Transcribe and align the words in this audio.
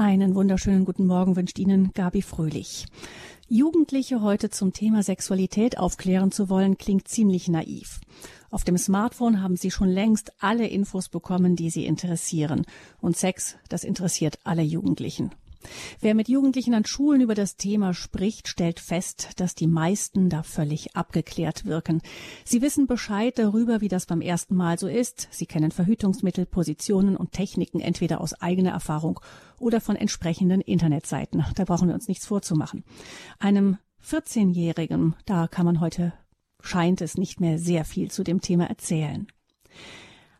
Einen 0.00 0.36
wunderschönen 0.36 0.84
guten 0.84 1.06
Morgen 1.06 1.34
wünscht 1.34 1.58
Ihnen 1.58 1.90
Gabi 1.92 2.22
Fröhlich. 2.22 2.86
Jugendliche 3.48 4.22
heute 4.22 4.48
zum 4.48 4.72
Thema 4.72 5.02
Sexualität 5.02 5.76
aufklären 5.76 6.30
zu 6.30 6.48
wollen, 6.48 6.78
klingt 6.78 7.08
ziemlich 7.08 7.48
naiv. 7.48 7.98
Auf 8.52 8.62
dem 8.62 8.78
Smartphone 8.78 9.42
haben 9.42 9.56
Sie 9.56 9.72
schon 9.72 9.88
längst 9.88 10.30
alle 10.38 10.68
Infos 10.68 11.08
bekommen, 11.08 11.56
die 11.56 11.70
Sie 11.70 11.84
interessieren. 11.84 12.64
Und 13.00 13.16
Sex, 13.16 13.56
das 13.68 13.82
interessiert 13.82 14.38
alle 14.44 14.62
Jugendlichen. 14.62 15.32
Wer 16.00 16.14
mit 16.14 16.28
Jugendlichen 16.28 16.74
an 16.74 16.84
Schulen 16.84 17.20
über 17.20 17.34
das 17.34 17.56
Thema 17.56 17.94
spricht, 17.94 18.48
stellt 18.48 18.80
fest, 18.80 19.30
dass 19.36 19.54
die 19.54 19.66
meisten 19.66 20.28
da 20.28 20.42
völlig 20.42 20.94
abgeklärt 20.96 21.64
wirken. 21.66 22.00
Sie 22.44 22.62
wissen 22.62 22.86
Bescheid 22.86 23.38
darüber, 23.38 23.80
wie 23.80 23.88
das 23.88 24.06
beim 24.06 24.20
ersten 24.20 24.54
Mal 24.54 24.78
so 24.78 24.86
ist. 24.86 25.28
Sie 25.30 25.46
kennen 25.46 25.70
Verhütungsmittel, 25.70 26.46
Positionen 26.46 27.16
und 27.16 27.32
Techniken 27.32 27.80
entweder 27.80 28.20
aus 28.20 28.34
eigener 28.34 28.70
Erfahrung 28.70 29.20
oder 29.58 29.80
von 29.80 29.96
entsprechenden 29.96 30.60
Internetseiten. 30.60 31.44
Da 31.54 31.64
brauchen 31.64 31.88
wir 31.88 31.94
uns 31.94 32.08
nichts 32.08 32.26
vorzumachen. 32.26 32.84
Einem 33.38 33.78
14-Jährigen, 34.04 35.16
da 35.26 35.48
kann 35.48 35.66
man 35.66 35.80
heute, 35.80 36.12
scheint 36.60 37.00
es 37.00 37.16
nicht 37.16 37.40
mehr 37.40 37.58
sehr 37.58 37.84
viel 37.84 38.10
zu 38.10 38.22
dem 38.22 38.40
Thema 38.40 38.66
erzählen. 38.66 39.26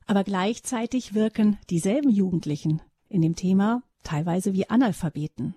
Aber 0.07 0.25
gleichzeitig 0.25 1.15
wirken 1.15 1.59
dieselben 1.69 2.11
Jugendlichen 2.11 2.81
in 3.09 3.21
dem 3.21 3.35
Thema 3.35 3.83
teilweise 4.03 4.53
wie 4.53 4.69
Analphabeten. 4.69 5.55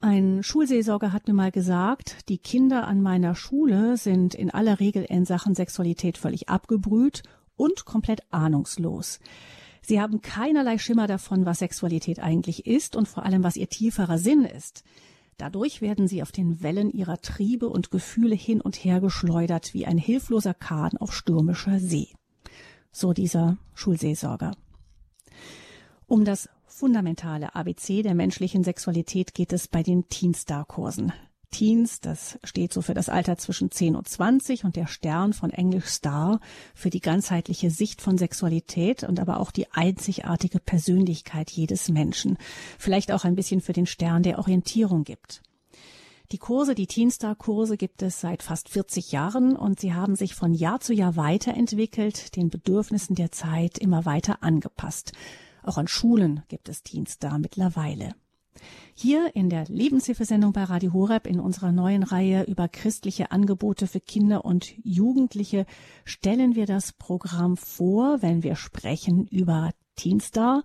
Ein 0.00 0.44
Schulseelsorger 0.44 1.12
hat 1.12 1.26
mir 1.26 1.34
mal 1.34 1.50
gesagt, 1.50 2.28
die 2.28 2.38
Kinder 2.38 2.86
an 2.86 3.02
meiner 3.02 3.34
Schule 3.34 3.96
sind 3.96 4.34
in 4.34 4.50
aller 4.50 4.78
Regel 4.78 5.04
in 5.04 5.24
Sachen 5.24 5.56
Sexualität 5.56 6.18
völlig 6.18 6.48
abgebrüht 6.48 7.24
und 7.56 7.84
komplett 7.84 8.22
ahnungslos. 8.30 9.18
Sie 9.82 10.00
haben 10.00 10.22
keinerlei 10.22 10.78
Schimmer 10.78 11.06
davon, 11.08 11.46
was 11.46 11.58
Sexualität 11.58 12.20
eigentlich 12.20 12.66
ist 12.66 12.94
und 12.94 13.08
vor 13.08 13.24
allem, 13.24 13.42
was 13.42 13.56
ihr 13.56 13.68
tieferer 13.68 14.18
Sinn 14.18 14.44
ist. 14.44 14.84
Dadurch 15.36 15.80
werden 15.80 16.08
sie 16.08 16.22
auf 16.22 16.32
den 16.32 16.62
Wellen 16.62 16.90
ihrer 16.90 17.20
Triebe 17.20 17.68
und 17.68 17.90
Gefühle 17.90 18.34
hin 18.34 18.60
und 18.60 18.76
her 18.76 19.00
geschleudert 19.00 19.72
wie 19.72 19.86
ein 19.86 19.98
hilfloser 19.98 20.54
Kahn 20.54 20.96
auf 20.98 21.12
stürmischer 21.12 21.78
See. 21.78 22.08
So 22.92 23.12
dieser 23.12 23.56
Schulseelsorger. 23.74 24.52
Um 26.06 26.24
das 26.24 26.48
fundamentale 26.78 27.56
ABC 27.56 28.02
der 28.02 28.14
menschlichen 28.14 28.62
Sexualität 28.62 29.34
geht 29.34 29.52
es 29.52 29.66
bei 29.66 29.82
den 29.82 30.08
Teenstar-Kursen. 30.08 31.12
Teens, 31.50 32.00
das 32.00 32.38
steht 32.44 32.72
so 32.72 32.82
für 32.82 32.94
das 32.94 33.08
Alter 33.08 33.36
zwischen 33.36 33.72
10 33.72 33.96
und 33.96 34.06
20 34.06 34.64
und 34.64 34.76
der 34.76 34.86
Stern 34.86 35.32
von 35.32 35.50
Englisch 35.50 35.86
Star 35.86 36.38
für 36.74 36.90
die 36.90 37.00
ganzheitliche 37.00 37.70
Sicht 37.70 38.00
von 38.00 38.16
Sexualität 38.16 39.02
und 39.02 39.18
aber 39.18 39.40
auch 39.40 39.50
die 39.50 39.72
einzigartige 39.72 40.60
Persönlichkeit 40.60 41.50
jedes 41.50 41.88
Menschen. 41.88 42.38
Vielleicht 42.78 43.10
auch 43.10 43.24
ein 43.24 43.34
bisschen 43.34 43.60
für 43.60 43.72
den 43.72 43.86
Stern 43.86 44.22
der 44.22 44.38
Orientierung 44.38 45.02
gibt. 45.02 45.42
Die 46.30 46.38
Kurse, 46.38 46.76
die 46.76 46.86
Teenstar-Kurse 46.86 47.76
gibt 47.76 48.02
es 48.02 48.20
seit 48.20 48.44
fast 48.44 48.68
40 48.68 49.10
Jahren 49.10 49.56
und 49.56 49.80
sie 49.80 49.94
haben 49.94 50.14
sich 50.14 50.36
von 50.36 50.54
Jahr 50.54 50.78
zu 50.78 50.92
Jahr 50.92 51.16
weiterentwickelt, 51.16 52.36
den 52.36 52.50
Bedürfnissen 52.50 53.16
der 53.16 53.32
Zeit 53.32 53.78
immer 53.78 54.04
weiter 54.04 54.44
angepasst. 54.44 55.12
Auch 55.68 55.76
an 55.76 55.86
Schulen 55.86 56.44
gibt 56.48 56.70
es 56.70 56.82
Dienst 56.82 57.22
da 57.22 57.36
mittlerweile. 57.36 58.14
Hier 58.94 59.36
in 59.36 59.50
der 59.50 59.66
Lebenshilfesendung 59.66 60.54
bei 60.54 60.64
Radio 60.64 60.94
Horeb 60.94 61.26
in 61.26 61.40
unserer 61.40 61.72
neuen 61.72 62.04
Reihe 62.04 62.44
über 62.44 62.68
christliche 62.68 63.32
Angebote 63.32 63.86
für 63.86 64.00
Kinder 64.00 64.46
und 64.46 64.72
Jugendliche 64.82 65.66
stellen 66.06 66.54
wir 66.54 66.64
das 66.64 66.94
Programm 66.94 67.58
vor, 67.58 68.22
wenn 68.22 68.42
wir 68.42 68.56
sprechen 68.56 69.26
über 69.26 69.72
Teenstar, 69.94 70.64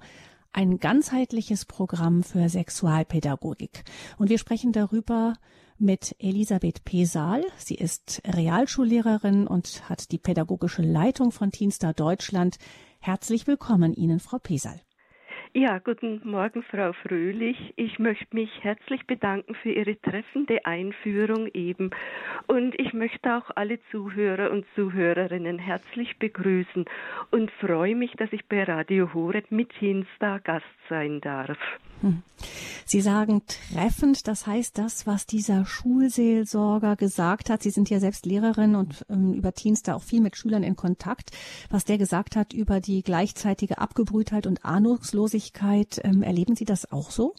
ein 0.53 0.79
ganzheitliches 0.79 1.65
Programm 1.65 2.23
für 2.23 2.47
Sexualpädagogik. 2.47 3.83
Und 4.17 4.29
wir 4.29 4.37
sprechen 4.37 4.71
darüber 4.71 5.33
mit 5.77 6.15
Elisabeth 6.19 6.85
Pesal. 6.85 7.43
Sie 7.57 7.75
ist 7.75 8.21
Realschullehrerin 8.25 9.47
und 9.47 9.89
hat 9.89 10.13
die 10.13 10.17
pädagogische 10.17 10.81
Leitung 10.81 11.33
von 11.33 11.51
Teenstar 11.51 11.93
Deutschland. 11.93 12.55
Herzlich 12.99 13.47
willkommen 13.47 13.93
Ihnen, 13.93 14.21
Frau 14.21 14.39
Pesal. 14.39 14.79
Ja, 15.55 15.77
guten 15.77 16.19
Morgen, 16.23 16.63
Frau 16.63 16.93
Fröhlich. 16.93 17.73
Ich 17.75 17.99
möchte 17.99 18.35
mich 18.35 18.49
herzlich 18.63 19.05
bedanken 19.05 19.53
für 19.53 19.69
Ihre 19.69 20.01
treffende 20.01 20.65
Einführung 20.65 21.47
eben. 21.53 21.91
Und 22.47 22.73
ich 22.79 22.91
möchte 22.93 23.37
auch 23.37 23.51
alle 23.53 23.77
Zuhörer 23.91 24.49
und 24.49 24.65
Zuhörerinnen 24.73 25.59
herzlich 25.59 26.17
begrüßen 26.17 26.85
und 27.29 27.51
freue 27.51 27.95
mich, 27.95 28.13
dass 28.13 28.33
ich 28.33 28.47
bei 28.47 28.63
Radio 28.63 29.13
Horeb 29.13 29.51
mit 29.51 29.71
Hinstar 29.73 30.39
Gast 30.39 30.65
sein 30.89 31.21
darf. 31.21 31.59
Hm. 32.03 32.21
Sie 32.85 32.99
sagen 32.99 33.41
treffend, 33.47 34.27
das 34.27 34.45
heißt 34.45 34.77
das, 34.77 35.07
was 35.07 35.25
dieser 35.25 35.65
Schulseelsorger 35.65 36.97
gesagt 36.97 37.49
hat. 37.49 37.63
Sie 37.63 37.69
sind 37.69 37.89
ja 37.89 37.99
selbst 37.99 38.25
Lehrerin 38.25 38.75
und 38.75 39.05
ähm, 39.09 39.33
über 39.33 39.53
Teens 39.53 39.83
da 39.83 39.95
auch 39.95 40.03
viel 40.03 40.19
mit 40.19 40.35
Schülern 40.35 40.63
in 40.63 40.75
Kontakt. 40.75 41.31
Was 41.71 41.85
der 41.85 41.97
gesagt 41.97 42.35
hat 42.35 42.53
über 42.53 42.81
die 42.81 43.01
gleichzeitige 43.03 43.77
Abgebrühtheit 43.77 44.47
und 44.47 44.65
Ahnungslosigkeit, 44.65 46.01
ähm, 46.03 46.23
erleben 46.23 46.55
Sie 46.55 46.65
das 46.65 46.91
auch 46.91 47.09
so? 47.09 47.35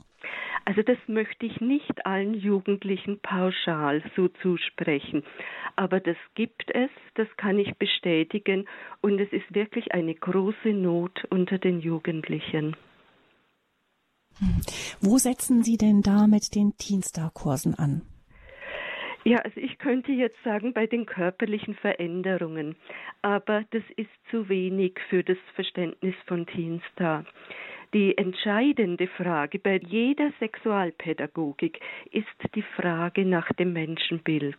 Also 0.65 0.81
das 0.81 0.97
möchte 1.07 1.45
ich 1.45 1.61
nicht 1.61 2.07
allen 2.07 2.33
Jugendlichen 2.33 3.21
pauschal 3.21 4.03
so 4.17 4.29
zusprechen. 4.29 5.25
Aber 5.77 6.01
das 6.01 6.17
gibt 6.35 6.75
es, 6.75 6.89
das 7.17 7.29
kann 7.37 7.59
ich 7.59 7.77
bestätigen 7.77 8.67
und 9.03 9.21
es 9.21 9.31
ist 9.31 9.55
wirklich 9.55 9.93
eine 9.93 10.15
große 10.15 10.71
Not 10.71 11.25
unter 11.29 11.59
den 11.59 11.81
Jugendlichen. 11.81 12.77
Wo 15.01 15.19
setzen 15.19 15.63
Sie 15.63 15.77
denn 15.77 16.03
da 16.03 16.27
mit 16.27 16.55
den 16.55 16.77
Teenstar-Kursen 16.77 17.75
an? 17.75 18.03
Ja, 19.25 19.39
also 19.39 19.59
ich 19.59 19.79
könnte 19.79 20.13
jetzt 20.13 20.43
sagen 20.45 20.75
bei 20.75 20.87
den 20.87 21.07
körperlichen 21.07 21.75
Veränderungen, 21.75 22.77
aber 23.23 23.65
das 23.71 23.83
ist 23.97 24.11
zu 24.31 24.51
wenig 24.51 25.01
für 25.09 25.25
das 25.25 25.39
Verständnis 25.55 26.15
von 26.27 26.47
Teenstar. 26.47 27.25
Die 27.95 28.19
entscheidende 28.19 29.07
Frage 29.07 29.61
bei 29.61 29.81
jeder 29.87 30.33
Sexualpädagogik 30.41 31.81
ist 32.11 32.27
die 32.57 32.65
Frage 32.77 33.25
nach 33.25 33.49
dem 33.53 33.73
Menschenbild. 33.73 34.57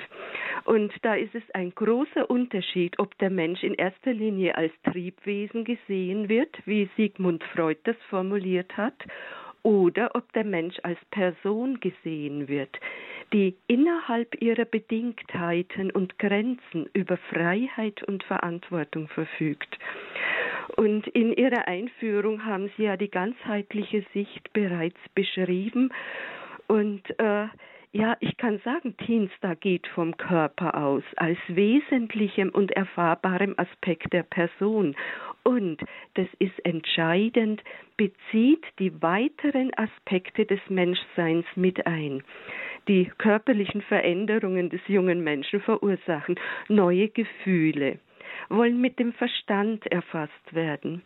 Und 0.63 0.93
da 1.01 1.15
ist 1.15 1.35
es 1.35 1.43
ein 1.53 1.75
großer 1.75 2.29
Unterschied, 2.29 2.97
ob 2.97 3.15
der 3.17 3.29
Mensch 3.29 3.61
in 3.61 3.73
erster 3.73 4.13
Linie 4.13 4.55
als 4.55 4.71
Triebwesen 4.89 5.65
gesehen 5.65 6.29
wird, 6.29 6.55
wie 6.65 6.89
Sigmund 6.95 7.43
Freud 7.53 7.81
das 7.83 7.97
formuliert 8.09 8.77
hat, 8.77 8.95
oder 9.65 10.11
ob 10.13 10.31
der 10.33 10.43
Mensch 10.43 10.77
als 10.83 10.99
Person 11.09 11.79
gesehen 11.79 12.47
wird, 12.47 12.79
die 13.33 13.55
innerhalb 13.65 14.39
ihrer 14.39 14.65
Bedingtheiten 14.65 15.89
und 15.89 16.19
Grenzen 16.19 16.87
über 16.93 17.17
Freiheit 17.17 18.03
und 18.03 18.23
Verantwortung 18.23 19.07
verfügt. 19.07 19.79
Und 20.77 21.07
in 21.07 21.33
Ihrer 21.33 21.67
Einführung 21.67 22.45
haben 22.45 22.69
Sie 22.77 22.83
ja 22.83 22.95
die 22.95 23.09
ganzheitliche 23.09 24.05
Sicht 24.13 24.53
bereits 24.53 24.99
beschrieben. 25.15 25.91
Und 26.67 27.01
äh, 27.19 27.47
ja, 27.95 28.17
ich 28.19 28.35
kann 28.35 28.59
sagen, 28.65 28.97
Teenstar 28.97 29.55
geht 29.55 29.87
vom 29.87 30.17
Körper 30.17 30.75
aus 30.75 31.03
als 31.15 31.37
wesentlichem 31.47 32.49
und 32.49 32.71
erfahrbarem 32.71 33.55
Aspekt 33.55 34.11
der 34.11 34.23
Person 34.23 34.97
und, 35.43 35.81
das 36.15 36.27
ist 36.39 36.65
entscheidend, 36.65 37.63
bezieht 37.95 38.65
die 38.79 39.01
weiteren 39.01 39.71
Aspekte 39.77 40.45
des 40.45 40.59
Menschseins 40.67 41.45
mit 41.55 41.87
ein. 41.87 42.21
Die 42.89 43.09
körperlichen 43.17 43.81
Veränderungen 43.81 44.69
des 44.69 44.81
jungen 44.87 45.23
Menschen 45.23 45.61
verursachen 45.61 46.35
neue 46.67 47.07
Gefühle, 47.07 47.99
wollen 48.49 48.81
mit 48.81 48.99
dem 48.99 49.13
Verstand 49.13 49.87
erfasst 49.87 50.53
werden, 50.53 51.01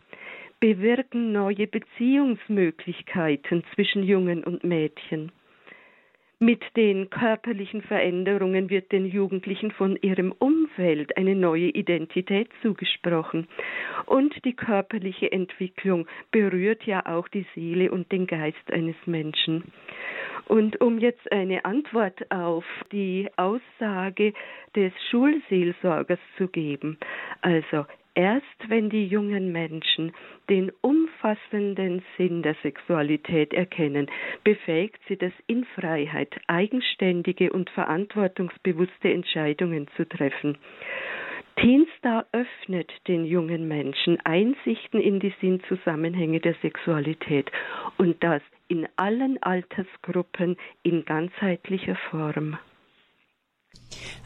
bewirken 0.58 1.30
neue 1.30 1.68
Beziehungsmöglichkeiten 1.68 3.62
zwischen 3.74 4.02
Jungen 4.02 4.42
und 4.42 4.64
Mädchen 4.64 5.30
mit 6.42 6.62
den 6.74 7.10
körperlichen 7.10 7.82
Veränderungen 7.82 8.70
wird 8.70 8.92
den 8.92 9.04
Jugendlichen 9.04 9.70
von 9.72 9.96
ihrem 10.00 10.32
Umfeld 10.32 11.14
eine 11.18 11.34
neue 11.34 11.68
Identität 11.68 12.48
zugesprochen. 12.62 13.46
Und 14.06 14.34
die 14.46 14.54
körperliche 14.54 15.30
Entwicklung 15.30 16.06
berührt 16.30 16.84
ja 16.84 17.04
auch 17.04 17.28
die 17.28 17.46
Seele 17.54 17.90
und 17.90 18.10
den 18.10 18.26
Geist 18.26 18.72
eines 18.72 18.96
Menschen. 19.04 19.64
Und 20.46 20.80
um 20.80 20.98
jetzt 20.98 21.30
eine 21.30 21.66
Antwort 21.66 22.30
auf 22.32 22.64
die 22.90 23.28
Aussage 23.36 24.32
des 24.74 24.92
Schulseelsorgers 25.10 26.18
zu 26.38 26.48
geben, 26.48 26.98
also 27.42 27.84
Erst 28.20 28.68
wenn 28.68 28.90
die 28.90 29.06
jungen 29.06 29.50
Menschen 29.50 30.12
den 30.50 30.70
umfassenden 30.82 32.02
Sinn 32.18 32.42
der 32.42 32.54
Sexualität 32.62 33.54
erkennen, 33.54 34.10
befähigt 34.44 35.00
sie 35.08 35.16
das 35.16 35.32
in 35.46 35.64
Freiheit 35.64 36.38
eigenständige 36.46 37.50
und 37.50 37.70
verantwortungsbewusste 37.70 39.10
Entscheidungen 39.10 39.88
zu 39.96 40.06
treffen. 40.06 40.58
Teenstar 41.56 42.26
öffnet 42.32 42.92
den 43.08 43.24
jungen 43.24 43.66
Menschen 43.66 44.18
Einsichten 44.22 45.00
in 45.00 45.18
die 45.18 45.32
Sinnzusammenhänge 45.40 46.40
der 46.40 46.56
Sexualität 46.60 47.50
und 47.96 48.22
das 48.22 48.42
in 48.68 48.86
allen 48.96 49.42
Altersgruppen 49.42 50.58
in 50.82 51.06
ganzheitlicher 51.06 51.96
Form. 52.10 52.58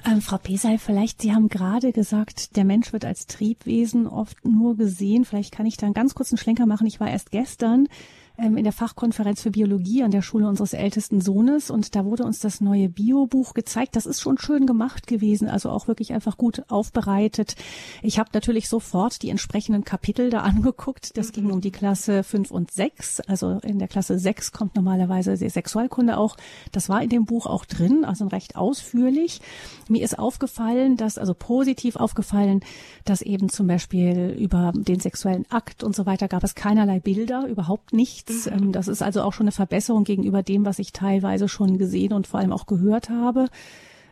Ähm, 0.07 0.21
Frau 0.21 0.39
Pesay, 0.39 0.79
vielleicht, 0.79 1.23
Sie 1.23 1.33
haben 1.33 1.49
gerade 1.49 1.93
gesagt, 1.93 2.57
der 2.57 2.65
Mensch 2.65 2.93
wird 2.93 3.05
als 3.05 3.27
Triebwesen 3.27 4.07
oft 4.07 4.45
nur 4.45 4.77
gesehen. 4.77 5.25
Vielleicht 5.25 5.53
kann 5.53 5.67
ich 5.67 5.77
da 5.77 5.87
einen 5.87 5.95
ganz 5.95 6.15
kurzen 6.15 6.37
Schlenker 6.37 6.67
machen. 6.67 6.87
Ich 6.87 7.01
war 7.01 7.11
erst 7.11 7.31
gestern 7.31 7.89
ähm, 8.37 8.57
in 8.57 8.65
der 8.65 8.73
Fachkonferenz 8.73 9.43
für 9.43 9.53
Biologie 9.53 10.03
an 10.03 10.11
der 10.11 10.23
Schule 10.23 10.49
unseres 10.49 10.73
ältesten 10.73 11.21
Sohnes 11.21 11.71
und 11.71 11.95
da 11.95 12.05
wurde 12.05 12.25
uns 12.25 12.41
das 12.41 12.61
neue 12.61 12.89
Biobuch 12.89 13.55
gezeigt. 13.55 13.95
Das 13.95 14.07
ist 14.07 14.21
schon 14.21 14.39
schön 14.39 14.67
gemacht 14.67 15.07
gewesen, 15.07 15.49
also 15.49 15.71
auch 15.71 15.87
wirklich 15.87 16.13
einfach 16.13 16.37
gut 16.37 16.65
aufbereitet. 16.69 17.55
Ich 18.03 18.19
habe 18.19 18.31
natürlich 18.33 18.69
sofort 18.69 19.23
die 19.23 19.31
entsprechenden 19.31 19.85
Kapitel 19.85 20.31
da 20.31 20.41
angeguckt. 20.43 21.17
Das 21.17 21.31
ging 21.31 21.51
um 21.51 21.61
die 21.61 21.71
Klasse 21.71 22.25
5 22.25 22.51
und 22.51 22.73
6. 22.73 23.21
Also 23.21 23.61
in 23.63 23.79
der 23.79 23.89
Klasse 23.89 24.19
6 24.19 24.51
kommt 24.51 24.75
normalerweise 24.75 25.37
die 25.37 25.49
Sexualkunde 25.49 26.19
auch. 26.19 26.37
Das 26.73 26.89
war 26.89 27.03
in 27.03 27.11
dem 27.11 27.27
Buch 27.27 27.47
auch 27.47 27.65
drin, 27.65 28.05
also 28.05 28.27
recht 28.27 28.57
ausführlich. 28.57 29.41
Mir 29.89 30.03
ist 30.03 30.19
aufgefallen, 30.19 30.97
dass, 30.97 31.19
also 31.19 31.35
positiv 31.35 31.97
aufgefallen, 31.97 32.61
dass 33.05 33.23
eben 33.23 33.49
zum 33.49 33.69
Beispiel 33.69 34.37
über 34.39 34.73
den 34.75 34.99
sexuellen 34.99 35.45
Akt 35.51 35.85
und 35.85 35.95
so 35.95 36.05
weiter 36.05 36.27
gab 36.27 36.43
es 36.43 36.55
keinerlei 36.55 36.99
Bilder, 36.99 37.47
überhaupt 37.47 37.93
nicht 37.93 38.24
nichts. 38.29 38.51
Mhm. 38.51 38.73
Das 38.73 38.89
ist 38.89 39.03
also 39.03 39.23
auch 39.23 39.33
schon 39.33 39.45
eine 39.45 39.53
Verbesserung 39.53 40.05
gegenüber 40.05 40.43
dem, 40.43 40.65
was 40.65 40.79
ich 40.79 40.93
teilweise 40.93 41.49
schon 41.49 41.79
gesehen 41.79 42.13
und 42.13 42.27
vor 42.27 42.41
allem 42.41 42.53
auch 42.53 42.67
gehört 42.67 43.11
habe. 43.11 43.49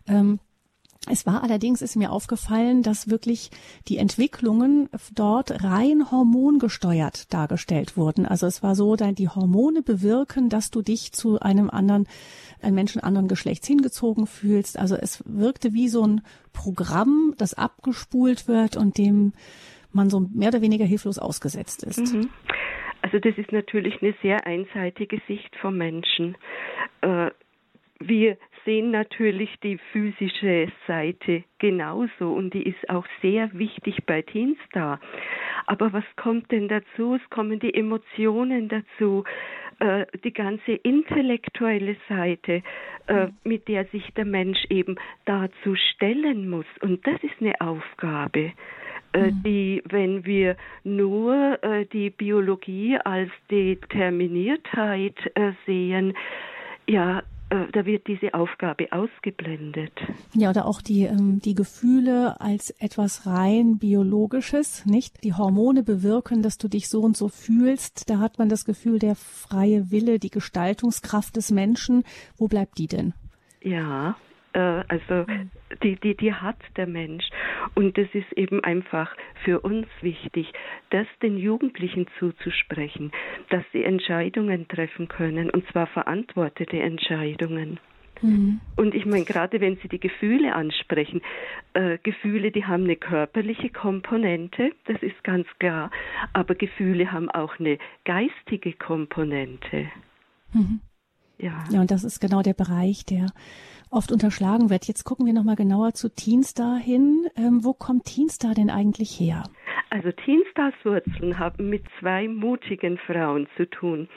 Ähm, 0.06 0.38
es 1.10 1.26
war 1.26 1.42
allerdings, 1.42 1.82
ist 1.82 1.96
mir 1.96 2.12
aufgefallen, 2.12 2.84
dass 2.84 3.10
wirklich 3.10 3.50
die 3.88 3.98
Entwicklungen 3.98 4.88
dort 5.12 5.64
rein 5.64 6.12
hormongesteuert 6.12 7.32
dargestellt 7.34 7.96
wurden. 7.96 8.24
Also 8.24 8.46
es 8.46 8.62
war 8.62 8.76
so, 8.76 8.94
die 8.94 9.28
Hormone 9.28 9.82
bewirken, 9.82 10.48
dass 10.48 10.70
du 10.70 10.80
dich 10.80 11.10
zu 11.10 11.40
einem 11.40 11.70
anderen, 11.70 12.06
einem 12.60 12.76
Menschen 12.76 13.00
anderen 13.00 13.26
Geschlechts 13.26 13.66
hingezogen 13.66 14.28
fühlst. 14.28 14.78
Also 14.78 14.94
es 14.94 15.24
wirkte 15.26 15.72
wie 15.72 15.88
so 15.88 16.06
ein 16.06 16.20
Programm, 16.52 17.34
das 17.36 17.54
abgespult 17.54 18.46
wird 18.46 18.76
und 18.76 18.96
dem 18.96 19.32
man 19.90 20.08
so 20.08 20.20
mehr 20.20 20.48
oder 20.48 20.60
weniger 20.60 20.84
hilflos 20.84 21.18
ausgesetzt 21.18 21.82
ist. 21.82 22.12
Mhm. 22.12 22.30
Also 23.02 23.18
das 23.18 23.36
ist 23.36 23.52
natürlich 23.52 24.00
eine 24.00 24.14
sehr 24.22 24.46
einseitige 24.46 25.20
Sicht 25.26 25.54
vom 25.56 25.76
Menschen. 25.76 26.36
Äh, 27.02 27.30
wir 27.98 28.36
sehen 28.64 28.90
natürlich 28.90 29.50
die 29.62 29.78
physische 29.92 30.70
Seite 30.86 31.44
genauso 31.58 32.32
und 32.32 32.54
die 32.54 32.62
ist 32.62 32.88
auch 32.90 33.06
sehr 33.20 33.50
wichtig 33.52 34.04
bei 34.06 34.22
Teenstar. 34.22 35.00
Aber 35.66 35.92
was 35.92 36.04
kommt 36.16 36.50
denn 36.50 36.68
dazu? 36.68 37.14
Es 37.14 37.30
kommen 37.30 37.60
die 37.60 37.74
Emotionen 37.74 38.68
dazu, 38.68 39.24
äh, 39.78 40.06
die 40.24 40.32
ganze 40.32 40.72
intellektuelle 40.72 41.96
Seite, 42.08 42.62
äh, 43.06 43.28
mit 43.44 43.68
der 43.68 43.84
sich 43.86 44.12
der 44.14 44.24
Mensch 44.24 44.64
eben 44.68 44.96
dazu 45.24 45.74
stellen 45.74 46.48
muss. 46.48 46.66
Und 46.80 47.06
das 47.06 47.22
ist 47.22 47.40
eine 47.40 47.60
Aufgabe. 47.60 48.52
Äh, 49.12 49.30
mhm. 49.30 49.42
die, 49.42 49.82
wenn 49.88 50.24
wir 50.24 50.56
nur 50.84 51.62
äh, 51.62 51.84
die 51.86 52.10
Biologie 52.10 52.96
als 53.04 53.30
Determiniertheit 53.50 55.16
äh, 55.34 55.52
sehen, 55.66 56.14
ja, 56.88 57.22
da 57.72 57.84
wird 57.84 58.06
diese 58.06 58.32
Aufgabe 58.32 58.90
ausgeblendet. 58.92 59.92
Ja, 60.32 60.48
oder 60.48 60.64
auch 60.64 60.80
die, 60.80 61.02
ähm, 61.02 61.38
die 61.38 61.54
Gefühle 61.54 62.40
als 62.40 62.70
etwas 62.80 63.26
rein 63.26 63.76
biologisches, 63.76 64.86
nicht? 64.86 65.22
Die 65.22 65.34
Hormone 65.34 65.82
bewirken, 65.82 66.40
dass 66.40 66.56
du 66.56 66.68
dich 66.68 66.88
so 66.88 67.02
und 67.02 67.14
so 67.14 67.28
fühlst. 67.28 68.08
Da 68.08 68.20
hat 68.20 68.38
man 68.38 68.48
das 68.48 68.64
Gefühl, 68.64 68.98
der 68.98 69.16
freie 69.16 69.90
Wille, 69.90 70.18
die 70.18 70.30
Gestaltungskraft 70.30 71.36
des 71.36 71.50
Menschen. 71.50 72.04
Wo 72.38 72.48
bleibt 72.48 72.78
die 72.78 72.86
denn? 72.86 73.12
Ja, 73.60 74.16
äh, 74.54 74.82
also 74.88 75.26
die, 75.82 75.96
die, 75.96 76.16
die 76.16 76.32
hat 76.32 76.58
der 76.76 76.86
Mensch. 76.86 77.24
Und 77.74 77.96
das 77.98 78.08
ist 78.12 78.32
eben 78.32 78.62
einfach 78.64 79.14
für 79.44 79.60
uns 79.60 79.86
wichtig, 80.00 80.52
das 80.90 81.06
den 81.22 81.36
Jugendlichen 81.36 82.06
zuzusprechen, 82.18 83.12
dass 83.50 83.64
sie 83.72 83.84
Entscheidungen 83.84 84.68
treffen 84.68 85.08
können, 85.08 85.50
und 85.50 85.66
zwar 85.68 85.86
verantwortete 85.86 86.78
Entscheidungen. 86.78 87.78
Mhm. 88.22 88.60
Und 88.76 88.94
ich 88.94 89.04
meine, 89.04 89.24
gerade 89.24 89.60
wenn 89.60 89.76
Sie 89.76 89.88
die 89.88 89.98
Gefühle 89.98 90.54
ansprechen, 90.54 91.20
äh, 91.74 91.98
Gefühle, 92.02 92.52
die 92.52 92.64
haben 92.64 92.84
eine 92.84 92.96
körperliche 92.96 93.70
Komponente, 93.70 94.72
das 94.86 95.02
ist 95.02 95.22
ganz 95.24 95.46
klar, 95.58 95.90
aber 96.32 96.54
Gefühle 96.54 97.10
haben 97.10 97.28
auch 97.30 97.58
eine 97.58 97.78
geistige 98.04 98.72
Komponente. 98.74 99.90
Mhm. 100.52 100.80
Ja. 101.42 101.64
ja, 101.70 101.80
und 101.80 101.90
das 101.90 102.04
ist 102.04 102.20
genau 102.20 102.42
der 102.42 102.54
Bereich, 102.54 103.04
der 103.04 103.26
oft 103.90 104.12
unterschlagen 104.12 104.70
wird. 104.70 104.86
Jetzt 104.86 105.02
gucken 105.04 105.26
wir 105.26 105.32
nochmal 105.32 105.56
genauer 105.56 105.92
zu 105.92 106.08
Teenstar 106.08 106.78
hin. 106.78 107.26
Ähm, 107.36 107.64
wo 107.64 107.74
kommt 107.74 108.04
Teenstar 108.04 108.54
denn 108.54 108.70
eigentlich 108.70 109.18
her? 109.18 109.42
Also 109.90 110.12
Teenstars 110.12 110.74
Wurzeln 110.84 111.36
haben 111.38 111.68
mit 111.68 111.82
zwei 111.98 112.28
mutigen 112.28 112.96
Frauen 112.96 113.48
zu 113.56 113.68
tun. 113.68 114.08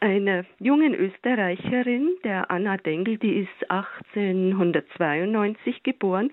Eine 0.00 0.44
jungen 0.60 0.94
Österreicherin, 0.94 2.10
der 2.22 2.52
Anna 2.52 2.76
Dengel, 2.76 3.18
die 3.18 3.40
ist 3.40 3.70
1892 3.70 5.82
geboren, 5.82 6.30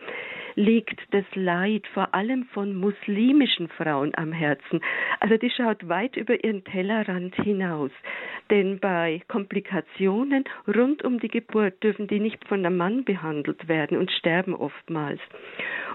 liegt 0.55 1.01
das 1.11 1.25
Leid 1.33 1.85
vor 1.93 2.13
allem 2.13 2.45
von 2.45 2.75
muslimischen 2.75 3.67
Frauen 3.69 4.13
am 4.15 4.31
Herzen. 4.31 4.81
Also 5.19 5.37
die 5.37 5.49
schaut 5.49 5.87
weit 5.87 6.15
über 6.15 6.43
ihren 6.43 6.63
Tellerrand 6.63 7.35
hinaus. 7.35 7.91
Denn 8.49 8.79
bei 8.79 9.21
Komplikationen 9.27 10.45
rund 10.67 11.03
um 11.03 11.19
die 11.19 11.27
Geburt 11.27 11.81
dürfen 11.83 12.07
die 12.07 12.19
nicht 12.19 12.47
von 12.47 12.65
einem 12.65 12.77
Mann 12.77 13.03
behandelt 13.03 13.67
werden 13.67 13.97
und 13.97 14.11
sterben 14.11 14.53
oftmals. 14.53 15.19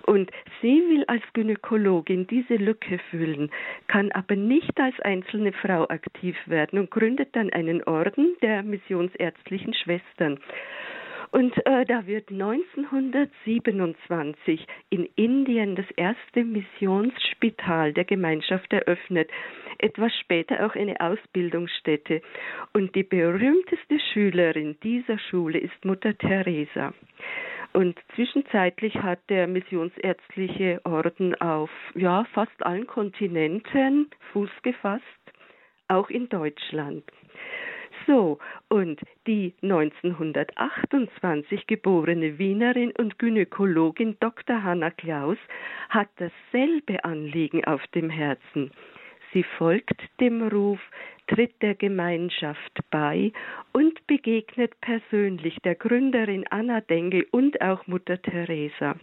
Und 0.06 0.30
sie 0.60 0.82
will 0.88 1.04
als 1.06 1.22
Gynäkologin 1.32 2.26
diese 2.26 2.56
Lücke 2.56 2.98
füllen, 3.10 3.50
kann 3.86 4.10
aber 4.12 4.34
nicht 4.34 4.78
als 4.80 4.98
einzelne 5.00 5.52
Frau 5.52 5.86
aktiv 5.88 6.36
werden 6.46 6.78
und 6.78 6.90
gründet 6.90 7.28
dann 7.36 7.50
einen 7.50 7.82
Orden 7.84 8.34
der 8.42 8.62
missionsärztlichen 8.62 9.74
Schwestern. 9.74 10.40
Und 11.32 11.56
äh, 11.64 11.84
da 11.84 12.06
wird 12.06 12.28
1927 12.30 14.66
in 14.90 15.08
Indien 15.14 15.76
das 15.76 15.88
erste 15.96 16.42
Missionsspital 16.44 17.92
der 17.92 18.04
Gemeinschaft 18.04 18.72
eröffnet, 18.72 19.30
etwas 19.78 20.12
später 20.20 20.66
auch 20.66 20.74
eine 20.74 21.00
Ausbildungsstätte. 21.00 22.20
Und 22.72 22.96
die 22.96 23.04
berühmteste 23.04 24.00
Schülerin 24.12 24.76
dieser 24.82 25.18
Schule 25.18 25.58
ist 25.58 25.84
Mutter 25.84 26.18
Teresa. 26.18 26.92
Und 27.72 27.96
zwischenzeitlich 28.16 28.96
hat 28.96 29.20
der 29.28 29.46
missionsärztliche 29.46 30.80
Orden 30.84 31.40
auf 31.40 31.70
ja, 31.94 32.24
fast 32.32 32.66
allen 32.66 32.88
Kontinenten 32.88 34.10
Fuß 34.32 34.50
gefasst, 34.62 35.04
auch 35.86 36.10
in 36.10 36.28
Deutschland. 36.28 37.04
So, 38.06 38.38
und 38.68 39.00
die 39.26 39.54
1928 39.62 41.66
geborene 41.66 42.38
Wienerin 42.38 42.92
und 42.98 43.18
Gynäkologin 43.18 44.16
Dr. 44.20 44.62
Hanna 44.62 44.90
Klaus 44.90 45.38
hat 45.88 46.08
dasselbe 46.16 47.02
Anliegen 47.04 47.64
auf 47.64 47.86
dem 47.88 48.10
Herzen. 48.10 48.70
Sie 49.32 49.42
folgt 49.42 50.00
dem 50.18 50.48
Ruf, 50.48 50.80
tritt 51.28 51.62
der 51.62 51.74
Gemeinschaft 51.74 52.80
bei 52.90 53.32
und 53.72 54.04
begegnet 54.06 54.72
persönlich 54.80 55.56
der 55.64 55.76
Gründerin 55.76 56.44
Anna 56.50 56.80
Dengel 56.80 57.26
und 57.30 57.60
auch 57.60 57.86
Mutter 57.86 58.20
Teresa. 58.20 58.96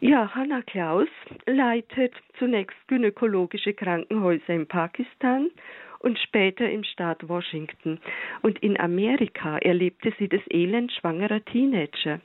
Ja, 0.00 0.34
Hanna 0.34 0.62
Klaus 0.62 1.08
leitet 1.46 2.14
zunächst 2.38 2.76
gynäkologische 2.86 3.74
Krankenhäuser 3.74 4.54
in 4.54 4.66
Pakistan 4.66 5.50
und 6.00 6.18
später 6.18 6.70
im 6.70 6.84
Staat 6.84 7.28
Washington. 7.28 7.98
Und 8.42 8.58
in 8.60 8.78
Amerika 8.78 9.58
erlebte 9.58 10.12
sie 10.18 10.28
das 10.28 10.42
Elend 10.50 10.92
schwangerer 10.92 11.44
Teenager. 11.44 12.20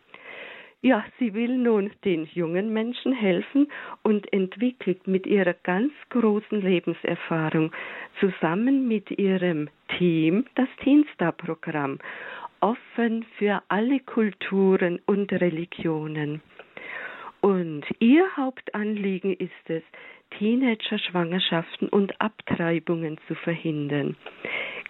Ja, 0.81 1.05
sie 1.17 1.33
will 1.33 1.57
nun 1.57 1.91
den 2.03 2.27
jungen 2.33 2.73
Menschen 2.73 3.13
helfen 3.13 3.67
und 4.01 4.31
entwickelt 4.33 5.07
mit 5.07 5.25
ihrer 5.25 5.53
ganz 5.53 5.93
großen 6.09 6.61
Lebenserfahrung 6.61 7.71
zusammen 8.19 8.85
mit 8.85 9.09
ihrem 9.11 9.69
Team 9.97 10.45
das 10.55 10.67
Teenstar-Programm, 10.83 11.99
offen 12.59 13.25
für 13.37 13.63
alle 13.69 14.01
Kulturen 14.01 14.99
und 15.05 15.31
Religionen. 15.31 16.41
Und 17.43 17.83
ihr 17.99 18.25
Hauptanliegen 18.37 19.33
ist 19.33 19.51
es, 19.67 19.83
Teenager-Schwangerschaften 20.39 21.89
und 21.89 22.21
Abtreibungen 22.21 23.19
zu 23.27 23.35
verhindern. 23.35 24.15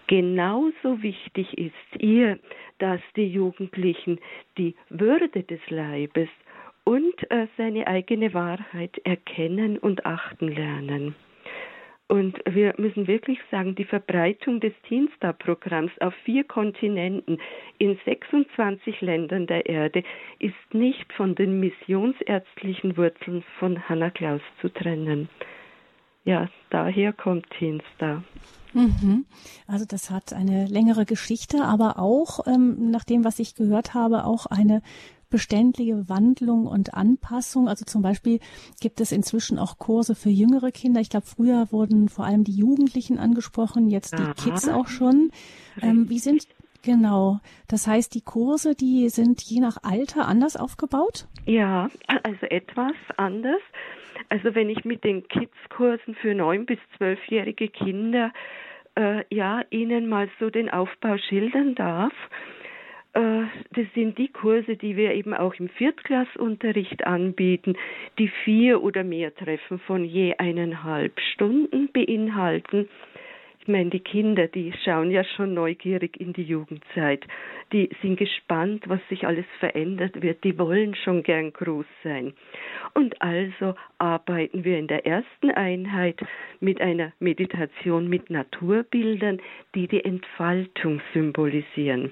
Genauso 0.05 1.01
wichtig 1.01 1.57
ist 1.57 1.73
ihr, 1.99 2.37
dass 2.77 3.01
die 3.15 3.25
Jugendlichen 3.25 4.19
die 4.59 4.75
Würde 4.89 5.41
des 5.41 5.67
Leibes 5.71 6.29
und 6.83 7.31
äh, 7.31 7.47
seine 7.57 7.87
eigene 7.87 8.35
Wahrheit 8.35 8.99
erkennen 9.03 9.79
und 9.79 10.05
achten 10.05 10.49
lernen. 10.49 11.15
Und 12.09 12.37
wir 12.45 12.73
müssen 12.77 13.07
wirklich 13.07 13.39
sagen, 13.49 13.75
die 13.75 13.85
Verbreitung 13.85 14.59
des 14.59 14.73
Teenstar-Programms 14.87 15.91
auf 15.99 16.13
vier 16.25 16.43
Kontinenten 16.43 17.39
in 17.77 17.97
26 18.05 19.01
Ländern 19.01 19.47
der 19.47 19.65
Erde 19.65 20.03
ist 20.39 20.73
nicht 20.73 21.11
von 21.13 21.33
den 21.35 21.59
missionsärztlichen 21.59 22.97
Wurzeln 22.97 23.43
von 23.57 23.87
Hannah 23.87 24.11
Klaus 24.11 24.41
zu 24.61 24.69
trennen. 24.69 25.29
Ja, 26.25 26.49
daher 26.69 27.13
kommt 27.13 27.49
Teenstar. 27.57 28.23
Mhm. 28.73 29.25
Also 29.67 29.85
das 29.85 30.09
hat 30.09 30.33
eine 30.33 30.65
längere 30.67 31.05
Geschichte, 31.05 31.63
aber 31.63 31.99
auch, 31.99 32.47
ähm, 32.47 32.91
nach 32.91 33.03
dem, 33.03 33.23
was 33.23 33.39
ich 33.39 33.55
gehört 33.55 33.93
habe, 33.93 34.25
auch 34.25 34.45
eine 34.45 34.81
beständige 35.33 36.07
Wandlung 36.09 36.67
und 36.67 36.93
Anpassung. 36.93 37.67
Also 37.67 37.85
zum 37.85 38.03
Beispiel 38.03 38.39
gibt 38.79 39.01
es 39.01 39.11
inzwischen 39.11 39.57
auch 39.57 39.79
Kurse 39.79 40.13
für 40.13 40.29
jüngere 40.29 40.69
Kinder. 40.69 41.01
Ich 41.01 41.09
glaube, 41.09 41.25
früher 41.25 41.71
wurden 41.71 42.07
vor 42.07 42.25
allem 42.25 42.43
die 42.43 42.55
Jugendlichen 42.55 43.17
angesprochen, 43.17 43.89
jetzt 43.89 44.13
die 44.13 44.21
Aha. 44.21 44.35
Kids 44.35 44.69
auch 44.69 44.87
schon. 44.87 45.31
Ähm, 45.81 46.07
wie 46.07 46.19
sind 46.19 46.47
Genau. 46.85 47.39
Das 47.69 47.87
heißt, 47.87 48.13
die 48.13 48.21
Kurse, 48.21 48.75
die 48.75 49.07
sind 49.09 49.41
je 49.41 49.61
nach 49.61 49.77
Alter 49.83 50.27
anders 50.27 50.57
aufgebaut? 50.57 51.27
Ja, 51.45 51.89
also 52.23 52.45
etwas 52.47 52.91
anders. 53.15 53.61
Also 54.29 54.53
wenn 54.53 54.69
ich 54.69 54.83
mit 54.83 55.03
den 55.03 55.25
Kids-Kursen 55.29 56.13
für 56.15 56.35
neun 56.35 56.65
bis 56.65 56.79
zwölfjährige 56.97 57.69
Kinder 57.69 58.33
äh, 58.95 59.23
ja 59.33 59.61
ihnen 59.69 60.07
mal 60.09 60.29
so 60.41 60.49
den 60.49 60.69
Aufbau 60.69 61.17
schildern 61.17 61.73
darf, 61.73 62.13
das 63.13 63.85
sind 63.93 64.17
die 64.17 64.29
Kurse, 64.29 64.75
die 64.75 64.97
wir 64.97 65.13
eben 65.13 65.33
auch 65.33 65.53
im 65.55 65.69
Viertklassunterricht 65.69 67.05
anbieten, 67.05 67.75
die 68.17 68.27
vier 68.43 68.81
oder 68.81 69.03
mehr 69.03 69.33
Treffen 69.35 69.79
von 69.79 70.03
je 70.03 70.33
eineinhalb 70.37 71.19
Stunden 71.19 71.89
beinhalten. 71.91 72.89
Ich 73.59 73.67
meine, 73.67 73.91
die 73.91 74.01
Kinder, 74.01 74.47
die 74.47 74.73
schauen 74.83 75.09
ja 75.09 75.23
schon 75.23 75.53
neugierig 75.53 76.19
in 76.19 76.33
die 76.33 76.43
Jugendzeit. 76.43 77.25
Die 77.71 77.89
sind 78.01 78.17
gespannt, 78.17 78.83
was 78.87 78.99
sich 79.07 79.25
alles 79.25 79.45
verändert 79.59 80.21
wird. 80.21 80.43
Die 80.43 80.59
wollen 80.59 80.95
schon 80.95 81.23
gern 81.23 81.53
groß 81.53 81.85
sein. 82.03 82.33
Und 82.93 83.21
also 83.21 83.75
arbeiten 83.99 84.65
wir 84.65 84.77
in 84.77 84.87
der 84.87 85.05
ersten 85.05 85.51
Einheit 85.51 86.19
mit 86.59 86.81
einer 86.81 87.13
Meditation 87.19 88.09
mit 88.09 88.29
Naturbildern, 88.29 89.39
die 89.75 89.87
die 89.87 90.03
Entfaltung 90.03 90.99
symbolisieren 91.13 92.11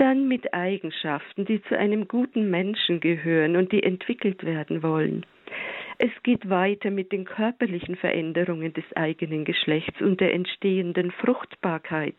dann 0.00 0.28
mit 0.28 0.54
Eigenschaften, 0.54 1.44
die 1.44 1.62
zu 1.64 1.76
einem 1.76 2.08
guten 2.08 2.50
Menschen 2.50 3.00
gehören 3.00 3.56
und 3.56 3.70
die 3.70 3.82
entwickelt 3.82 4.44
werden 4.44 4.82
wollen. 4.82 5.26
Es 5.98 6.10
geht 6.22 6.48
weiter 6.48 6.90
mit 6.90 7.12
den 7.12 7.26
körperlichen 7.26 7.94
Veränderungen 7.96 8.72
des 8.72 8.84
eigenen 8.96 9.44
Geschlechts 9.44 10.00
und 10.00 10.18
der 10.22 10.32
entstehenden 10.32 11.10
Fruchtbarkeit. 11.10 12.14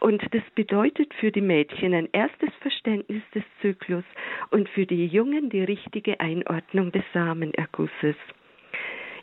Und 0.00 0.22
das 0.30 0.42
bedeutet 0.54 1.12
für 1.20 1.30
die 1.30 1.42
Mädchen 1.42 1.92
ein 1.92 2.08
erstes 2.12 2.48
Verständnis 2.62 3.22
des 3.34 3.44
Zyklus 3.60 4.04
und 4.50 4.70
für 4.70 4.86
die 4.86 5.06
Jungen 5.06 5.50
die 5.50 5.64
richtige 5.64 6.18
Einordnung 6.18 6.92
des 6.92 7.04
Samenergusses. 7.12 8.16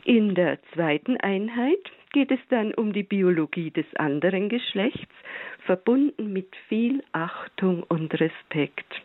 In 0.04 0.34
der 0.34 0.58
zweiten 0.74 1.16
Einheit 1.18 1.90
geht 2.12 2.30
es 2.30 2.40
dann 2.48 2.74
um 2.74 2.92
die 2.92 3.04
Biologie 3.04 3.70
des 3.70 3.86
anderen 3.96 4.48
Geschlechts, 4.48 5.14
verbunden 5.64 6.32
mit 6.32 6.48
viel 6.68 7.04
Achtung 7.12 7.84
und 7.84 8.12
Respekt. 8.18 9.02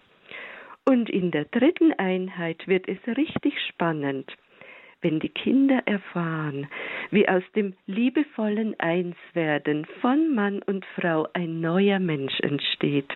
Und 0.85 1.09
in 1.09 1.31
der 1.31 1.45
dritten 1.45 1.93
Einheit 1.93 2.67
wird 2.67 2.87
es 2.87 2.97
richtig 3.15 3.53
spannend, 3.69 4.31
wenn 5.01 5.19
die 5.19 5.29
Kinder 5.29 5.83
erfahren, 5.85 6.67
wie 7.11 7.29
aus 7.29 7.43
dem 7.55 7.75
liebevollen 7.85 8.79
Einswerden 8.79 9.85
von 10.01 10.33
Mann 10.33 10.61
und 10.63 10.85
Frau 10.99 11.27
ein 11.33 11.61
neuer 11.61 11.99
Mensch 11.99 12.39
entsteht, 12.39 13.13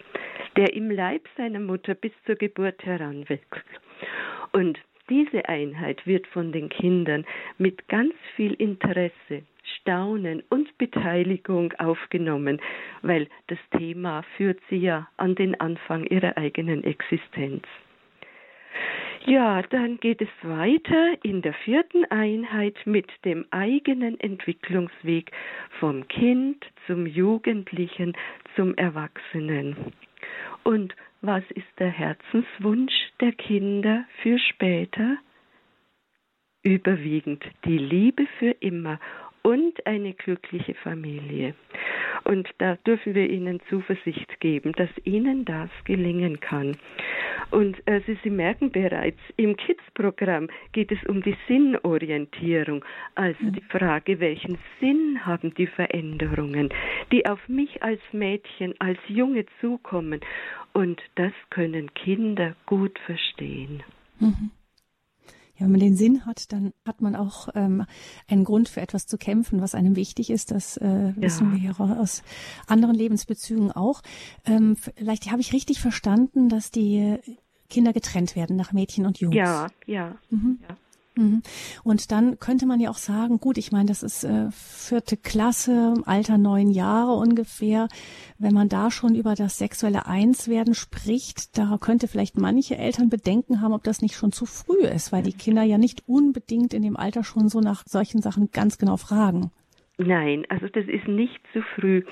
der 0.56 0.74
im 0.74 0.92
Leib 0.92 1.28
seiner 1.36 1.60
Mutter 1.60 1.96
bis 1.96 2.12
zur 2.26 2.36
Geburt 2.36 2.84
heranwächst. 2.86 3.66
Und 4.52 4.78
diese 5.12 5.48
Einheit 5.50 6.08
wird 6.08 6.26
von 6.28 6.52
den 6.52 6.70
Kindern 6.70 7.26
mit 7.58 7.88
ganz 7.90 8.14
viel 8.36 8.54
Interesse, 8.54 9.44
Staunen 9.80 10.42
und 10.50 10.76
Beteiligung 10.78 11.74
aufgenommen, 11.74 12.60
weil 13.02 13.28
das 13.48 13.60
Thema 13.78 14.24
führt 14.38 14.60
sie 14.70 14.78
ja 14.78 15.08
an 15.18 15.36
den 15.36 15.60
Anfang 15.60 16.06
ihrer 16.06 16.38
eigenen 16.38 16.84
Existenz. 16.86 17.64
Ja, 19.26 19.62
dann 19.62 20.00
geht 20.00 20.22
es 20.22 20.30
weiter 20.42 21.14
in 21.24 21.42
der 21.44 21.54
vierten 21.54 22.06
Einheit 22.06 22.76
mit 22.86 23.08
dem 23.24 23.46
eigenen 23.52 24.20
Entwicklungsweg 24.20 25.32
vom 25.80 26.08
Kind 26.08 26.66
zum 26.88 27.06
Jugendlichen 27.06 28.14
zum 28.56 28.74
Erwachsenen. 28.76 29.76
Und 30.64 30.96
was 31.22 31.44
ist 31.52 31.68
der 31.80 31.90
Herzenswunsch 31.90 32.94
der 33.20 33.34
Kinder 33.34 34.06
für 34.22 34.40
später? 34.40 35.18
Überwiegend 36.64 37.44
die 37.66 37.78
Liebe 37.78 38.28
für 38.38 38.52
immer 38.52 39.00
und 39.44 39.86
eine 39.86 40.14
glückliche 40.14 40.76
Familie. 40.76 41.56
Und 42.24 42.48
da 42.60 42.76
dürfen 42.76 43.16
wir 43.16 43.30
ihnen 43.30 43.60
Zuversicht 43.70 44.40
geben, 44.40 44.74
dass 44.74 44.90
ihnen 45.04 45.46
das 45.46 45.70
gelingen 45.86 46.40
kann. 46.40 46.78
Und 47.50 47.76
äh, 47.88 48.02
Sie, 48.06 48.18
Sie 48.24 48.30
merken 48.30 48.72
bereits, 48.72 49.20
im 49.38 49.58
Kids-Programm 49.58 50.48
geht 50.72 50.92
es 50.92 51.04
um 51.08 51.22
die 51.24 51.36
Sinnorientierung, 51.48 52.86
also 53.16 53.50
die 53.50 53.62
Frage, 53.62 54.20
welchen 54.20 54.58
Sinn 54.80 55.26
haben 55.26 55.54
die 55.56 55.68
Veränderungen, 55.68 56.70
die 57.12 57.26
auf 57.26 57.40
mich 57.48 57.82
als 57.82 58.02
Mädchen, 58.12 58.76
als 58.80 59.00
Junge 59.08 59.46
zukommen. 59.60 60.22
Und 60.74 61.02
das 61.16 61.34
können 61.50 61.94
Kinder 61.94 62.56
gut 62.66 62.98
verstehen. 63.00 63.84
Mhm. 64.20 64.52
Ja, 65.62 65.66
wenn 65.66 65.74
man 65.74 65.80
den 65.80 65.96
Sinn 65.96 66.26
hat, 66.26 66.52
dann 66.52 66.74
hat 66.88 67.02
man 67.02 67.16
auch 67.16 67.50
ähm, 67.54 67.86
einen 68.28 68.44
Grund 68.46 68.68
für 68.68 68.82
etwas 68.82 69.06
zu 69.06 69.20
kämpfen, 69.20 69.62
was 69.62 69.76
einem 69.76 69.96
wichtig 69.96 70.32
ist. 70.32 70.50
Das 70.50 70.76
äh, 70.78 71.14
wissen 71.16 71.54
ja. 71.64 71.78
wir 71.78 71.88
ja 71.92 72.00
aus 72.00 72.24
anderen 72.66 72.96
Lebensbezügen 72.96 73.72
auch. 73.72 74.02
Ähm, 74.44 74.76
vielleicht 74.76 75.30
habe 75.30 75.40
ich 75.42 75.54
richtig 75.54 75.80
verstanden, 75.80 76.50
dass 76.50 76.72
die 76.72 77.20
Kinder 77.70 77.94
getrennt 77.94 78.36
werden 78.36 78.56
nach 78.56 78.74
Mädchen 78.74 79.06
und 79.06 79.20
Jungs. 79.20 79.36
Ja, 79.36 79.68
ja. 79.86 80.16
Mhm. 80.32 80.58
ja. 80.68 80.76
Mhm. 81.16 81.42
Und 81.84 82.12
dann 82.12 82.40
könnte 82.40 82.66
man 82.66 82.80
ja 82.80 82.90
auch 82.90 82.98
sagen, 82.98 83.40
gut, 83.40 83.58
ich 83.58 83.72
meine, 83.72 83.88
das 83.88 84.04
ist 84.04 84.24
äh, 84.24 84.50
vierte 84.52 85.18
Klasse, 85.18 85.96
Alter 86.06 86.38
neun 86.38 86.70
Jahre 86.72 87.14
ungefähr. 87.14 87.88
Wenn 88.38 88.54
man 88.54 88.70
da 88.70 88.92
schon 88.92 89.16
über 89.16 89.36
das 89.36 89.58
sexuelle 89.58 90.06
Einswerden 90.06 90.74
spricht, 90.74 91.58
da 91.58 91.78
könnte 91.80 92.08
vielleicht 92.08 92.38
manche 92.38 92.78
Eltern 92.78 93.10
Bedenken 93.10 93.62
haben, 93.62 93.74
ob 93.74 93.84
das 93.84 94.02
nicht 94.02 94.16
schon 94.16 94.32
zu 94.32 94.46
früh 94.46 94.86
ist, 94.86 95.12
weil 95.12 95.24
die 95.24 95.34
Kinder 95.34 95.64
ja 95.64 95.78
nicht 95.78 96.04
unbedingt 96.08 96.74
in 96.74 96.84
dem 96.84 96.96
Alter 96.96 97.24
schon 97.24 97.50
so 97.50 97.60
nach 97.60 97.84
solchen 97.86 98.22
Sachen 98.22 98.52
ganz 98.52 98.78
genau 98.78 98.98
fragen. 98.98 99.52
Nein, 99.98 100.46
also 100.50 100.68
das 100.68 100.86
ist 100.88 101.08
nicht 101.08 101.40
zu 101.54 101.62
früh 101.76 102.04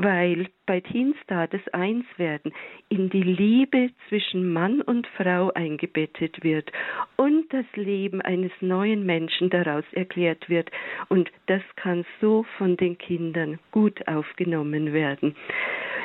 weil 0.00 0.46
bei 0.64 0.80
Teenstar 0.80 1.48
das 1.48 1.66
Einswerden 1.72 2.52
in 2.88 3.10
die 3.10 3.22
Liebe 3.22 3.90
zwischen 4.08 4.52
Mann 4.52 4.80
und 4.80 5.08
Frau 5.08 5.50
eingebettet 5.54 6.44
wird 6.44 6.70
und 7.16 7.52
das 7.52 7.66
Leben 7.74 8.20
eines 8.22 8.52
neuen 8.60 9.04
Menschen 9.04 9.50
daraus 9.50 9.84
erklärt 9.92 10.48
wird. 10.48 10.70
Und 11.08 11.32
das 11.46 11.62
kann 11.74 12.06
so 12.20 12.44
von 12.58 12.76
den 12.76 12.96
Kindern 12.96 13.58
gut 13.72 14.06
aufgenommen 14.06 14.92
werden. 14.92 15.34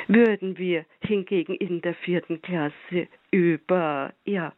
Würden 0.08 0.58
wir 0.58 0.84
hingegen 1.00 1.54
in 1.54 1.80
der 1.80 1.94
vierten 1.94 2.42
Klasse 2.42 3.06
über, 3.30 4.12
ja, 4.24 4.52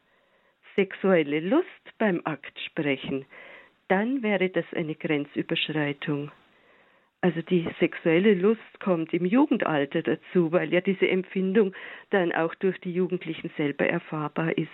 sexuelle 0.76 1.40
Lust 1.40 1.66
beim 1.98 2.22
Akt 2.24 2.58
sprechen, 2.60 3.26
dann 3.88 4.22
wäre 4.22 4.48
das 4.48 4.64
eine 4.74 4.94
Grenzüberschreitung. 4.94 6.30
Also 7.22 7.42
die 7.42 7.66
sexuelle 7.80 8.34
Lust 8.34 8.80
kommt 8.80 9.12
im 9.12 9.24
Jugendalter 9.24 10.02
dazu, 10.02 10.52
weil 10.52 10.72
ja 10.72 10.80
diese 10.80 11.08
Empfindung 11.08 11.72
dann 12.10 12.32
auch 12.32 12.54
durch 12.56 12.78
die 12.80 12.92
Jugendlichen 12.92 13.50
selber 13.56 13.86
erfahrbar 13.86 14.56
ist. 14.56 14.68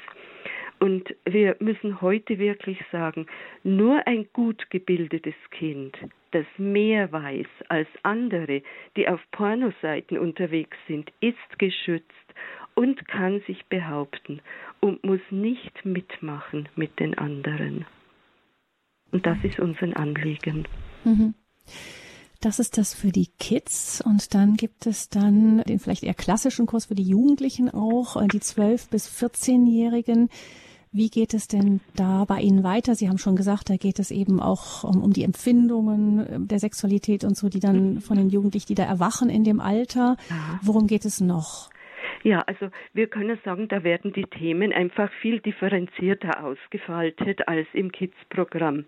Und 0.83 1.15
wir 1.25 1.57
müssen 1.61 2.01
heute 2.01 2.39
wirklich 2.39 2.79
sagen, 2.91 3.27
nur 3.63 4.05
ein 4.07 4.27
gut 4.33 4.69
gebildetes 4.71 5.37
Kind, 5.53 5.97
das 6.33 6.47
mehr 6.59 7.13
weiß 7.13 7.47
als 7.69 7.89
andere, 8.03 8.63
die 8.97 9.07
auf 9.07 9.21
Pornoseiten 9.31 10.19
unterwegs 10.19 10.77
sind, 10.89 11.13
ist 11.21 11.59
geschützt 11.59 12.11
und 12.75 13.07
kann 13.07 13.41
sich 13.47 13.65
behaupten 13.67 14.41
und 14.81 15.05
muss 15.05 15.21
nicht 15.31 15.85
mitmachen 15.85 16.69
mit 16.75 16.99
den 16.99 17.17
anderen. 17.17 17.87
Und 19.13 19.25
das 19.25 19.39
ist 19.45 19.61
unser 19.61 19.97
Anliegen. 19.97 20.67
Mhm. 21.05 21.35
Das 22.43 22.59
ist 22.59 22.77
das 22.77 22.93
für 22.93 23.13
die 23.13 23.29
Kids 23.39 24.03
und 24.05 24.35
dann 24.35 24.55
gibt 24.55 24.87
es 24.87 25.09
dann 25.09 25.63
den 25.63 25.79
vielleicht 25.79 26.03
eher 26.03 26.13
klassischen 26.13 26.67
Kurs 26.67 26.87
für 26.87 26.97
die 26.97 27.05
Jugendlichen 27.05 27.71
auch, 27.71 28.21
äh, 28.21 28.27
die 28.27 28.41
12 28.41 28.91
bis 28.91 29.09
14-Jährigen. 29.09 30.29
Wie 30.91 31.09
geht 31.09 31.35
es 31.35 31.47
denn 31.47 31.81
da 31.95 32.25
bei 32.25 32.41
Ihnen 32.41 32.65
weiter? 32.65 32.97
Sie 32.97 33.09
haben 33.09 33.19
schon 33.19 33.37
gesagt, 33.37 33.71
da 33.71 33.77
geht 33.77 34.01
es 34.01 34.11
eben 34.11 34.41
auch 34.41 34.83
um, 34.83 35.05
um 35.05 35.13
die 35.13 35.23
Empfindungen 35.23 36.19
äh, 36.19 36.41
der 36.41 36.59
Sexualität 36.59 37.23
und 37.23 37.37
so, 37.37 37.49
die 37.49 37.61
dann 37.61 38.01
von 38.01 38.17
den 38.17 38.29
Jugendlichen, 38.29 38.67
die 38.67 38.75
da 38.75 38.87
erwachen 38.87 39.31
in 39.31 39.45
dem 39.45 39.61
Alter. 39.61 40.17
Worum 40.63 40.89
geht 40.89 41.05
es 41.05 41.21
noch? 41.21 41.71
Ja, 42.25 42.41
also 42.41 42.71
wir 42.93 43.07
können 43.07 43.39
sagen, 43.45 43.69
da 43.69 43.85
werden 43.85 44.13
die 44.13 44.25
Themen 44.25 44.73
einfach 44.73 45.13
viel 45.21 45.39
differenzierter 45.39 46.43
ausgefaltet 46.43 47.47
als 47.47 47.69
im 47.73 47.93
Kids-Programm. 47.93 48.87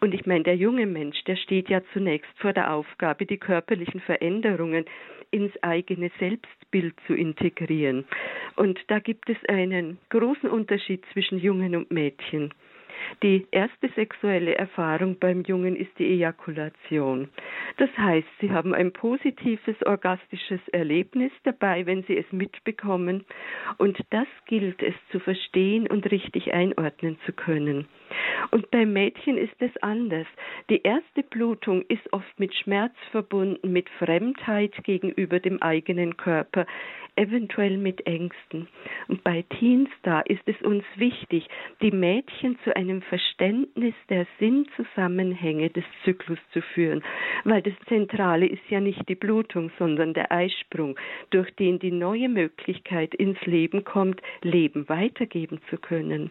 Und 0.00 0.14
ich 0.14 0.26
meine, 0.26 0.44
der 0.44 0.56
junge 0.56 0.86
Mensch, 0.86 1.22
der 1.24 1.36
steht 1.36 1.68
ja 1.68 1.80
zunächst 1.92 2.30
vor 2.38 2.52
der 2.52 2.72
Aufgabe, 2.72 3.26
die 3.26 3.38
körperlichen 3.38 4.00
Veränderungen 4.00 4.84
ins 5.30 5.52
eigene 5.62 6.10
Selbstbild 6.18 6.94
zu 7.06 7.14
integrieren. 7.14 8.04
Und 8.56 8.78
da 8.88 8.98
gibt 9.00 9.28
es 9.28 9.36
einen 9.48 9.98
großen 10.10 10.48
Unterschied 10.48 11.04
zwischen 11.12 11.38
Jungen 11.38 11.74
und 11.74 11.90
Mädchen. 11.90 12.52
Die 13.22 13.46
erste 13.50 13.88
sexuelle 13.96 14.54
Erfahrung 14.54 15.18
beim 15.18 15.42
Jungen 15.42 15.76
ist 15.76 15.90
die 15.98 16.06
Ejakulation. 16.06 17.28
Das 17.76 17.90
heißt, 17.96 18.28
sie 18.40 18.50
haben 18.50 18.74
ein 18.74 18.92
positives 18.92 19.76
orgastisches 19.84 20.60
Erlebnis 20.72 21.32
dabei, 21.42 21.86
wenn 21.86 22.02
sie 22.04 22.16
es 22.16 22.30
mitbekommen. 22.32 23.24
Und 23.78 23.98
das 24.10 24.28
gilt 24.46 24.82
es 24.82 24.94
zu 25.10 25.18
verstehen 25.20 25.86
und 25.86 26.10
richtig 26.10 26.52
einordnen 26.52 27.18
zu 27.26 27.32
können. 27.32 27.88
Und 28.50 28.70
beim 28.70 28.92
Mädchen 28.92 29.36
ist 29.36 29.54
es 29.58 29.76
anders. 29.82 30.26
Die 30.70 30.82
erste 30.82 31.22
Blutung 31.22 31.82
ist 31.88 32.12
oft 32.12 32.38
mit 32.38 32.54
Schmerz 32.54 32.94
verbunden, 33.10 33.72
mit 33.72 33.88
Fremdheit 33.98 34.72
gegenüber 34.84 35.40
dem 35.40 35.60
eigenen 35.62 36.16
Körper, 36.16 36.66
eventuell 37.16 37.78
mit 37.78 38.06
Ängsten. 38.06 38.68
Und 39.08 39.22
bei 39.22 39.44
Teens 39.58 39.88
da 40.02 40.20
ist 40.20 40.42
es 40.46 40.60
uns 40.62 40.84
wichtig, 40.96 41.46
die 41.80 41.90
Mädchen 41.90 42.58
zu 42.64 42.74
einem 42.74 43.02
Verständnis 43.02 43.94
der 44.08 44.26
Sinnzusammenhänge 44.38 45.70
des 45.70 45.84
Zyklus 46.04 46.38
zu 46.52 46.60
führen, 46.60 47.02
weil 47.44 47.62
das 47.62 47.74
Zentrale 47.88 48.46
ist 48.46 48.68
ja 48.68 48.80
nicht 48.80 49.08
die 49.08 49.14
Blutung, 49.14 49.70
sondern 49.78 50.14
der 50.14 50.32
Eisprung, 50.32 50.98
durch 51.30 51.54
den 51.56 51.78
die 51.78 51.92
neue 51.92 52.28
Möglichkeit 52.28 53.14
ins 53.14 53.40
Leben 53.46 53.84
kommt, 53.84 54.20
Leben 54.42 54.88
weitergeben 54.88 55.60
zu 55.70 55.78
können. 55.78 56.30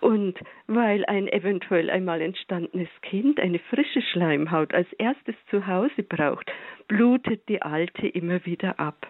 Und 0.00 0.38
weil 0.66 1.04
ein 1.06 1.28
eventuell 1.28 1.90
einmal 1.90 2.20
entstandenes 2.20 2.88
Kind 3.02 3.40
eine 3.40 3.58
frische 3.58 4.02
Schleimhaut 4.02 4.74
als 4.74 4.92
erstes 4.94 5.34
zu 5.50 5.66
Hause 5.66 6.02
braucht, 6.02 6.50
blutet 6.88 7.48
die 7.48 7.62
alte 7.62 8.06
immer 8.06 8.44
wieder 8.44 8.78
ab. 8.78 9.06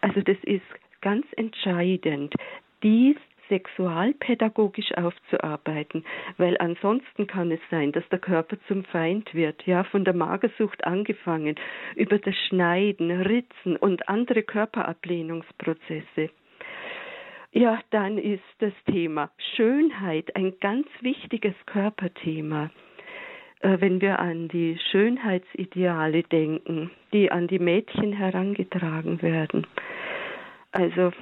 Also 0.00 0.20
das 0.20 0.36
ist 0.42 0.62
ganz 1.00 1.26
entscheidend, 1.36 2.34
dies 2.82 3.16
sexualpädagogisch 3.48 4.92
aufzuarbeiten, 4.94 6.04
weil 6.38 6.56
ansonsten 6.58 7.26
kann 7.26 7.50
es 7.50 7.60
sein, 7.70 7.92
dass 7.92 8.08
der 8.08 8.18
Körper 8.18 8.56
zum 8.68 8.84
Feind 8.84 9.34
wird, 9.34 9.66
ja, 9.66 9.84
von 9.84 10.04
der 10.04 10.14
Magersucht 10.14 10.84
angefangen, 10.84 11.56
über 11.94 12.18
das 12.18 12.34
Schneiden, 12.48 13.10
Ritzen 13.10 13.76
und 13.76 14.08
andere 14.08 14.42
Körperablehnungsprozesse. 14.42 16.30
Ja, 17.56 17.78
dann 17.90 18.18
ist 18.18 18.42
das 18.58 18.72
Thema 18.90 19.30
Schönheit 19.54 20.34
ein 20.34 20.54
ganz 20.58 20.88
wichtiges 21.02 21.54
Körperthema. 21.66 22.68
Äh, 23.60 23.76
wenn 23.78 24.00
wir 24.00 24.18
an 24.18 24.48
die 24.48 24.76
Schönheitsideale 24.90 26.24
denken, 26.24 26.90
die 27.12 27.30
an 27.30 27.46
die 27.46 27.60
Mädchen 27.60 28.12
herangetragen 28.12 29.22
werden. 29.22 29.68
Also 30.72 31.12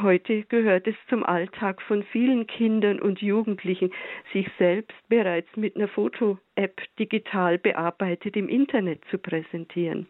heute 0.00 0.44
gehört 0.44 0.86
es 0.86 0.94
zum 1.08 1.24
Alltag 1.24 1.82
von 1.82 2.04
vielen 2.04 2.46
Kindern 2.46 3.00
und 3.00 3.20
Jugendlichen, 3.20 3.90
sich 4.32 4.46
selbst 4.58 4.96
bereits 5.08 5.48
mit 5.56 5.74
einer 5.74 5.88
Foto-App 5.88 6.80
digital 7.00 7.58
bearbeitet 7.58 8.36
im 8.36 8.48
Internet 8.48 9.00
zu 9.10 9.18
präsentieren 9.18 10.06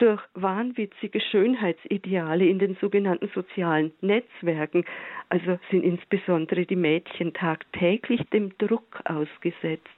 durch 0.00 0.22
wahnwitzige 0.34 1.20
Schönheitsideale 1.20 2.46
in 2.46 2.58
den 2.58 2.76
sogenannten 2.80 3.28
sozialen 3.34 3.92
Netzwerken, 4.00 4.84
also 5.28 5.58
sind 5.70 5.82
insbesondere 5.84 6.64
die 6.66 6.76
Mädchen 6.76 7.34
tagtäglich 7.34 8.22
dem 8.30 8.56
Druck 8.58 9.00
ausgesetzt, 9.04 9.88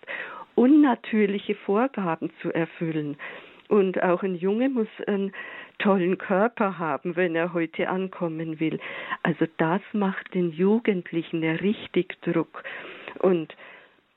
unnatürliche 0.56 1.54
Vorgaben 1.54 2.30
zu 2.42 2.52
erfüllen. 2.52 3.16
Und 3.68 4.02
auch 4.02 4.22
ein 4.22 4.34
Junge 4.34 4.68
muss 4.68 4.88
einen 5.06 5.32
tollen 5.78 6.18
Körper 6.18 6.78
haben, 6.78 7.16
wenn 7.16 7.34
er 7.34 7.54
heute 7.54 7.88
ankommen 7.88 8.60
will. 8.60 8.78
Also 9.22 9.46
das 9.56 9.80
macht 9.92 10.34
den 10.34 10.50
Jugendlichen 10.50 11.42
richtig 11.42 12.20
Druck. 12.22 12.64
Und 13.20 13.54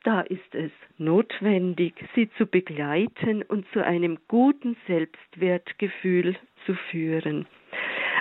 da 0.06 0.22
ist 0.22 0.54
es 0.54 0.72
notwendig, 0.98 1.94
sie 2.14 2.30
zu 2.38 2.46
begleiten 2.46 3.42
und 3.42 3.66
zu 3.74 3.84
einem 3.84 4.20
guten 4.28 4.78
Selbstwertgefühl 4.88 6.36
zu 6.66 6.76
führen. 6.92 7.48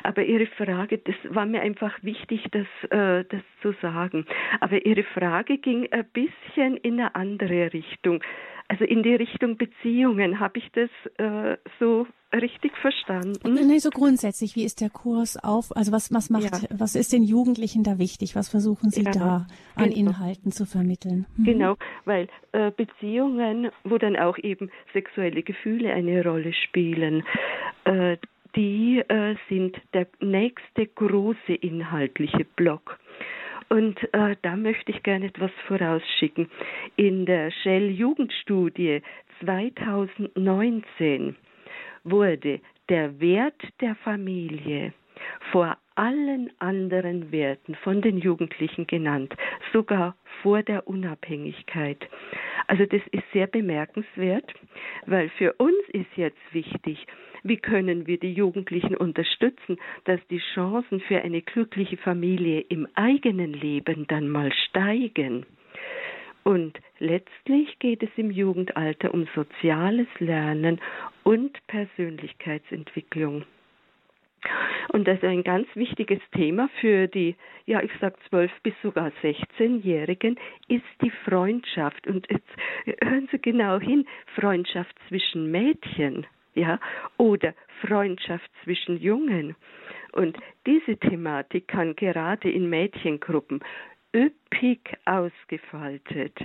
Aber 0.03 0.23
Ihre 0.23 0.47
Frage, 0.47 0.99
das 0.99 1.15
war 1.29 1.47
mir 1.47 1.63
einfach 1.63 2.03
wichtig, 2.03 2.47
das, 2.51 2.67
äh, 2.91 3.25
das 3.25 3.43
zu 3.63 3.73
sagen. 3.81 4.27
Aber 4.61 4.85
Ihre 4.85 5.03
Frage 5.03 5.59
ging 5.59 5.91
ein 5.93 6.07
bisschen 6.13 6.77
in 6.79 7.01
eine 7.01 7.15
andere 7.15 7.73
Richtung. 7.73 8.23
Also 8.69 8.85
in 8.85 9.03
die 9.03 9.15
Richtung 9.15 9.57
Beziehungen. 9.57 10.41
Habe 10.41 10.59
ich 10.59 10.71
das 10.73 10.91
äh, 11.19 11.59
so 11.79 12.07
richtig 12.33 12.77
verstanden? 12.79 13.55
Nee, 13.55 13.79
so 13.79 13.91
grundsätzlich. 13.91 14.57
Wie 14.57 14.65
ist 14.65 14.81
der 14.81 14.91
Kurs 14.91 15.37
auf? 15.37 15.77
Also 15.77 15.93
was, 15.93 16.13
was 16.13 16.31
macht, 16.31 16.45
ja. 16.45 16.69
was 16.71 16.95
ist 16.95 17.13
den 17.13 17.23
Jugendlichen 17.23 17.83
da 17.85 17.99
wichtig? 17.99 18.35
Was 18.35 18.49
versuchen 18.49 18.91
Sie 18.91 19.03
ja, 19.03 19.11
da 19.13 19.47
an 19.77 19.91
genau. 19.91 20.11
Inhalten 20.11 20.51
zu 20.51 20.67
vermitteln? 20.67 21.27
Mhm. 21.37 21.45
Genau, 21.45 21.77
weil 22.05 22.29
äh, 22.53 22.71
Beziehungen, 22.71 23.71
wo 23.85 23.99
dann 23.99 24.17
auch 24.17 24.39
eben 24.39 24.71
sexuelle 24.93 25.43
Gefühle 25.43 25.93
eine 25.93 26.25
Rolle 26.25 26.53
spielen, 26.53 27.23
äh, 27.85 28.17
die 28.57 29.03
äh, 29.09 29.35
sind 29.49 29.77
der 29.93 30.07
nächste 30.21 30.87
große 30.87 31.55
inhaltliche 31.55 32.45
Block. 32.57 32.99
Und 33.69 34.03
äh, 34.13 34.37
da 34.43 34.57
möchte 34.57 34.93
ich 34.93 35.03
gerne 35.03 35.27
etwas 35.27 35.51
vorausschicken. 35.67 36.51
In 36.97 37.27
der 37.27 37.51
Shell 37.51 37.91
Jugendstudie 37.91 39.03
2019 39.41 41.37
wurde 42.05 42.61
der 42.89 43.21
Wert 43.21 43.61
der 43.81 43.95
Familie 43.97 44.93
vor 45.51 45.77
allen 45.95 46.51
anderen 46.59 47.33
Werten 47.33 47.75
von 47.77 48.03
den 48.03 48.19
Jugendlichen 48.19 48.87
genannt, 48.87 49.35
sogar 49.73 50.17
vor 50.43 50.63
der 50.63 50.87
Unabhängigkeit. 50.87 51.99
Also 52.67 52.87
das 52.87 53.03
ist 53.13 53.25
sehr 53.33 53.47
bemerkenswert, 53.47 54.53
weil 55.07 55.29
für 55.31 55.53
uns 55.55 55.79
ist 55.93 56.17
jetzt 56.17 56.39
wichtig, 56.53 57.07
wie 57.43 57.59
können 57.59 58.07
wir 58.07 58.19
die 58.19 58.33
Jugendlichen 58.33 58.97
unterstützen, 58.97 59.77
dass 60.05 60.21
die 60.29 60.41
Chancen 60.55 61.01
für 61.01 61.21
eine 61.23 61.43
glückliche 61.43 61.99
Familie 61.99 62.61
im 62.61 62.89
eigenen 62.95 63.53
Leben 63.53 64.07
dann 64.07 64.29
mal 64.29 64.51
steigen. 64.69 65.45
Und 66.43 66.79
letztlich 66.99 67.79
geht 67.79 68.03
es 68.03 68.11
im 68.17 68.31
Jugendalter 68.31 69.13
um 69.13 69.27
soziales 69.35 70.09
Lernen 70.19 70.81
und 71.23 71.59
Persönlichkeitsentwicklung. 71.67 73.45
Und 74.93 75.09
das 75.09 75.17
ist 75.19 75.25
ein 75.25 75.43
ganz 75.43 75.67
wichtiges 75.75 76.21
Thema 76.33 76.69
für 76.81 77.09
die, 77.09 77.37
ja, 77.67 77.83
ich 77.83 77.91
sag 78.01 78.15
12 78.29 78.51
bis 78.63 78.75
sogar 78.83 79.11
16-Jährigen, 79.23 80.39
ist 80.69 80.85
die 81.03 81.11
Freundschaft. 81.11 82.07
Und 82.07 82.27
jetzt 82.31 83.01
hören 83.03 83.29
Sie 83.31 83.39
genau 83.39 83.81
hin, 83.81 84.07
Freundschaft 84.35 84.95
zwischen 85.09 85.51
Mädchen 85.51 86.27
ja, 86.55 86.79
oder 87.17 87.55
Freundschaft 87.81 88.51
zwischen 88.63 88.99
Jungen. 88.99 89.57
Und 90.13 90.37
diese 90.67 90.97
Thematik 90.97 91.69
kann 91.69 91.97
gerade 91.97 92.51
in 92.51 92.71
Mädchengruppen 92.71 93.61
üppig 94.15 94.97
ausgefaltet, 95.05 96.39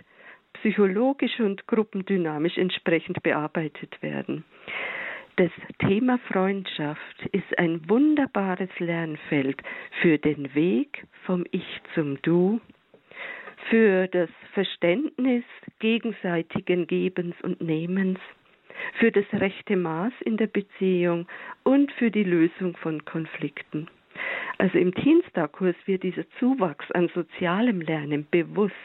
psychologisch 0.53 1.39
und 1.39 1.67
gruppendynamisch 1.67 2.57
entsprechend 2.57 3.21
bearbeitet 3.21 4.01
werden. 4.01 4.43
Das 5.39 5.51
Thema 5.87 6.17
Freundschaft 6.27 7.25
ist 7.31 7.57
ein 7.57 7.89
wunderbares 7.89 8.67
Lernfeld 8.77 9.61
für 10.01 10.17
den 10.17 10.53
Weg 10.53 11.07
vom 11.23 11.45
Ich 11.51 11.81
zum 11.95 12.21
Du, 12.23 12.59
für 13.69 14.09
das 14.09 14.29
Verständnis 14.53 15.45
gegenseitigen 15.79 16.87
Gebens 16.87 17.35
und 17.41 17.61
Nehmens, 17.61 18.19
für 18.95 19.13
das 19.13 19.23
rechte 19.31 19.77
Maß 19.77 20.11
in 20.25 20.35
der 20.35 20.47
Beziehung 20.47 21.25
und 21.63 21.89
für 21.93 22.11
die 22.11 22.25
Lösung 22.25 22.75
von 22.75 23.05
Konflikten. 23.05 23.87
Also 24.57 24.77
im 24.77 24.93
Teenstar-Kurs 24.93 25.75
wird 25.85 26.03
dieser 26.03 26.29
Zuwachs 26.39 26.91
an 26.91 27.09
sozialem 27.13 27.81
Lernen 27.81 28.27
bewusst 28.29 28.75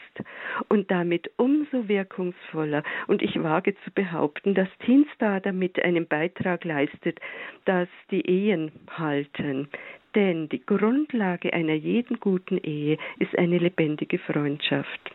und 0.69 0.89
damit 0.89 1.29
umso 1.37 1.87
wirkungsvoller. 1.87 2.83
Und 3.07 3.21
ich 3.21 3.41
wage 3.41 3.75
zu 3.83 3.91
behaupten, 3.91 4.53
dass 4.53 4.69
Teenstar 4.85 5.41
damit 5.41 5.83
einen 5.83 6.07
Beitrag 6.07 6.63
leistet, 6.63 7.19
dass 7.65 7.89
die 8.11 8.21
Ehen 8.21 8.71
halten. 8.89 9.67
denn 10.15 10.47
die 10.47 10.65
Grundlage 10.65 11.53
einer 11.53 11.73
jeden 11.73 12.19
guten 12.21 12.57
Ehe 12.57 12.97
ist 13.19 13.37
eine 13.37 13.57
lebendige 13.57 14.17
Freundschaft. 14.17 15.11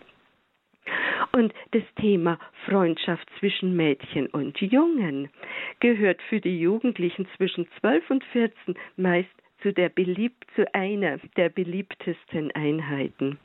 Und 1.32 1.54
das 1.72 1.82
Thema 1.96 2.38
Freundschaft 2.66 3.28
zwischen 3.38 3.76
Mädchen 3.76 4.26
und 4.28 4.60
Jungen 4.60 5.30
gehört 5.78 6.20
für 6.28 6.40
die 6.40 6.60
Jugendlichen 6.60 7.26
zwischen 7.36 7.68
12 7.80 8.10
und 8.10 8.24
14 8.24 8.74
meist 8.96 9.30
zu, 9.62 9.72
der 9.72 9.88
beliebt, 9.88 10.44
zu 10.54 10.72
einer 10.74 11.18
der 11.36 11.48
beliebtesten 11.48 12.50
Einheiten. 12.52 13.38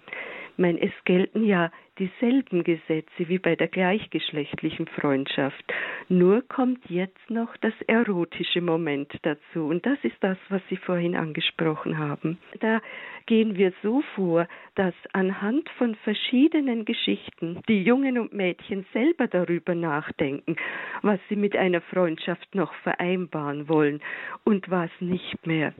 Ich 0.57 0.81
es 0.81 0.91
gelten 1.03 1.43
ja 1.43 1.69
dieselben 1.99 2.63
Gesetze 2.63 3.27
wie 3.27 3.39
bei 3.39 3.55
der 3.55 3.67
gleichgeschlechtlichen 3.67 4.87
Freundschaft. 4.87 5.63
Nur 6.07 6.43
kommt 6.47 6.79
jetzt 6.89 7.29
noch 7.29 7.57
das 7.57 7.73
erotische 7.87 8.61
Moment 8.61 9.11
dazu. 9.23 9.65
Und 9.65 9.85
das 9.85 9.97
ist 10.03 10.15
das, 10.21 10.37
was 10.49 10.61
Sie 10.69 10.77
vorhin 10.77 11.15
angesprochen 11.15 11.97
haben. 11.97 12.37
Da 12.59 12.81
gehen 13.25 13.57
wir 13.57 13.73
so 13.81 14.01
vor, 14.15 14.47
dass 14.75 14.93
anhand 15.13 15.69
von 15.77 15.95
verschiedenen 15.95 16.85
Geschichten 16.85 17.61
die 17.67 17.83
Jungen 17.83 18.17
und 18.17 18.33
Mädchen 18.33 18.85
selber 18.93 19.27
darüber 19.27 19.75
nachdenken, 19.75 20.55
was 21.01 21.19
sie 21.27 21.35
mit 21.35 21.55
einer 21.55 21.81
Freundschaft 21.81 22.53
noch 22.55 22.73
vereinbaren 22.75 23.67
wollen 23.67 24.01
und 24.43 24.69
was 24.69 24.91
nicht 24.99 25.45
mehr. 25.47 25.73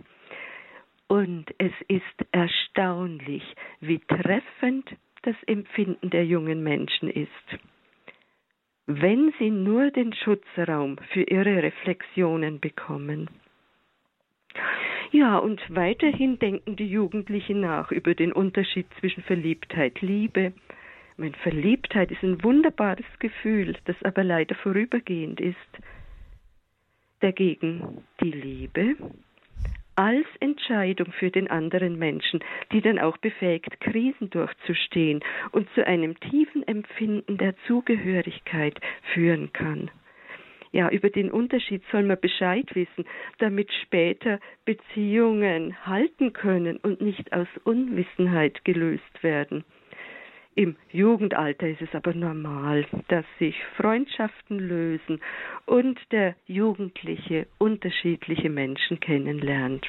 Und 1.08 1.46
es 1.60 1.74
ist 1.88 2.26
erstaunlich, 2.32 3.44
wie 3.80 4.00
treffend 4.00 4.90
das 5.22 5.36
Empfinden 5.46 6.10
der 6.10 6.26
jungen 6.26 6.64
Menschen 6.64 7.10
ist. 7.10 7.30
Wenn 8.88 9.34
sie 9.40 9.50
nur 9.50 9.92
den 9.92 10.14
Schutzraum 10.14 10.98
für 11.12 11.24
ihre 11.24 11.64
Reflexionen 11.64 12.60
bekommen. 12.60 13.30
Ja, 15.12 15.38
und 15.38 15.62
weiterhin 15.70 16.40
denken 16.40 16.76
die 16.76 16.88
Jugendlichen 16.90 17.62
nach 17.62 17.92
über 17.92 18.16
den 18.16 18.32
Unterschied 18.32 18.88
zwischen 19.00 19.24
Verliebtheit, 19.24 20.02
Liebe. 20.02 20.54
Meine 21.18 21.38
Verliebtheit 21.38 22.12
ist 22.12 22.24
ein 22.24 22.44
wunderbares 22.44 23.06
Gefühl, 23.20 23.78
das 23.86 23.96
aber 24.04 24.24
leider 24.24 24.56
vorübergehend 24.56 25.40
ist. 25.40 25.56
Dagegen 27.22 28.04
die 28.22 28.32
Liebe 28.32 28.96
als 29.96 30.26
Entscheidung 30.40 31.12
für 31.14 31.32
den 31.32 31.50
anderen 31.50 31.98
Menschen, 31.98 32.42
die 32.72 32.82
dann 32.82 33.00
auch 33.00 33.18
befähigt, 33.18 33.80
Krisen 33.80 34.30
durchzustehen 34.30 35.22
und 35.52 35.70
zu 35.74 35.86
einem 35.86 36.20
tiefen 36.20 36.68
Empfinden 36.68 37.38
der 37.38 37.56
Zugehörigkeit 37.68 38.80
führen 39.14 39.54
kann. 39.54 39.90
Ja, 40.72 40.90
über 40.90 41.10
den 41.10 41.32
Unterschied 41.32 41.84
soll 41.90 42.04
man 42.04 42.20
Bescheid 42.20 42.76
wissen, 42.76 43.06
damit 43.38 43.72
später 43.84 44.40
Beziehungen 44.66 45.86
halten 45.86 46.34
können 46.34 46.76
und 46.78 47.00
nicht 47.00 47.32
aus 47.32 47.48
Unwissenheit 47.64 48.66
gelöst 48.66 49.24
werden. 49.24 49.64
Im 50.56 50.78
Jugendalter 50.90 51.68
ist 51.68 51.82
es 51.82 51.94
aber 51.94 52.14
normal, 52.14 52.86
dass 53.10 53.26
sich 53.40 53.56
Freundschaften 53.76 54.58
lösen 54.58 55.20
und 55.66 56.00
der 56.12 56.36
Jugendliche 56.48 57.48
unterschiedliche 57.58 58.50
Menschen 58.50 59.02
kennenlernt. 59.02 59.86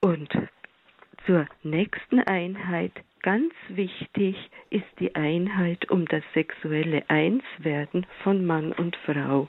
Und 0.00 0.30
zur 1.26 1.46
nächsten 1.64 2.20
Einheit, 2.20 2.92
ganz 3.22 3.52
wichtig, 3.68 4.36
ist 4.70 4.86
die 5.00 5.16
Einheit 5.16 5.90
um 5.90 6.06
das 6.06 6.22
sexuelle 6.32 7.02
Einswerden 7.10 8.06
von 8.22 8.46
Mann 8.46 8.72
und 8.72 8.96
Frau. 9.04 9.48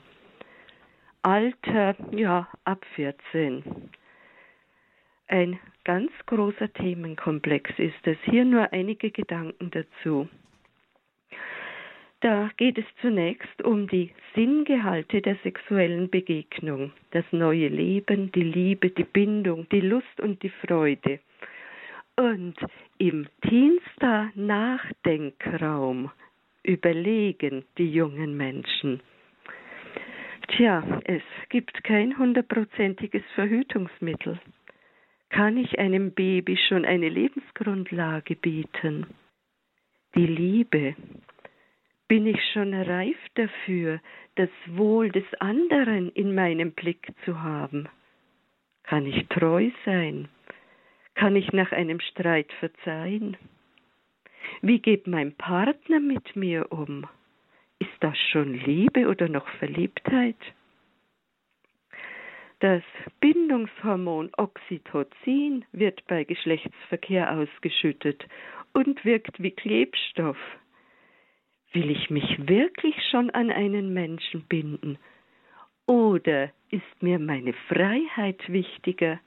Alter, 1.22 1.94
ja, 2.10 2.48
ab 2.64 2.84
14 2.96 3.62
ein 5.32 5.58
ganz 5.84 6.10
großer 6.26 6.72
Themenkomplex 6.72 7.70
ist 7.78 8.06
es. 8.06 8.16
Hier 8.24 8.44
nur 8.44 8.72
einige 8.72 9.10
Gedanken 9.10 9.70
dazu. 9.70 10.28
Da 12.20 12.50
geht 12.56 12.78
es 12.78 12.84
zunächst 13.00 13.62
um 13.62 13.88
die 13.88 14.12
Sinngehalte 14.36 15.20
der 15.20 15.36
sexuellen 15.42 16.08
Begegnung, 16.08 16.92
das 17.10 17.24
neue 17.32 17.66
Leben, 17.66 18.30
die 18.30 18.44
Liebe, 18.44 18.90
die 18.90 19.02
Bindung, 19.04 19.68
die 19.70 19.80
Lust 19.80 20.20
und 20.20 20.40
die 20.44 20.52
Freude. 20.64 21.18
Und 22.16 22.54
im 22.98 23.26
Dienster 23.50 24.30
Nachdenkraum 24.36 26.12
überlegen 26.62 27.64
die 27.76 27.90
jungen 27.90 28.36
Menschen. 28.36 29.00
Tja, 30.46 30.84
es 31.04 31.22
gibt 31.48 31.82
kein 31.82 32.16
hundertprozentiges 32.16 33.22
Verhütungsmittel. 33.34 34.38
Kann 35.32 35.56
ich 35.56 35.78
einem 35.78 36.12
Baby 36.12 36.58
schon 36.68 36.84
eine 36.84 37.08
Lebensgrundlage 37.08 38.36
bieten? 38.36 39.06
Die 40.14 40.26
Liebe. 40.26 40.94
Bin 42.06 42.26
ich 42.26 42.38
schon 42.52 42.74
reif 42.74 43.16
dafür, 43.32 43.98
das 44.34 44.50
Wohl 44.66 45.10
des 45.10 45.24
anderen 45.40 46.10
in 46.10 46.34
meinem 46.34 46.72
Blick 46.72 47.14
zu 47.24 47.42
haben? 47.42 47.88
Kann 48.82 49.06
ich 49.06 49.26
treu 49.28 49.70
sein? 49.86 50.28
Kann 51.14 51.34
ich 51.34 51.50
nach 51.54 51.72
einem 51.72 52.00
Streit 52.00 52.52
verzeihen? 52.60 53.38
Wie 54.60 54.80
geht 54.80 55.06
mein 55.06 55.34
Partner 55.34 55.98
mit 55.98 56.36
mir 56.36 56.70
um? 56.70 57.06
Ist 57.78 57.96
das 58.00 58.18
schon 58.18 58.52
Liebe 58.52 59.08
oder 59.08 59.30
noch 59.30 59.48
Verliebtheit? 59.58 60.36
Das 62.62 62.84
Bindungshormon 63.18 64.30
Oxytocin 64.36 65.64
wird 65.72 66.06
bei 66.06 66.22
Geschlechtsverkehr 66.22 67.36
ausgeschüttet 67.36 68.24
und 68.72 69.04
wirkt 69.04 69.42
wie 69.42 69.50
Klebstoff. 69.50 70.36
Will 71.72 71.90
ich 71.90 72.08
mich 72.08 72.46
wirklich 72.46 72.94
schon 73.10 73.30
an 73.30 73.50
einen 73.50 73.92
Menschen 73.92 74.42
binden? 74.42 74.96
Oder 75.88 76.52
ist 76.70 77.02
mir 77.02 77.18
meine 77.18 77.52
Freiheit 77.66 78.40
wichtiger? 78.46 79.18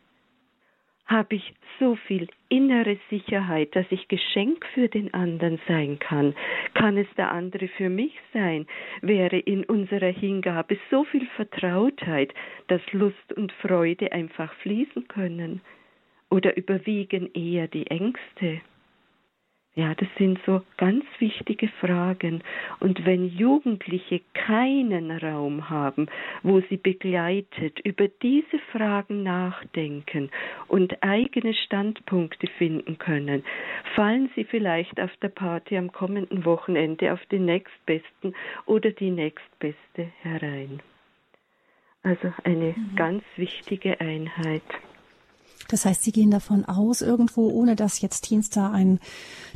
Habe 1.05 1.35
ich 1.35 1.53
so 1.79 1.95
viel 1.95 2.27
innere 2.49 2.97
Sicherheit, 3.09 3.75
dass 3.75 3.85
ich 3.89 4.07
Geschenk 4.07 4.65
für 4.73 4.87
den 4.87 5.13
anderen 5.13 5.59
sein 5.67 5.99
kann. 5.99 6.33
Kann 6.73 6.97
es 6.97 7.07
der 7.15 7.31
andere 7.31 7.67
für 7.67 7.89
mich 7.89 8.13
sein? 8.33 8.65
Wäre 9.01 9.37
in 9.37 9.63
unserer 9.65 10.11
Hingabe 10.11 10.77
so 10.89 11.03
viel 11.03 11.27
Vertrautheit, 11.35 12.33
dass 12.67 12.81
Lust 12.91 13.33
und 13.35 13.51
Freude 13.51 14.11
einfach 14.11 14.53
fließen 14.55 15.07
können? 15.07 15.61
Oder 16.29 16.57
überwiegen 16.57 17.31
eher 17.33 17.67
die 17.67 17.87
Ängste? 17.87 18.61
Ja, 19.77 19.93
das 19.93 20.07
sind 20.17 20.39
so 20.45 20.61
ganz 20.77 21.03
wichtige 21.19 21.67
Fragen. 21.67 22.41
Und 22.79 23.05
wenn 23.05 23.27
Jugendliche 23.27 24.21
keinen 24.33 25.11
Raum 25.11 25.69
haben, 25.69 26.07
wo 26.43 26.61
sie 26.61 26.77
begleitet 26.77 27.81
über 27.81 28.07
diese 28.07 28.57
Fragen 28.71 29.23
nachdenken 29.23 30.31
und 30.69 31.03
eigene 31.03 31.53
Standpunkte 31.53 32.47
finden 32.57 32.97
können, 32.99 33.43
fallen 33.95 34.29
sie 34.33 34.45
vielleicht 34.45 34.97
auf 34.97 35.11
der 35.21 35.29
Party 35.29 35.77
am 35.77 35.91
kommenden 35.91 36.45
Wochenende 36.45 37.11
auf 37.11 37.25
den 37.25 37.43
nächstbesten 37.43 38.33
oder 38.65 38.91
die 38.91 39.11
nächstbeste 39.11 40.09
herein. 40.21 40.79
Also 42.01 42.33
eine 42.45 42.75
mhm. 42.77 42.95
ganz 42.95 43.23
wichtige 43.35 43.99
Einheit. 43.99 44.63
Das 45.67 45.85
heißt, 45.85 46.03
Sie 46.03 46.11
gehen 46.11 46.31
davon 46.31 46.65
aus, 46.65 47.01
irgendwo, 47.01 47.49
ohne 47.49 47.75
dass 47.75 48.01
jetzt 48.01 48.21
Teenstar 48.21 48.71
ein 48.71 48.99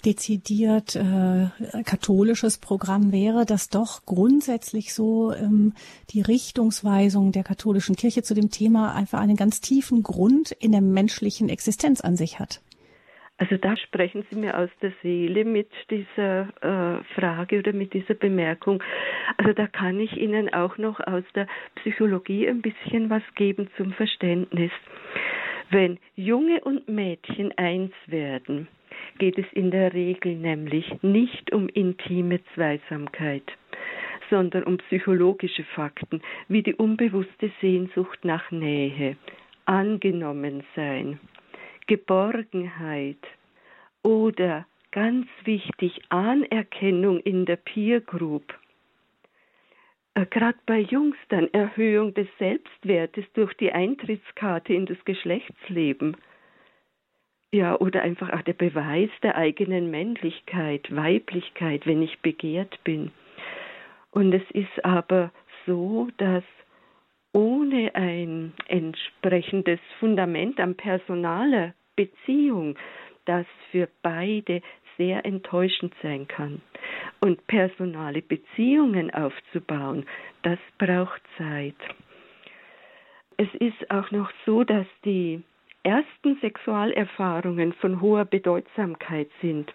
dezidiert 0.05 0.95
äh, 0.95 1.47
katholisches 1.83 2.57
Programm 2.57 3.11
wäre, 3.11 3.45
dass 3.45 3.69
doch 3.69 4.05
grundsätzlich 4.05 4.93
so 4.93 5.33
ähm, 5.33 5.73
die 6.11 6.21
Richtungsweisung 6.21 7.31
der 7.31 7.43
katholischen 7.43 7.95
Kirche 7.95 8.23
zu 8.23 8.33
dem 8.33 8.49
Thema 8.49 8.95
einfach 8.95 9.19
einen 9.19 9.35
ganz 9.35 9.61
tiefen 9.61 10.03
Grund 10.03 10.51
in 10.51 10.71
der 10.71 10.81
menschlichen 10.81 11.49
Existenz 11.49 12.01
an 12.01 12.15
sich 12.15 12.39
hat. 12.39 12.61
Also 13.39 13.55
da 13.55 13.77
sprechen 13.77 14.25
Sie 14.29 14.35
mir 14.35 14.57
aus 14.57 14.69
der 14.81 14.91
Seele 15.01 15.45
mit 15.45 15.69
dieser 15.89 16.49
äh, 16.61 17.03
Frage 17.15 17.59
oder 17.59 17.71
mit 17.71 17.93
dieser 17.93 18.13
Bemerkung. 18.13 18.83
Also 19.37 19.53
da 19.53 19.65
kann 19.65 19.97
ich 20.01 20.17
Ihnen 20.17 20.53
auch 20.53 20.77
noch 20.77 20.99
aus 20.99 21.23
der 21.35 21.47
Psychologie 21.75 22.49
ein 22.49 22.61
bisschen 22.61 23.09
was 23.09 23.23
geben 23.35 23.69
zum 23.77 23.93
Verständnis. 23.93 24.71
Wenn 25.71 25.99
Junge 26.15 26.61
und 26.61 26.87
Mädchen 26.87 27.55
eins 27.57 27.93
werden, 28.07 28.67
geht 29.19 29.37
es 29.37 29.45
in 29.53 29.69
der 29.69 29.93
Regel 29.93 30.35
nämlich 30.35 30.91
nicht 31.03 31.53
um 31.53 31.69
intime 31.69 32.39
Zweisamkeit, 32.55 33.43
sondern 34.31 34.63
um 34.63 34.77
psychologische 34.77 35.63
Fakten 35.63 36.21
wie 36.47 36.63
die 36.63 36.73
unbewusste 36.73 37.51
Sehnsucht 37.61 38.25
nach 38.25 38.49
Nähe, 38.49 39.15
Angenommensein, 39.65 41.19
Geborgenheit 41.85 43.19
oder 44.01 44.65
ganz 44.91 45.27
wichtig 45.43 46.01
Anerkennung 46.09 47.19
in 47.19 47.45
der 47.45 47.57
Peer 47.57 48.01
Group. 48.01 48.55
Äh, 50.15 50.25
gerade 50.25 50.57
bei 50.65 50.79
Jungs 50.79 51.17
dann 51.29 51.51
Erhöhung 51.53 52.13
des 52.13 52.27
Selbstwertes 52.37 53.25
durch 53.33 53.53
die 53.55 53.71
Eintrittskarte 53.71 54.73
in 54.73 54.85
das 54.85 55.03
Geschlechtsleben. 55.05 56.17
Ja, 57.51 57.79
oder 57.79 58.03
einfach 58.03 58.31
auch 58.31 58.43
der 58.43 58.53
Beweis 58.53 59.09
der 59.23 59.35
eigenen 59.35 59.89
Männlichkeit, 59.89 60.95
Weiblichkeit, 60.95 61.87
wenn 61.87 62.01
ich 62.01 62.19
begehrt 62.19 62.83
bin. 62.83 63.11
Und 64.11 64.33
es 64.33 64.43
ist 64.51 64.85
aber 64.85 65.31
so, 65.65 66.09
dass 66.17 66.43
ohne 67.33 67.93
ein 67.95 68.53
entsprechendes 68.67 69.79
Fundament 69.99 70.59
an 70.59 70.75
personaler 70.75 71.73
Beziehung, 71.95 72.75
das 73.25 73.45
für 73.71 73.87
beide 74.01 74.61
sehr 74.99 75.25
enttäuschend 75.25 75.95
sein 76.03 76.27
kann. 76.27 76.61
Und 77.21 77.47
personale 77.47 78.21
Beziehungen 78.21 79.11
aufzubauen, 79.11 80.05
das 80.43 80.59
braucht 80.77 81.21
Zeit. 81.37 81.75
Es 83.37 83.47
ist 83.55 83.89
auch 83.89 84.11
noch 84.11 84.29
so, 84.45 84.63
dass 84.63 84.85
die 85.05 85.41
ersten 85.83 86.37
Sexualerfahrungen 86.41 87.73
von 87.73 88.01
hoher 88.01 88.25
Bedeutsamkeit 88.25 89.29
sind. 89.41 89.73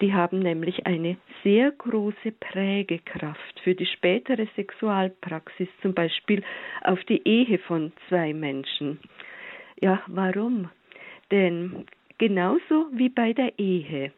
Die 0.00 0.12
haben 0.12 0.38
nämlich 0.38 0.86
eine 0.86 1.16
sehr 1.42 1.72
große 1.72 2.32
Prägekraft 2.38 3.60
für 3.62 3.74
die 3.74 3.86
spätere 3.86 4.46
Sexualpraxis, 4.54 5.68
zum 5.82 5.94
Beispiel 5.94 6.42
auf 6.82 7.02
die 7.04 7.26
Ehe 7.26 7.58
von 7.58 7.92
zwei 8.08 8.32
Menschen. 8.32 9.00
Ja, 9.80 10.02
warum? 10.06 10.70
Denn 11.30 11.86
genauso 12.18 12.86
wie 12.92 13.08
bei 13.08 13.32
der 13.32 13.58
Ehe 13.58 14.12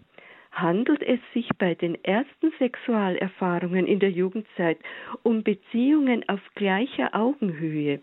handelt 0.57 1.03
es 1.03 1.21
sich 1.35 1.49
bei 1.59 1.75
den 1.75 2.03
ersten 2.05 2.51
Sexualerfahrungen 2.59 3.87
in 3.87 4.01
der 4.01 4.11
Jugendzeit 4.11 4.79
um 5.23 5.43
Beziehungen 5.43 6.27
auf 6.29 6.41
gleicher 6.55 7.15
Augenhöhe. 7.15 8.01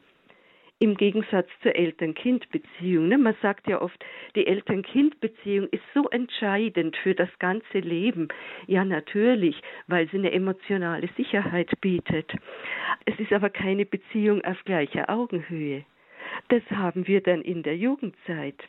Im 0.79 0.97
Gegensatz 0.97 1.47
zur 1.61 1.75
Eltern-Kind-Beziehung. 1.75 3.07
Ne? 3.07 3.17
Man 3.17 3.35
sagt 3.41 3.67
ja 3.69 3.81
oft, 3.81 4.03
die 4.35 4.45
Eltern-Kind-Beziehung 4.45 5.67
ist 5.71 5.83
so 5.93 6.09
entscheidend 6.09 6.97
für 6.97 7.15
das 7.15 7.29
ganze 7.39 7.79
Leben. 7.79 8.27
Ja, 8.67 8.83
natürlich, 8.83 9.55
weil 9.87 10.09
sie 10.09 10.17
eine 10.17 10.33
emotionale 10.33 11.07
Sicherheit 11.15 11.71
bietet. 11.79 12.33
Es 13.05 13.17
ist 13.17 13.31
aber 13.31 13.49
keine 13.49 13.85
Beziehung 13.85 14.43
auf 14.43 14.61
gleicher 14.65 15.09
Augenhöhe. 15.09 15.85
Das 16.49 16.63
haben 16.71 17.07
wir 17.07 17.21
dann 17.21 17.41
in 17.41 17.63
der 17.63 17.77
Jugendzeit. 17.77 18.61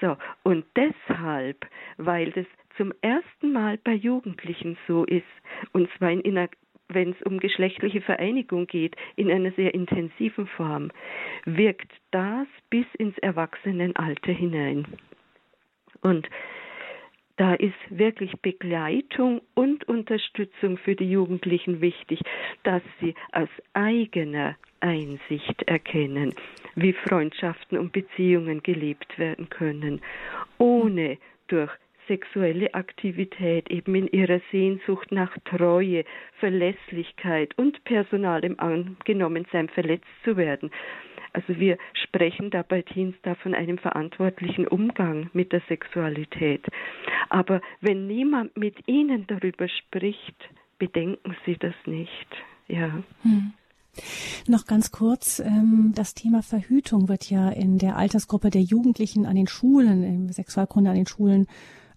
So, 0.00 0.16
und 0.42 0.64
deshalb, 0.76 1.66
weil 1.96 2.30
das 2.32 2.46
zum 2.76 2.92
ersten 3.02 3.52
Mal 3.52 3.78
bei 3.78 3.92
Jugendlichen 3.92 4.78
so 4.86 5.04
ist, 5.04 5.24
und 5.72 5.88
zwar 5.98 6.10
in 6.10 6.38
einer 6.38 6.48
wenn 6.92 7.10
es 7.12 7.22
um 7.22 7.38
geschlechtliche 7.38 8.00
Vereinigung 8.00 8.66
geht, 8.66 8.96
in 9.16 9.30
einer 9.30 9.52
sehr 9.52 9.74
intensiven 9.74 10.46
Form, 10.48 10.90
wirkt 11.44 11.92
das 12.10 12.46
bis 12.68 12.86
ins 12.98 13.16
Erwachsenenalter 13.18 14.32
hinein. 14.32 14.86
Und 16.02 16.28
da 17.40 17.54
ist 17.54 17.72
wirklich 17.88 18.32
Begleitung 18.42 19.40
und 19.54 19.88
Unterstützung 19.88 20.76
für 20.76 20.94
die 20.94 21.10
Jugendlichen 21.10 21.80
wichtig, 21.80 22.20
dass 22.64 22.82
sie 23.00 23.14
aus 23.32 23.48
eigener 23.72 24.56
Einsicht 24.80 25.62
erkennen, 25.62 26.34
wie 26.74 26.92
Freundschaften 26.92 27.78
und 27.78 27.92
Beziehungen 27.92 28.62
gelebt 28.62 29.18
werden 29.18 29.48
können, 29.48 30.02
ohne 30.58 31.16
durch 31.48 31.70
sexuelle 32.08 32.74
Aktivität 32.74 33.70
eben 33.70 33.94
in 33.94 34.08
ihrer 34.08 34.42
Sehnsucht 34.52 35.10
nach 35.10 35.34
Treue, 35.46 36.04
Verlässlichkeit 36.40 37.56
und 37.56 37.82
personalem 37.84 38.56
Angenommensein 38.58 39.70
verletzt 39.70 40.04
zu 40.24 40.36
werden. 40.36 40.70
Also 41.32 41.58
wir 41.58 41.78
sprechen 41.92 42.50
da 42.50 42.62
bei 42.62 42.82
Teens 42.82 43.14
da 43.22 43.34
von 43.36 43.54
einem 43.54 43.78
verantwortlichen 43.78 44.66
Umgang 44.66 45.30
mit 45.32 45.52
der 45.52 45.62
Sexualität. 45.68 46.66
Aber 47.28 47.60
wenn 47.80 48.06
niemand 48.06 48.56
mit 48.56 48.76
ihnen 48.86 49.26
darüber 49.26 49.68
spricht, 49.68 50.36
bedenken 50.78 51.36
sie 51.46 51.56
das 51.56 51.74
nicht. 51.86 52.26
Ja. 52.68 53.02
Hm. 53.22 53.52
Noch 54.46 54.66
ganz 54.66 54.92
kurz, 54.92 55.40
ähm, 55.40 55.92
das 55.94 56.14
Thema 56.14 56.42
Verhütung 56.42 57.08
wird 57.08 57.28
ja 57.28 57.50
in 57.50 57.78
der 57.78 57.96
Altersgruppe 57.96 58.50
der 58.50 58.62
Jugendlichen 58.62 59.26
an 59.26 59.36
den 59.36 59.48
Schulen, 59.48 60.02
in 60.02 60.32
Sexualkunde 60.32 60.90
an 60.90 60.96
den 60.96 61.06
Schulen 61.06 61.46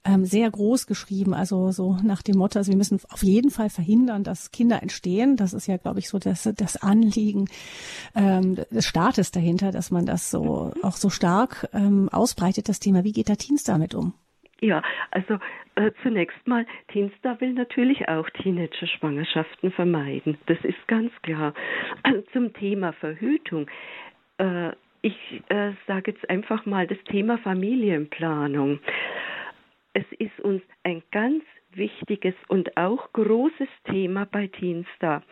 ähm, 0.05 0.25
sehr 0.25 0.49
groß 0.49 0.87
geschrieben. 0.87 1.33
Also 1.33 1.71
so 1.71 1.97
nach 2.03 2.21
dem 2.21 2.37
Motto, 2.37 2.59
also 2.59 2.71
wir 2.71 2.77
müssen 2.77 2.99
auf 3.09 3.23
jeden 3.23 3.51
Fall 3.51 3.69
verhindern, 3.69 4.23
dass 4.23 4.51
Kinder 4.51 4.81
entstehen. 4.81 5.35
Das 5.35 5.53
ist 5.53 5.67
ja, 5.67 5.77
glaube 5.77 5.99
ich, 5.99 6.09
so 6.09 6.19
das, 6.19 6.43
das 6.55 6.81
Anliegen 6.81 7.47
ähm, 8.15 8.55
des 8.55 8.85
Staates 8.85 9.31
dahinter, 9.31 9.71
dass 9.71 9.91
man 9.91 10.05
das 10.05 10.31
so 10.31 10.73
auch 10.81 10.97
so 10.97 11.09
stark 11.09 11.69
ähm, 11.73 12.09
ausbreitet, 12.11 12.69
das 12.69 12.79
Thema. 12.79 13.03
Wie 13.03 13.13
geht 13.13 13.29
der 13.29 13.37
Teens 13.37 13.63
damit 13.63 13.95
um? 13.95 14.13
Ja, 14.61 14.81
also 15.11 15.39
äh, 15.75 15.91
zunächst 16.03 16.47
mal, 16.47 16.65
Teenstar 16.87 17.41
will 17.41 17.53
natürlich 17.53 18.07
auch 18.07 18.29
Teenager-Schwangerschaften 18.29 19.71
vermeiden. 19.71 20.37
Das 20.45 20.57
ist 20.63 20.87
ganz 20.87 21.11
klar. 21.21 21.53
Also 22.03 22.21
zum 22.33 22.53
Thema 22.53 22.93
Verhütung. 22.93 23.67
Äh, 24.37 24.71
ich 25.01 25.17
äh, 25.49 25.71
sage 25.85 26.11
jetzt 26.11 26.29
einfach 26.29 26.65
mal 26.65 26.87
das 26.87 26.97
Thema 27.09 27.37
Familienplanung. 27.39 28.79
Es 29.93 30.05
ist 30.17 30.39
uns 30.39 30.61
ein 30.83 31.03
ganz 31.11 31.43
wichtiges 31.73 32.35
und 32.47 32.75
auch 32.77 33.11
großes 33.13 33.67
Thema 33.85 34.25
bei 34.25 34.47
Teenstar. 34.47 35.23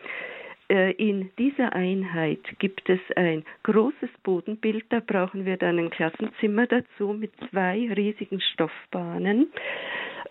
Äh, 0.68 0.92
in 0.92 1.30
dieser 1.38 1.72
Einheit 1.72 2.40
gibt 2.58 2.88
es 2.88 3.00
ein 3.16 3.44
großes 3.64 4.10
Bodenbild, 4.22 4.84
da 4.90 5.00
brauchen 5.00 5.44
wir 5.44 5.56
dann 5.56 5.78
ein 5.78 5.90
Klassenzimmer 5.90 6.66
dazu 6.66 7.12
mit 7.12 7.32
zwei 7.50 7.92
riesigen 7.92 8.40
Stoffbahnen. 8.40 9.52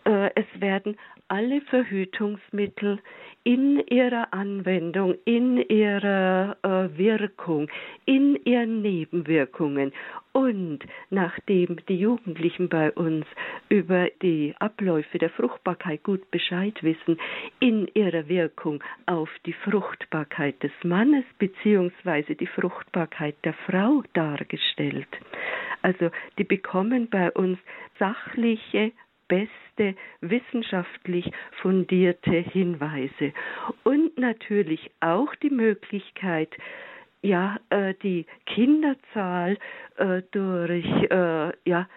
Äh, 0.05 0.31
es 0.35 0.61
werden 0.61 0.97
alle 1.31 1.61
Verhütungsmittel 1.61 2.99
in 3.45 3.79
ihrer 3.87 4.33
Anwendung, 4.33 5.15
in 5.23 5.57
ihrer 5.69 6.57
äh, 6.61 6.97
Wirkung, 6.97 7.69
in 8.05 8.35
ihren 8.43 8.81
Nebenwirkungen 8.81 9.93
und 10.33 10.79
nachdem 11.09 11.77
die 11.87 11.95
Jugendlichen 11.95 12.67
bei 12.67 12.91
uns 12.91 13.25
über 13.69 14.09
die 14.21 14.53
Abläufe 14.59 15.19
der 15.19 15.29
Fruchtbarkeit 15.29 16.03
gut 16.03 16.29
Bescheid 16.31 16.77
wissen, 16.83 17.17
in 17.61 17.87
ihrer 17.93 18.27
Wirkung 18.27 18.83
auf 19.05 19.29
die 19.45 19.53
Fruchtbarkeit 19.53 20.61
des 20.61 20.73
Mannes 20.83 21.23
beziehungsweise 21.39 22.35
die 22.35 22.47
Fruchtbarkeit 22.47 23.35
der 23.45 23.53
Frau 23.53 24.03
dargestellt. 24.13 25.07
Also 25.81 26.11
die 26.37 26.43
bekommen 26.43 27.07
bei 27.09 27.31
uns 27.31 27.57
sachliche 27.99 28.91
beste 29.31 29.95
wissenschaftlich 30.19 31.31
fundierte 31.61 32.31
Hinweise 32.31 33.31
und 33.83 34.17
natürlich 34.17 34.91
auch 34.99 35.33
die 35.35 35.49
Möglichkeit, 35.49 36.49
ja, 37.21 37.57
äh, 37.69 37.93
die 38.03 38.25
Kinderzahl 38.45 39.57
äh, 39.95 40.21
durch 40.31 40.85
äh, 41.09 41.51
ja, 41.63 41.87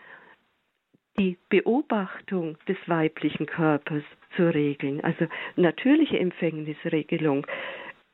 die 1.19 1.37
Beobachtung 1.49 2.57
des 2.69 2.77
weiblichen 2.87 3.47
Körpers 3.47 4.05
zu 4.37 4.55
regeln. 4.55 5.03
Also 5.03 5.27
natürliche 5.57 6.19
Empfängnisregelung 6.21 7.47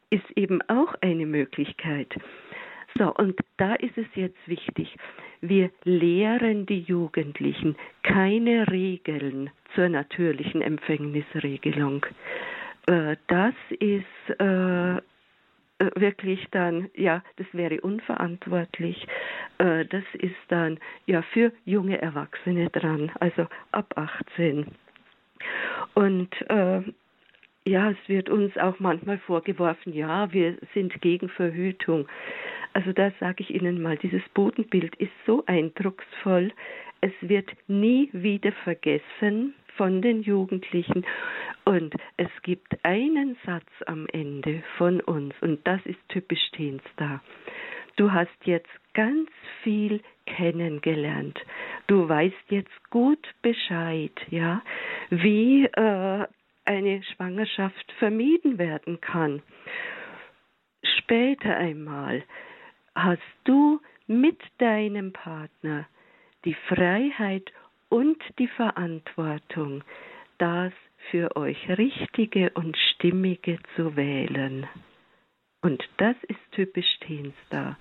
ist 0.09 0.31
eben 0.35 0.63
auch 0.69 0.95
eine 1.03 1.27
Möglichkeit. 1.27 2.09
So, 2.99 3.15
und 3.15 3.39
da 3.57 3.75
ist 3.75 3.97
es 3.97 4.07
jetzt 4.15 4.49
wichtig, 4.49 4.97
wir 5.41 5.71
lehren 5.85 6.67
die 6.67 6.81
Jugendlichen 6.81 7.77
keine 8.03 8.71
Regeln 8.71 9.51
zur 9.75 9.89
natürlichen 9.89 10.61
Empfängnisregelung. 10.61 12.05
Äh, 12.87 13.17
das 13.29 13.55
ist 13.79 14.41
äh, 14.41 14.97
äh, 14.97 15.01
wirklich 15.79 16.47
dann, 16.51 16.91
ja, 16.95 17.23
das 17.37 17.47
wäre 17.53 17.81
unverantwortlich. 17.81 19.07
Das 19.59 20.05
ist 20.15 20.35
dann 20.49 20.79
ja 21.05 21.21
für 21.21 21.53
junge 21.67 22.01
Erwachsene 22.01 22.71
dran, 22.71 23.13
also 23.21 23.47
ab 23.73 23.93
18. 23.95 24.69
Und 25.93 26.35
ja, 27.71 27.91
es 27.91 28.09
wird 28.09 28.29
uns 28.29 28.57
auch 28.57 28.81
manchmal 28.81 29.19
vorgeworfen, 29.19 29.93
ja, 29.93 30.33
wir 30.33 30.59
sind 30.75 31.01
gegen 31.01 31.29
Verhütung. 31.29 32.09
Also 32.73 32.93
da 32.93 33.13
sage 33.21 33.45
ich 33.45 33.55
Ihnen 33.55 33.81
mal, 33.81 33.97
dieses 33.97 34.23
Bodenbild 34.35 34.95
ist 34.97 35.13
so 35.25 35.45
eindrucksvoll. 35.47 36.53
Es 37.01 37.13
wird 37.21 37.49
nie 37.69 38.11
wieder 38.13 38.53
vergessen 38.65 39.55
von 39.77 40.03
den 40.03 40.23
Jugendlichen. 40.23 41.07
Und 41.65 41.95
es 42.17 42.29
gibt 42.43 42.85
einen 42.85 43.37
Satz 43.47 43.71
am 43.87 44.07
Ende 44.13 44.63
von 44.77 45.01
uns, 45.01 45.33
und 45.41 45.65
das 45.67 45.81
ist 45.85 46.01
typisch 46.09 46.51
Teenstar. 46.53 47.23
Du 47.97 48.13
hast 48.13 48.31
jetzt 48.45 48.71
ganz 48.95 49.31
viel 49.63 50.01
kennengelernt. 50.27 51.39
Du 51.87 52.09
weißt 52.09 52.51
jetzt 52.51 52.91
gut 52.91 53.25
Bescheid, 53.43 54.13
ja, 54.31 54.63
wie 55.11 55.65
äh, 55.67 56.27
eine 56.65 57.03
Schwangerschaft 57.03 57.93
vermieden 57.99 58.59
werden 58.59 59.01
kann. 59.01 59.43
später 60.83 61.57
einmal 61.57 62.23
hast 62.95 63.23
du 63.45 63.81
mit 64.07 64.41
deinem 64.59 65.13
Partner 65.13 65.87
die 66.45 66.57
Freiheit 66.69 67.53
und 67.89 68.23
die 68.39 68.49
Verantwortung, 68.49 69.85
das 70.39 70.73
für 71.11 71.37
euch 71.37 71.69
Richtige 71.69 72.51
und 72.51 72.77
Stimmige 72.95 73.59
zu 73.77 73.97
wählen. 73.97 74.67
Und 75.63 75.83
das 75.99 76.17
ist 76.29 76.41
typisch 76.53 76.99
Teenstar. 77.01 77.79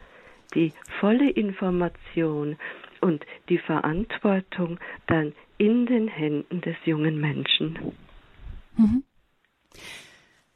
Die 0.56 0.74
volle 1.00 1.30
Information 1.30 2.58
und 3.02 3.26
die 3.50 3.60
Verantwortung 3.60 4.80
dann 5.08 5.34
in 5.58 5.86
den 5.86 6.08
Händen 6.08 6.62
des 6.62 6.76
jungen 6.86 7.20
Menschen. 7.20 7.94
Mhm. 8.80 9.04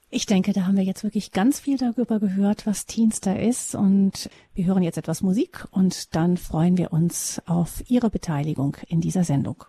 Ich 0.10 0.28
denke, 0.28 0.54
da 0.54 0.68
haben 0.68 0.78
wir 0.78 0.84
jetzt 0.84 1.04
wirklich 1.04 1.32
ganz 1.32 1.60
viel 1.60 1.78
darüber 1.78 2.20
gehört, 2.20 2.68
was 2.68 2.86
Teenstar 2.86 3.40
ist. 3.40 3.74
Und 3.74 4.30
wir 4.54 4.66
hören 4.66 4.84
jetzt 4.84 5.00
etwas 5.00 5.24
Musik 5.24 5.66
und 5.72 6.16
dann 6.16 6.38
freuen 6.38 6.78
wir 6.78 6.94
uns 6.94 7.42
auf 7.48 7.84
Ihre 7.88 8.12
Beteiligung 8.12 8.78
in 8.88 9.02
dieser 9.02 9.24
Sendung. 9.24 9.66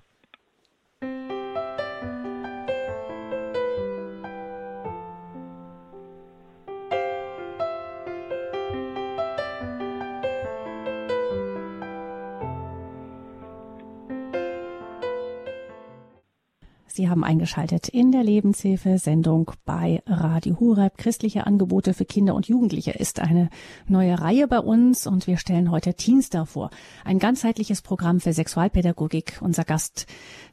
Haben 17.14 17.22
eingeschaltet 17.22 17.86
in 17.86 18.10
der 18.10 18.24
Lebenshilfe-Sendung 18.24 19.52
bei 19.64 20.02
Radio 20.04 20.58
Hureb. 20.58 20.98
Christliche 20.98 21.46
Angebote 21.46 21.94
für 21.94 22.04
Kinder 22.04 22.34
und 22.34 22.48
Jugendliche 22.48 22.90
ist 22.90 23.20
eine 23.20 23.50
neue 23.86 24.20
Reihe 24.20 24.48
bei 24.48 24.58
uns 24.58 25.06
und 25.06 25.28
wir 25.28 25.36
stellen 25.36 25.70
heute 25.70 25.94
Teenstar 25.94 26.44
vor. 26.44 26.70
Ein 27.04 27.20
ganzheitliches 27.20 27.82
Programm 27.82 28.18
für 28.18 28.32
Sexualpädagogik. 28.32 29.38
Unser 29.42 29.62
Gast, 29.62 30.08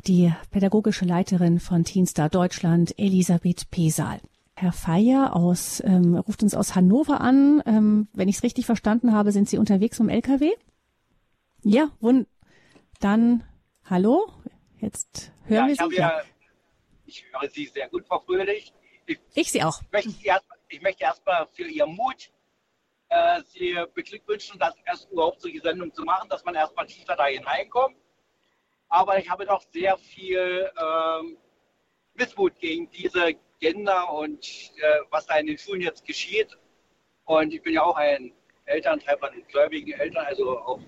die 0.05 0.31
pädagogische 0.51 1.03
Leiterin 1.03 1.59
von 1.59 1.83
Teenstar 1.83 2.29
Deutschland, 2.29 2.93
Elisabeth 2.99 3.71
Pesal. 3.71 4.19
Herr 4.53 4.71
Feier 4.71 5.35
aus, 5.35 5.81
ähm, 5.83 6.15
ruft 6.15 6.43
uns 6.43 6.53
aus 6.53 6.75
Hannover 6.75 7.21
an. 7.21 7.63
Ähm, 7.65 8.07
wenn 8.13 8.29
ich 8.29 8.35
es 8.35 8.43
richtig 8.43 8.67
verstanden 8.67 9.13
habe, 9.13 9.31
sind 9.31 9.49
Sie 9.49 9.57
unterwegs 9.57 9.97
vom 9.97 10.09
LKW? 10.09 10.51
Ja, 11.63 11.89
wund 11.99 12.27
dann 12.99 13.41
hallo. 13.83 14.27
Jetzt 14.77 15.31
hören 15.45 15.69
ja, 15.69 15.79
wir 15.79 15.89
Sie. 15.89 15.95
Ja, 15.95 16.21
ich 17.11 17.25
höre 17.31 17.49
Sie 17.49 17.65
sehr 17.65 17.89
gut, 17.89 18.07
Frau 18.07 18.19
Fröhlich. 18.19 18.73
Ich, 19.05 19.19
ich 19.33 19.51
Sie 19.51 19.61
auch. 19.63 19.81
Möchte 19.91 20.13
erst, 20.23 20.45
ich 20.69 20.81
möchte 20.81 21.03
erstmal 21.03 21.47
für 21.47 21.67
Ihren 21.67 21.93
Mut 21.95 22.31
äh, 23.09 23.41
Sie 23.43 23.77
beglückwünschen, 23.93 24.57
das 24.59 24.73
erst 24.85 25.11
überhaupt 25.11 25.41
solche 25.41 25.61
Sendungen 25.61 25.93
zu 25.93 26.03
machen, 26.03 26.29
dass 26.29 26.45
man 26.45 26.55
erstmal 26.55 26.87
tiefer 26.87 27.15
da 27.15 27.25
hineinkommt. 27.25 27.97
Aber 28.87 29.17
ich 29.19 29.29
habe 29.29 29.45
noch 29.45 29.61
sehr 29.73 29.97
viel 29.97 30.71
ähm, 30.81 31.37
Missmut 32.13 32.57
gegen 32.59 32.89
diese 32.91 33.33
Gender 33.59 34.11
und 34.13 34.45
äh, 34.77 34.99
was 35.09 35.25
da 35.25 35.35
in 35.37 35.47
den 35.47 35.57
Schulen 35.57 35.81
jetzt 35.81 36.05
geschieht. 36.05 36.57
Und 37.25 37.53
ich 37.53 37.61
bin 37.61 37.73
ja 37.73 37.83
auch 37.83 37.95
ein 37.95 38.33
Elternteil 38.65 39.17
von 39.17 39.29
gläubigen 39.49 39.91
Eltern, 39.93 40.25
also 40.25 40.59
auch 40.59 40.79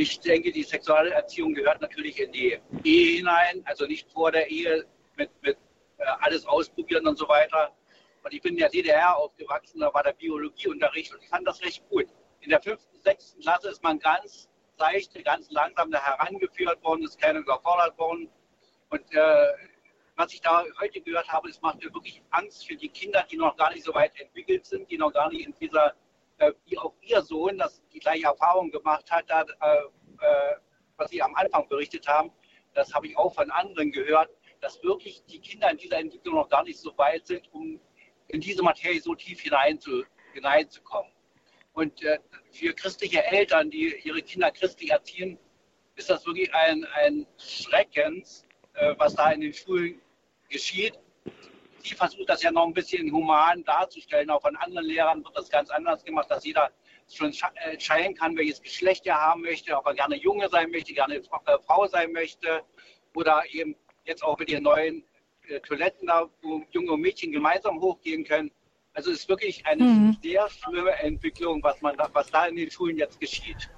ich 0.00 0.18
denke, 0.20 0.50
die 0.50 0.62
Sexualerziehung 0.62 1.54
gehört 1.54 1.80
natürlich 1.80 2.18
in 2.18 2.32
die 2.32 2.58
Ehe 2.84 3.16
hinein, 3.16 3.62
also 3.66 3.86
nicht 3.86 4.10
vor 4.10 4.32
der 4.32 4.50
Ehe 4.50 4.86
mit, 5.16 5.30
mit 5.42 5.58
äh, 5.98 6.04
alles 6.20 6.46
ausprobieren 6.46 7.06
und 7.06 7.18
so 7.18 7.28
weiter. 7.28 7.74
Und 8.22 8.32
ich 8.32 8.40
bin 8.40 8.54
in 8.54 8.60
der 8.60 8.70
DDR 8.70 9.16
aufgewachsen, 9.16 9.80
da 9.80 9.92
war 9.92 10.02
der 10.02 10.12
Biologieunterricht 10.12 11.14
und 11.14 11.22
ich 11.22 11.28
fand 11.28 11.46
das 11.46 11.60
recht 11.62 11.86
gut. 11.88 12.06
In 12.40 12.50
der 12.50 12.62
fünften, 12.62 12.98
sechsten 13.00 13.40
Klasse 13.40 13.68
ist 13.68 13.82
man 13.82 13.98
ganz 13.98 14.48
seicht, 14.78 15.22
ganz 15.24 15.50
langsam 15.50 15.90
da 15.90 16.02
herangeführt 16.02 16.82
worden, 16.82 17.04
ist 17.04 17.20
keiner 17.20 17.40
überfordert 17.40 17.96
worden. 17.98 18.30
Und 18.88 19.02
äh, 19.14 19.46
was 20.16 20.32
ich 20.32 20.40
da 20.40 20.64
heute 20.80 21.00
gehört 21.00 21.28
habe, 21.28 21.48
es 21.48 21.60
macht 21.60 21.82
mir 21.82 21.92
wirklich 21.92 22.22
Angst 22.30 22.66
für 22.66 22.76
die 22.76 22.88
Kinder, 22.88 23.26
die 23.30 23.36
noch 23.36 23.56
gar 23.56 23.72
nicht 23.72 23.84
so 23.84 23.94
weit 23.94 24.18
entwickelt 24.18 24.64
sind, 24.64 24.90
die 24.90 24.98
noch 24.98 25.12
gar 25.12 25.30
nicht 25.30 25.46
in 25.46 25.54
dieser 25.60 25.94
äh, 26.40 26.52
wie 26.66 26.78
auch 26.78 26.94
Ihr 27.02 27.22
Sohn 27.22 27.58
das 27.58 27.82
die 27.92 28.00
gleiche 28.00 28.26
Erfahrung 28.26 28.70
gemacht 28.70 29.10
hat, 29.10 29.28
da, 29.28 29.42
äh, 29.42 29.76
äh, 29.76 30.56
was 30.96 31.10
Sie 31.10 31.22
am 31.22 31.34
Anfang 31.34 31.68
berichtet 31.68 32.06
haben, 32.08 32.32
das 32.74 32.92
habe 32.92 33.06
ich 33.06 33.16
auch 33.16 33.34
von 33.34 33.50
anderen 33.50 33.92
gehört, 33.92 34.30
dass 34.60 34.82
wirklich 34.82 35.24
die 35.26 35.40
Kinder 35.40 35.70
in 35.70 35.76
dieser 35.76 35.98
Entwicklung 35.98 36.34
noch 36.34 36.48
gar 36.48 36.64
nicht 36.64 36.78
so 36.78 36.96
weit 36.98 37.26
sind, 37.26 37.52
um 37.52 37.80
in 38.28 38.40
diese 38.40 38.62
Materie 38.62 39.00
so 39.00 39.14
tief 39.14 39.40
hineinzu, 39.40 40.04
hineinzukommen. 40.32 41.10
Und 41.72 42.02
äh, 42.02 42.18
für 42.50 42.74
christliche 42.74 43.24
Eltern, 43.24 43.70
die 43.70 43.94
ihre 44.04 44.22
Kinder 44.22 44.50
christlich 44.50 44.90
erziehen, 44.90 45.38
ist 45.96 46.10
das 46.10 46.26
wirklich 46.26 46.52
ein, 46.54 46.84
ein 46.94 47.26
Schreckens, 47.38 48.46
äh, 48.74 48.94
was 48.98 49.14
da 49.14 49.30
in 49.30 49.40
den 49.40 49.52
Schulen 49.52 50.00
geschieht 50.48 50.98
sie 51.82 51.94
versucht 51.94 52.28
das 52.28 52.42
ja 52.42 52.50
noch 52.50 52.66
ein 52.66 52.74
bisschen 52.74 53.10
human 53.12 53.64
darzustellen. 53.64 54.30
Auch 54.30 54.42
von 54.42 54.56
anderen 54.56 54.86
Lehrern 54.86 55.24
wird 55.24 55.36
das 55.36 55.48
ganz 55.48 55.70
anders 55.70 56.04
gemacht, 56.04 56.30
dass 56.30 56.44
jeder 56.44 56.70
schon 57.08 57.32
äh, 57.32 57.72
entscheiden 57.72 58.14
kann, 58.14 58.36
welches 58.36 58.62
Geschlecht 58.62 59.06
er 59.06 59.20
haben 59.20 59.42
möchte, 59.42 59.76
ob 59.76 59.86
er 59.86 59.94
gerne 59.94 60.16
Junge 60.16 60.48
sein 60.48 60.70
möchte, 60.70 60.92
gerne 60.92 61.22
Frau 61.66 61.86
sein 61.86 62.12
möchte 62.12 62.62
oder 63.14 63.42
eben 63.52 63.74
jetzt 64.04 64.22
auch 64.22 64.38
mit 64.38 64.50
den 64.50 64.62
neuen 64.62 65.04
äh, 65.48 65.60
Toiletten 65.60 66.06
da, 66.06 66.28
wo 66.42 66.62
Junge 66.70 66.92
und 66.92 67.00
Mädchen 67.00 67.32
gemeinsam 67.32 67.80
hochgehen 67.80 68.24
können. 68.24 68.50
Also 68.92 69.10
es 69.10 69.20
ist 69.20 69.28
wirklich 69.28 69.64
eine 69.66 69.84
mhm. 69.84 70.16
sehr 70.22 70.48
schlimme 70.50 70.90
Entwicklung, 71.00 71.62
was, 71.62 71.80
man 71.80 71.96
da, 71.96 72.08
was 72.12 72.30
da 72.30 72.46
in 72.46 72.56
den 72.56 72.70
Schulen 72.70 72.96
jetzt 72.96 73.20
geschieht. 73.20 73.70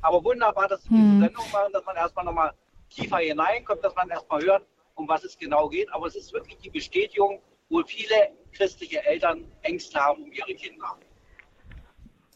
Aber 0.00 0.22
wunderbar, 0.24 0.68
dass 0.68 0.82
diese 0.82 0.94
mhm. 0.94 1.20
Sendung 1.20 1.44
machen, 1.52 1.72
dass 1.72 1.84
man 1.84 1.96
erstmal 1.96 2.24
nochmal 2.24 2.52
tiefer 2.88 3.18
hineinkommt, 3.18 3.84
dass 3.84 3.94
man 3.94 4.08
erstmal 4.08 4.42
hört, 4.42 4.66
um 4.98 5.08
was 5.08 5.24
es 5.24 5.38
genau 5.38 5.68
geht, 5.68 5.92
aber 5.92 6.06
es 6.06 6.16
ist 6.16 6.32
wirklich 6.32 6.58
die 6.58 6.70
Bestätigung, 6.70 7.40
wo 7.68 7.82
viele 7.84 8.32
christliche 8.52 9.04
Eltern 9.04 9.44
Ängste 9.62 9.98
haben 9.98 10.24
um 10.24 10.32
ihre 10.32 10.54
Kinder. 10.54 10.98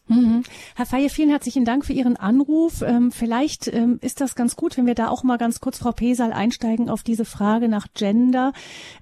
Mhm. 0.09 0.43
Herr 0.75 0.87
Feier, 0.87 1.09
vielen 1.09 1.31
herzlichen 1.31 1.65
Dank 1.65 1.87
für 1.87 1.93
Ihren 1.93 2.17
Anruf. 2.17 2.83
Ähm, 2.83 3.13
vielleicht 3.13 3.69
ähm, 3.69 3.99
ist 4.03 4.21
das 4.21 4.35
ganz 4.35 4.57
gut, 4.57 4.77
wenn 4.77 4.87
wir 4.87 4.95
da 4.95 5.09
auch 5.09 5.23
mal 5.23 5.39
ganz 5.39 5.61
kurz, 5.61 5.79
Frau 5.79 5.93
Pesal, 5.93 6.33
einsteigen 6.33 6.91
auf 6.91 7.03
diese 7.03 7.25
Frage 7.25 7.69
nach 7.69 7.87
Gender. 7.95 8.53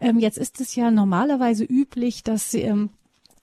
Ähm, 0.00 0.18
jetzt 0.18 0.38
ist 0.38 0.60
es 0.60 0.74
ja 0.76 0.90
normalerweise 0.90 1.64
üblich, 1.64 2.22
dass 2.22 2.54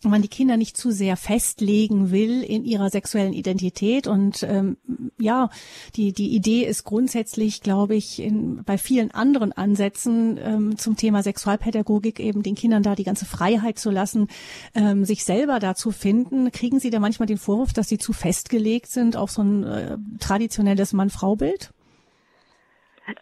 man 0.09 0.21
die 0.21 0.27
Kinder 0.27 0.57
nicht 0.57 0.77
zu 0.77 0.91
sehr 0.91 1.17
festlegen 1.17 2.11
will 2.11 2.43
in 2.43 2.65
ihrer 2.65 2.89
sexuellen 2.89 3.33
Identität. 3.33 4.07
Und 4.07 4.43
ähm, 4.43 4.77
ja, 5.17 5.49
die, 5.95 6.13
die 6.13 6.35
Idee 6.35 6.63
ist 6.63 6.83
grundsätzlich, 6.83 7.61
glaube 7.61 7.95
ich, 7.95 8.21
in, 8.21 8.63
bei 8.63 8.77
vielen 8.77 9.11
anderen 9.11 9.51
Ansätzen 9.51 10.37
ähm, 10.41 10.77
zum 10.77 10.95
Thema 10.97 11.23
Sexualpädagogik 11.23 12.19
eben 12.19 12.43
den 12.43 12.55
Kindern 12.55 12.83
da 12.83 12.95
die 12.95 13.03
ganze 13.03 13.25
Freiheit 13.25 13.79
zu 13.79 13.91
lassen, 13.91 14.27
ähm, 14.75 15.05
sich 15.05 15.23
selber 15.23 15.59
da 15.59 15.75
zu 15.75 15.91
finden. 15.91 16.51
Kriegen 16.51 16.79
Sie 16.79 16.89
da 16.89 16.99
manchmal 16.99 17.27
den 17.27 17.37
Vorwurf, 17.37 17.73
dass 17.73 17.89
Sie 17.89 17.97
zu 17.97 18.13
festgelegt 18.13 18.87
sind 18.87 19.15
auf 19.17 19.31
so 19.31 19.41
ein 19.41 19.63
äh, 19.63 19.97
traditionelles 20.19 20.93
Mann-Frau-Bild? 20.93 21.71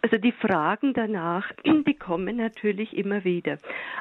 Also 0.02 0.18
die 0.18 0.32
Fragen 0.32 0.94
danach, 0.94 1.52
die 1.64 1.94
kommen 1.94 2.38
natürlich 2.38 2.96
immer 2.98 3.24
wieder. 3.24 3.60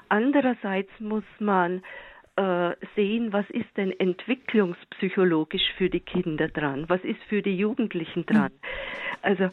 Andererseits 0.09 0.91
muss 0.99 1.25
man 1.39 1.83
sehen, 2.97 3.33
was 3.33 3.49
ist 3.51 3.77
denn 3.77 3.93
entwicklungspsychologisch 3.99 5.73
für 5.79 5.89
die 5.89 6.01
Kinder 6.01 6.49
dran, 6.49 6.85
was 6.89 7.03
ist 7.05 7.23
für 7.29 7.43
die 7.43 7.57
Jugendlichen 7.57 8.27
dran. 8.27 8.51
Also 9.23 9.51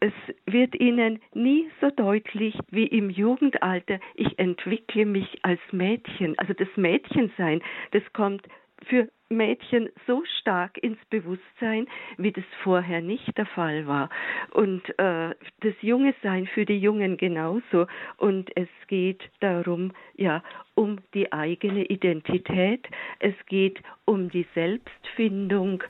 es 0.00 0.12
wird 0.46 0.74
ihnen 0.80 1.20
nie 1.34 1.68
so 1.80 1.90
deutlich 1.90 2.56
wie 2.70 2.86
im 2.86 3.10
Jugendalter, 3.10 4.00
ich 4.14 4.38
entwickle 4.38 5.04
mich 5.04 5.40
als 5.42 5.60
Mädchen. 5.72 6.38
Also 6.38 6.54
das 6.54 6.68
Mädchensein, 6.76 7.62
das 7.90 8.02
kommt 8.12 8.46
für 8.86 9.08
Mädchen 9.30 9.88
so 10.06 10.24
stark 10.40 10.76
ins 10.82 10.98
Bewusstsein, 11.08 11.86
wie 12.18 12.32
das 12.32 12.44
vorher 12.62 13.00
nicht 13.00 13.36
der 13.38 13.46
Fall 13.46 13.86
war. 13.86 14.10
Und 14.52 14.82
äh, 14.98 15.34
das 15.60 15.74
Junge 15.80 16.14
Sein 16.22 16.46
für 16.48 16.64
die 16.64 16.78
Jungen 16.78 17.16
genauso. 17.16 17.86
Und 18.16 18.50
es 18.56 18.68
geht 18.88 19.22
darum, 19.38 19.92
ja, 20.16 20.42
um 20.74 20.98
die 21.14 21.32
eigene 21.32 21.84
Identität. 21.84 22.88
Es 23.20 23.34
geht 23.46 23.80
um 24.04 24.30
die 24.30 24.46
Selbstfindung. 24.54 25.84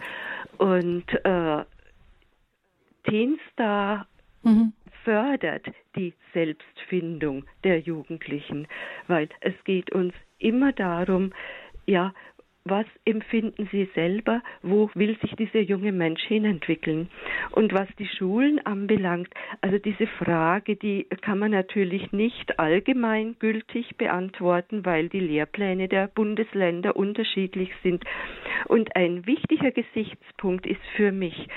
Und 0.59 1.07
äh, 1.25 1.65
Teenstar 3.09 4.07
mhm. 4.43 4.75
fördert 5.03 5.67
die 5.97 6.13
Selbstfindung 6.35 7.45
der 7.65 7.81
Jugendlichen, 7.81 8.69
weil 9.09 9.31
es 9.41 9.55
geht 9.65 9.91
uns 9.93 10.13
immer 10.39 10.73
darum, 10.73 11.33
ja, 11.87 12.13
was 12.65 12.87
empfinden 13.05 13.69
Sie 13.73 13.89
selber, 13.95 14.43
wo 14.63 14.91
will 14.95 15.17
sich 15.21 15.35
dieser 15.37 15.61
junge 15.61 15.93
Mensch 15.93 16.23
hinentwickeln? 16.23 17.09
Und 17.53 17.73
was 17.73 17.89
die 17.99 18.07
Schulen 18.07 18.65
anbelangt, 18.65 19.29
also 19.61 19.79
diese 19.79 20.07
Frage, 20.07 20.77
die 20.77 21.05
kann 21.23 21.39
man 21.39 21.53
natürlich 21.53 22.13
nicht 22.13 22.59
allgemeingültig 22.59 23.97
beantworten, 23.97 24.85
weil 24.85 25.09
die 25.09 25.21
Lehrpläne 25.21 25.89
der 25.89 26.09
Bundesländer 26.09 26.97
unterschiedlich 26.97 27.71
sind. 27.83 28.05
Und 28.67 28.95
ein 28.95 29.27
wichtiger 29.27 29.71
Gesichtspunkt 29.71 30.67
ist 30.67 30.83
für 30.97 31.13
mich, 31.13 31.49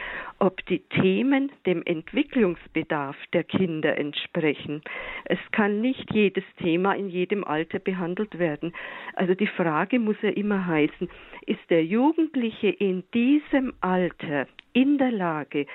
ob 0.43 0.65
die 0.65 0.79
Themen 0.89 1.53
dem 1.65 1.83
Entwicklungsbedarf 1.85 3.15
der 3.31 3.45
Kinder 3.45 3.97
entsprechen. 3.97 4.81
Es 5.23 5.39
kann 5.53 5.79
nicht 5.79 6.13
jedes 6.13 6.43
Thema 6.61 6.91
in 6.95 7.07
jedem 7.07 7.45
Alter 7.45 7.79
behandelt 7.79 8.37
werden. 8.37 8.73
Also 9.15 9.35
die 9.35 9.47
Frage 9.47 9.99
muss 9.99 10.17
ja 10.21 10.31
immer 10.31 10.67
heißen, 10.67 11.09
ist 11.45 11.61
der 11.69 11.85
Jugendliche 11.85 12.67
in 12.67 13.05
diesem 13.13 13.73
Alter 13.79 14.47
in 14.73 14.97
der 14.97 15.11
Lage, 15.11 15.65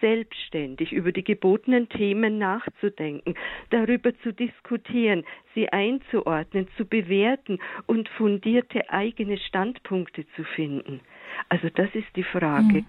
selbstständig 0.00 0.92
über 0.92 1.12
die 1.12 1.24
gebotenen 1.24 1.88
Themen 1.88 2.38
nachzudenken, 2.38 3.34
darüber 3.70 4.16
zu 4.18 4.32
diskutieren, 4.32 5.24
sie 5.54 5.68
einzuordnen, 5.68 6.68
zu 6.76 6.86
bewerten 6.86 7.58
und 7.86 8.08
fundierte 8.08 8.88
eigene 8.90 9.38
Standpunkte 9.38 10.26
zu 10.36 10.44
finden. 10.44 11.00
Also 11.48 11.68
das 11.74 11.88
ist 11.94 12.08
die 12.16 12.22
Frage. 12.22 12.82
Mhm. 12.82 12.86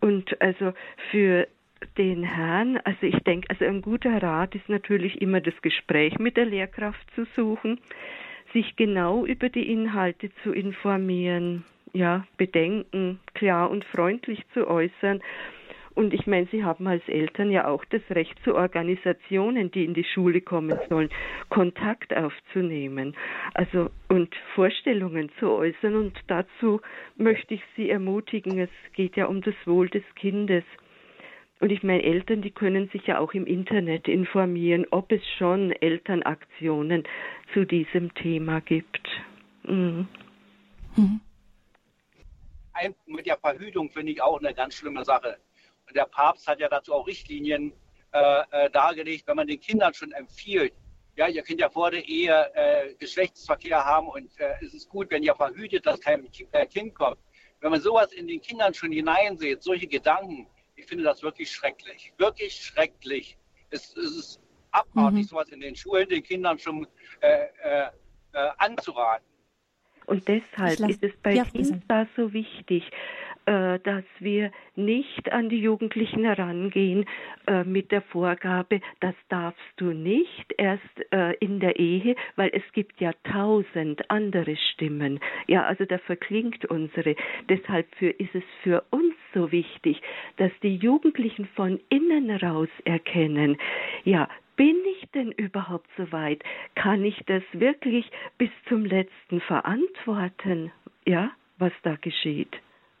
Und 0.00 0.40
also 0.40 0.72
für 1.10 1.46
den 1.98 2.22
Herrn, 2.22 2.78
also 2.84 3.02
ich 3.02 3.18
denke, 3.24 3.48
also 3.50 3.64
ein 3.64 3.82
guter 3.82 4.22
Rat 4.22 4.54
ist 4.54 4.68
natürlich 4.68 5.20
immer 5.20 5.40
das 5.40 5.54
Gespräch 5.62 6.18
mit 6.18 6.36
der 6.36 6.46
Lehrkraft 6.46 7.06
zu 7.14 7.26
suchen, 7.36 7.80
sich 8.52 8.76
genau 8.76 9.26
über 9.26 9.48
die 9.48 9.70
Inhalte 9.70 10.30
zu 10.42 10.52
informieren, 10.52 11.64
ja, 11.92 12.26
Bedenken 12.36 13.20
klar 13.34 13.70
und 13.70 13.84
freundlich 13.84 14.42
zu 14.54 14.66
äußern. 14.66 15.22
Und 15.96 16.12
ich 16.12 16.26
meine, 16.26 16.46
Sie 16.52 16.62
haben 16.62 16.86
als 16.86 17.02
Eltern 17.08 17.50
ja 17.50 17.66
auch 17.66 17.82
das 17.86 18.02
Recht 18.10 18.38
zu 18.44 18.54
Organisationen, 18.54 19.70
die 19.70 19.86
in 19.86 19.94
die 19.94 20.04
Schule 20.04 20.42
kommen 20.42 20.78
sollen, 20.90 21.08
Kontakt 21.48 22.14
aufzunehmen, 22.14 23.16
also 23.54 23.88
und 24.08 24.34
Vorstellungen 24.54 25.30
zu 25.40 25.50
äußern. 25.50 25.96
Und 25.96 26.20
dazu 26.26 26.82
möchte 27.16 27.54
ich 27.54 27.62
Sie 27.76 27.88
ermutigen. 27.88 28.58
Es 28.58 28.68
geht 28.92 29.16
ja 29.16 29.24
um 29.24 29.40
das 29.40 29.54
Wohl 29.64 29.88
des 29.88 30.04
Kindes. 30.16 30.64
Und 31.60 31.72
ich 31.72 31.82
meine, 31.82 32.02
Eltern, 32.02 32.42
die 32.42 32.50
können 32.50 32.88
sich 32.90 33.06
ja 33.06 33.18
auch 33.18 33.32
im 33.32 33.46
Internet 33.46 34.06
informieren, 34.06 34.84
ob 34.90 35.10
es 35.10 35.22
schon 35.38 35.72
Elternaktionen 35.72 37.04
zu 37.54 37.64
diesem 37.64 38.12
Thema 38.12 38.60
gibt. 38.60 39.08
Mhm. 39.62 40.06
Mhm. 40.94 41.20
Mit 43.06 43.24
der 43.24 43.38
Verhütung 43.38 43.88
finde 43.88 44.12
ich 44.12 44.20
auch 44.20 44.38
eine 44.38 44.52
ganz 44.52 44.74
schlimme 44.74 45.02
Sache. 45.02 45.38
Der 45.96 46.04
Papst 46.04 46.46
hat 46.46 46.60
ja 46.60 46.68
dazu 46.68 46.94
auch 46.94 47.06
Richtlinien 47.06 47.72
äh, 48.12 48.42
äh, 48.50 48.70
dargelegt, 48.70 49.26
wenn 49.26 49.36
man 49.36 49.46
den 49.46 49.60
Kindern 49.60 49.92
schon 49.94 50.12
empfiehlt, 50.12 50.72
ja, 51.16 51.28
ihr 51.28 51.42
könnt 51.42 51.60
ja 51.60 51.70
vor 51.70 51.90
der 51.90 52.06
Ehe 52.06 52.50
äh, 52.54 52.94
Geschlechtsverkehr 52.94 53.84
haben 53.84 54.08
und 54.08 54.38
äh, 54.38 54.52
es 54.60 54.74
ist 54.74 54.88
gut, 54.88 55.10
wenn 55.10 55.22
ihr 55.22 55.34
verhütet, 55.34 55.86
dass 55.86 56.00
kein 56.00 56.28
äh, 56.52 56.66
Kind 56.66 56.94
kommt. 56.94 57.18
Wenn 57.60 57.70
man 57.70 57.80
sowas 57.80 58.12
in 58.12 58.28
den 58.28 58.40
Kindern 58.40 58.74
schon 58.74 58.92
hineinsieht, 58.92 59.62
solche 59.62 59.86
Gedanken, 59.86 60.46
ich 60.76 60.84
finde 60.84 61.04
das 61.04 61.22
wirklich 61.22 61.50
schrecklich. 61.50 62.12
Wirklich 62.18 62.54
schrecklich. 62.54 63.38
Es, 63.70 63.96
es 63.96 64.16
ist 64.16 64.40
abartig, 64.72 65.20
mhm. 65.20 65.28
sowas 65.28 65.48
in 65.48 65.60
den 65.60 65.74
Schulen 65.74 66.06
den 66.08 66.22
Kindern 66.22 66.58
schon 66.58 66.86
äh, 67.20 67.46
äh, 67.64 67.88
äh 68.34 68.50
anzuraten. 68.58 69.26
Und 70.04 70.28
deshalb 70.28 70.78
ist 70.88 71.02
es 71.02 71.16
bei 71.22 71.32
ja, 71.32 71.44
Kindern 71.44 72.08
so 72.14 72.32
wichtig, 72.32 72.84
äh, 72.84 73.25
dass 73.46 74.04
wir 74.18 74.50
nicht 74.74 75.32
an 75.32 75.48
die 75.48 75.60
Jugendlichen 75.60 76.24
herangehen 76.24 77.06
äh, 77.46 77.64
mit 77.64 77.92
der 77.92 78.02
Vorgabe, 78.02 78.80
das 79.00 79.14
darfst 79.28 79.60
du 79.76 79.92
nicht 79.92 80.52
erst 80.58 81.12
äh, 81.12 81.34
in 81.40 81.60
der 81.60 81.78
Ehe, 81.78 82.16
weil 82.36 82.50
es 82.52 82.62
gibt 82.72 83.00
ja 83.00 83.12
tausend 83.24 84.10
andere 84.10 84.56
Stimmen. 84.56 85.20
Ja, 85.46 85.64
also 85.64 85.84
da 85.84 85.98
verklingt 85.98 86.64
unsere. 86.66 87.14
Deshalb 87.48 87.86
für, 87.96 88.10
ist 88.10 88.34
es 88.34 88.44
für 88.62 88.84
uns 88.90 89.14
so 89.34 89.52
wichtig, 89.52 90.00
dass 90.36 90.52
die 90.62 90.76
Jugendlichen 90.76 91.46
von 91.54 91.80
innen 91.88 92.30
raus 92.30 92.68
erkennen, 92.84 93.56
ja, 94.04 94.28
bin 94.56 94.76
ich 94.98 95.08
denn 95.10 95.32
überhaupt 95.32 95.88
so 95.96 96.10
weit? 96.12 96.42
Kann 96.74 97.04
ich 97.04 97.22
das 97.26 97.42
wirklich 97.52 98.10
bis 98.38 98.50
zum 98.68 98.84
letzten 98.86 99.40
verantworten? 99.42 100.72
Ja, 101.04 101.30
was 101.58 101.72
da 101.82 101.96
geschieht? 101.96 102.56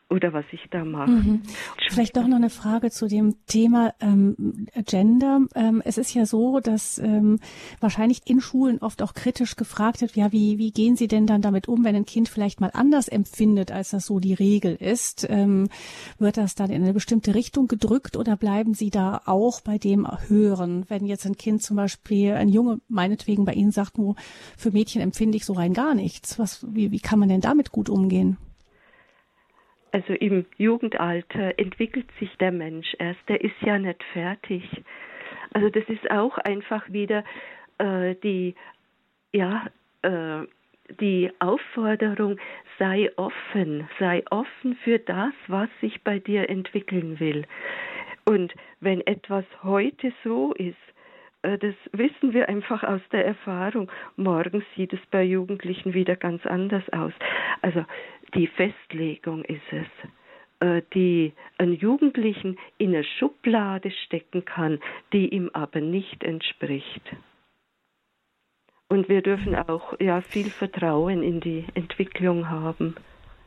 Oder 0.08 0.32
was 0.32 0.44
ich 0.52 0.60
da 0.70 0.84
mache. 0.84 1.10
Mhm. 1.10 1.42
Vielleicht 1.88 2.16
doch 2.16 2.28
noch 2.28 2.36
eine 2.36 2.50
Frage 2.50 2.90
zu 2.90 3.08
dem 3.08 3.34
Thema 3.46 3.92
ähm, 4.00 4.66
Gender. 4.86 5.40
Ähm, 5.56 5.82
es 5.84 5.98
ist 5.98 6.14
ja 6.14 6.26
so, 6.26 6.60
dass 6.60 6.98
ähm, 6.98 7.40
wahrscheinlich 7.80 8.20
in 8.24 8.40
Schulen 8.40 8.78
oft 8.78 9.02
auch 9.02 9.14
kritisch 9.14 9.56
gefragt 9.56 10.02
wird, 10.02 10.14
ja, 10.14 10.30
wie, 10.30 10.58
wie 10.58 10.70
gehen 10.70 10.94
Sie 10.94 11.08
denn 11.08 11.26
dann 11.26 11.42
damit 11.42 11.66
um, 11.66 11.84
wenn 11.84 11.96
ein 11.96 12.04
Kind 12.04 12.28
vielleicht 12.28 12.60
mal 12.60 12.70
anders 12.72 13.08
empfindet, 13.08 13.72
als 13.72 13.90
das 13.90 14.06
so 14.06 14.20
die 14.20 14.34
Regel 14.34 14.76
ist? 14.76 15.26
Ähm, 15.28 15.68
wird 16.18 16.36
das 16.36 16.54
dann 16.54 16.70
in 16.70 16.84
eine 16.84 16.94
bestimmte 16.94 17.34
Richtung 17.34 17.66
gedrückt 17.66 18.16
oder 18.16 18.36
bleiben 18.36 18.74
Sie 18.74 18.90
da 18.90 19.22
auch 19.26 19.60
bei 19.60 19.76
dem 19.76 20.06
Hören? 20.28 20.84
Wenn 20.88 21.06
jetzt 21.06 21.26
ein 21.26 21.36
Kind 21.36 21.62
zum 21.62 21.76
Beispiel, 21.76 22.34
ein 22.34 22.48
Junge 22.48 22.80
meinetwegen 22.88 23.44
bei 23.44 23.54
Ihnen 23.54 23.72
sagt, 23.72 23.98
nur 23.98 24.14
für 24.56 24.70
Mädchen 24.70 25.02
empfinde 25.02 25.36
ich 25.36 25.44
so 25.44 25.54
rein 25.54 25.72
gar 25.72 25.96
nichts. 25.96 26.38
Was, 26.38 26.64
wie, 26.72 26.92
wie 26.92 27.00
kann 27.00 27.18
man 27.18 27.28
denn 27.28 27.40
damit 27.40 27.72
gut 27.72 27.88
umgehen? 27.88 28.38
Also 29.96 30.12
im 30.12 30.44
Jugendalter 30.58 31.58
entwickelt 31.58 32.04
sich 32.20 32.28
der 32.36 32.52
Mensch 32.52 32.94
erst, 32.98 33.26
der 33.30 33.40
ist 33.40 33.54
ja 33.62 33.78
nicht 33.78 34.04
fertig. 34.12 34.62
Also 35.54 35.70
das 35.70 35.84
ist 35.88 36.10
auch 36.10 36.36
einfach 36.36 36.92
wieder 36.92 37.24
äh, 37.78 38.14
die, 38.16 38.54
ja, 39.32 39.64
äh, 40.02 40.42
die 41.00 41.32
Aufforderung, 41.38 42.38
sei 42.78 43.10
offen, 43.16 43.88
sei 43.98 44.22
offen 44.30 44.76
für 44.84 44.98
das, 44.98 45.32
was 45.46 45.70
sich 45.80 46.02
bei 46.04 46.18
dir 46.18 46.50
entwickeln 46.50 47.18
will. 47.18 47.46
Und 48.26 48.52
wenn 48.80 49.00
etwas 49.06 49.46
heute 49.62 50.12
so 50.22 50.52
ist, 50.52 50.76
das 51.46 51.74
wissen 51.92 52.32
wir 52.32 52.48
einfach 52.48 52.82
aus 52.82 53.00
der 53.12 53.24
Erfahrung. 53.24 53.90
Morgen 54.16 54.64
sieht 54.74 54.92
es 54.92 55.00
bei 55.10 55.22
Jugendlichen 55.22 55.94
wieder 55.94 56.16
ganz 56.16 56.44
anders 56.46 56.82
aus. 56.92 57.12
Also 57.62 57.84
die 58.34 58.48
Festlegung 58.48 59.44
ist 59.44 59.62
es, 59.70 59.86
äh, 60.60 60.82
die 60.94 61.32
einen 61.58 61.74
Jugendlichen 61.74 62.58
in 62.78 62.94
eine 62.94 63.04
Schublade 63.04 63.90
stecken 64.04 64.44
kann, 64.44 64.80
die 65.12 65.28
ihm 65.28 65.50
aber 65.52 65.80
nicht 65.80 66.24
entspricht. 66.24 67.02
Und 68.88 69.08
wir 69.08 69.22
dürfen 69.22 69.54
auch 69.54 69.98
ja 70.00 70.20
viel 70.20 70.50
Vertrauen 70.50 71.22
in 71.22 71.40
die 71.40 71.64
Entwicklung 71.74 72.48
haben 72.48 72.94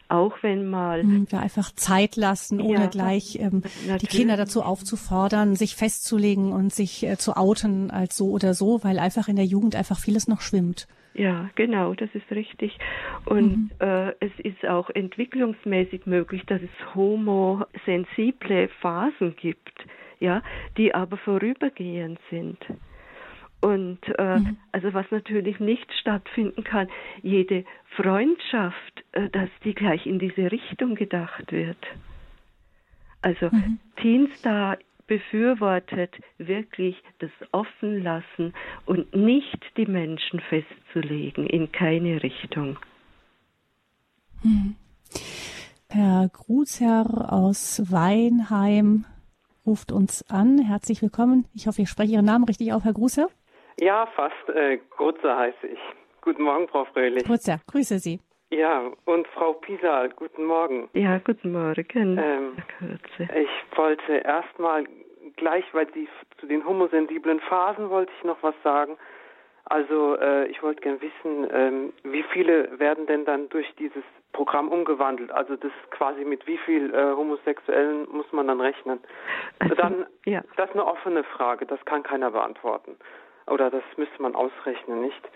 auch 0.10 0.42
wenn 0.42 0.70
mal. 0.70 1.04
Ja, 1.30 1.40
einfach 1.40 1.72
Zeit 1.74 2.16
lassen, 2.16 2.60
ohne 2.60 2.82
ja, 2.82 2.88
gleich 2.88 3.40
ähm, 3.40 3.64
die 4.02 4.08
Kinder 4.08 4.38
dazu 4.38 4.64
aufzufordern, 4.64 5.56
sich 5.56 5.76
festzulegen 5.76 6.52
und 6.52 6.74
sich 6.74 7.06
äh, 7.06 7.18
zu 7.18 7.38
outen 7.38 7.92
als 7.92 8.18
so 8.18 8.32
oder 8.32 8.54
so, 8.54 8.84
weil 8.84 9.00
einfach 9.00 9.28
in 9.28 9.36
der 9.36 9.46
Jugend 9.46 9.76
einfach 9.76 10.00
vieles 10.00 10.28
noch 10.28 10.42
schwimmt. 10.42 10.88
Ja, 11.14 11.50
genau, 11.56 11.94
das 11.96 12.10
ist 12.14 12.30
richtig. 12.32 12.78
Und 13.26 13.52
mhm. 13.52 13.72
äh, 13.80 14.14
es 14.20 14.32
ist 14.44 14.66
auch 14.66 14.90
entwicklungsmäßig 14.90 16.06
möglich, 16.06 16.44
dass 16.46 16.62
es 16.62 16.96
homosensible 16.96 18.70
Phasen 18.80 19.36
gibt, 19.36 19.74
ja, 20.20 20.42
die 20.78 20.94
aber 20.94 21.18
vorübergehend 21.18 22.20
sind. 22.30 22.58
Und 23.62 24.00
äh, 24.18 24.40
mhm. 24.40 24.58
also 24.72 24.94
was 24.94 25.06
natürlich 25.12 25.60
nicht 25.60 25.92
stattfinden 26.00 26.64
kann, 26.64 26.88
jede 27.22 27.66
Freundschaft, 27.96 29.04
äh, 29.12 29.30
dass 29.30 29.50
die 29.64 29.74
gleich 29.74 30.06
in 30.06 30.20
diese 30.20 30.52
Richtung 30.52 30.96
gedacht 30.96 31.52
wird. 31.52 31.78
Also 33.22 33.50
mhm. 33.52 33.80
Teenstar 33.98 34.78
befürwortet 35.08 36.16
wirklich 36.38 36.96
das 37.18 37.32
Offenlassen 37.52 38.54
und 38.86 39.14
nicht 39.14 39.60
die 39.76 39.88
Menschen 39.88 40.40
festzulegen 40.40 41.48
in 41.48 41.72
keine 41.72 42.24
Richtung. 42.24 42.78
Mhm. 44.44 44.76
Herr 45.90 46.30
Grußherr 46.32 47.34
aus 47.34 47.82
Weinheim 47.92 49.06
ruft 49.66 49.92
uns 49.92 50.24
an. 50.30 50.60
Herzlich 50.60 51.02
willkommen. 51.02 51.46
Ich 51.56 51.66
hoffe, 51.68 51.82
ich 51.82 51.90
spreche 51.90 52.14
Ihren 52.14 52.26
Namen 52.26 52.46
richtig 52.46 52.72
auf, 52.72 52.84
Herr 52.84 52.94
Grußherr. 52.94 53.30
Ja, 53.80 54.06
fast. 54.08 54.50
Äh, 54.50 54.80
Grutze 54.96 55.36
heiße 55.36 55.68
ich. 55.68 55.80
Guten 56.22 56.44
Morgen, 56.44 56.68
Frau 56.68 56.86
Fröhlich. 56.86 57.24
Grutze, 57.24 57.60
grüße 57.72 58.00
Sie. 58.00 58.20
Ja, 58.52 58.92
und 59.06 59.28
Frau 59.28 59.54
Pisal, 59.54 60.10
guten 60.10 60.44
Morgen. 60.44 60.90
Ja, 60.94 61.20
guten 61.20 61.52
Morgen. 61.52 62.18
Ähm, 62.18 62.58
ich 63.36 63.78
wollte 63.78 64.14
erstmal 64.14 64.86
gleich, 65.36 65.64
weil 65.74 65.88
Sie 65.94 66.10
zu 66.40 66.48
den 66.48 66.66
homosensiblen 66.66 67.40
Phasen 67.42 67.90
wollte 67.90 68.12
ich 68.18 68.24
noch 68.24 68.42
was 68.42 68.56
sagen. 68.64 68.98
Also 69.66 70.18
äh, 70.18 70.48
ich 70.48 70.64
wollte 70.64 70.82
gerne 70.82 71.00
wissen, 71.00 71.48
ähm, 71.52 71.94
wie 72.04 72.24
viele 72.24 72.80
werden 72.80 73.06
denn 73.06 73.24
dann 73.24 73.50
durch 73.50 73.72
dieses 73.78 74.04
Programm 74.34 74.70
umgewandelt. 74.70 75.32
Also 75.32 75.56
das 75.56 75.72
quasi 75.92 76.26
mit 76.26 76.48
wie 76.48 76.58
viel 76.58 76.92
äh, 76.94 77.16
Homosexuellen 77.16 78.08
muss 78.12 78.32
man 78.32 78.48
dann 78.48 78.62
rechnen? 78.62 79.00
Also, 79.60 79.76
dann, 79.76 80.08
ja. 80.26 80.42
das 80.58 80.70
ist 80.70 80.76
eine 80.76 80.88
offene 80.88 81.24
Frage, 81.24 81.68
das 81.68 81.84
kann 81.86 82.02
keiner 82.02 82.32
beantworten. 82.32 82.96
Oder 83.50 83.70
das 83.70 83.84
müsste 83.98 84.22
man 84.22 84.36
ausrechnen, 84.36 85.02
nicht? 85.02 85.30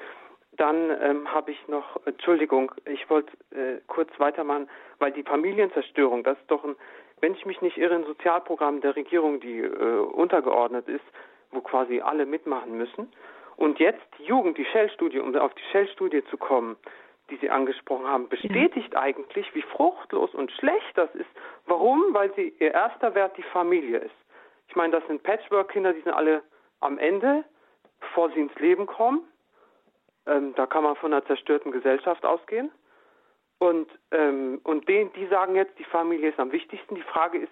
Dann 0.56 0.92
ähm, 1.02 1.34
habe 1.34 1.52
ich 1.52 1.68
noch, 1.68 2.00
Entschuldigung, 2.06 2.72
ich 2.86 3.10
wollte 3.10 3.32
äh, 3.52 3.82
kurz 3.88 4.10
weitermachen, 4.20 4.70
weil 5.00 5.12
die 5.12 5.24
Familienzerstörung, 5.24 6.24
das 6.24 6.38
ist 6.38 6.52
doch 6.52 6.64
ein, 6.64 6.76
wenn 7.22 7.34
ich 7.34 7.46
mich 7.46 7.62
nicht 7.62 7.78
irre, 7.78 7.96
ein 7.96 8.06
Sozialprogramm 8.06 8.82
der 8.82 8.96
Regierung, 8.96 9.40
die 9.40 9.60
äh, 9.60 10.00
untergeordnet 10.00 10.88
ist, 10.88 11.06
wo 11.52 11.62
quasi 11.62 12.02
alle 12.02 12.26
mitmachen 12.26 12.78
müssen. 12.78 13.12
Und 13.56 13.80
jetzt 13.80 14.02
die 14.20 14.26
Jugend, 14.26 14.58
die 14.58 14.66
Shell-Studie, 14.66 15.20
um 15.20 15.36
auf 15.36 15.54
die 15.54 15.64
Shell-Studie 15.72 16.24
zu 16.26 16.38
kommen, 16.38 16.76
die 17.30 17.38
Sie 17.38 17.50
angesprochen 17.50 18.08
haben, 18.08 18.28
bestätigt 18.28 18.94
ja. 18.94 19.00
eigentlich, 19.00 19.54
wie 19.56 19.62
fruchtlos 19.62 20.36
und 20.36 20.52
schlecht 20.52 20.96
das 20.96 21.14
ist. 21.16 21.30
Warum? 21.66 22.14
Weil 22.14 22.34
sie 22.36 22.54
ihr 22.60 22.74
erster 22.74 23.16
Wert 23.16 23.38
die 23.38 23.44
Familie 23.44 24.00
ist. 24.00 24.16
Ich 24.68 24.76
meine, 24.76 24.92
das 24.92 25.08
sind 25.08 25.24
Patchwork-Kinder, 25.24 25.94
die 25.94 26.02
sind 26.02 26.14
alle 26.14 26.44
am 26.80 26.98
Ende, 26.98 27.44
bevor 28.04 28.30
sie 28.32 28.40
ins 28.40 28.56
Leben 28.56 28.86
kommen. 28.86 29.22
Ähm, 30.26 30.54
da 30.56 30.66
kann 30.66 30.84
man 30.84 30.96
von 30.96 31.14
einer 31.14 31.26
zerstörten 31.26 31.72
Gesellschaft 31.72 32.26
ausgehen. 32.26 32.72
Und, 33.60 33.88
ähm, 34.12 34.60
und 34.64 34.88
den, 34.88 35.12
die 35.14 35.26
sagen 35.28 35.56
jetzt, 35.56 35.78
die 35.80 35.86
Familie 35.86 36.30
ist 36.30 36.40
am 36.40 36.52
wichtigsten. 36.52 36.96
Die 36.96 37.02
Frage 37.02 37.40
ist, 37.40 37.52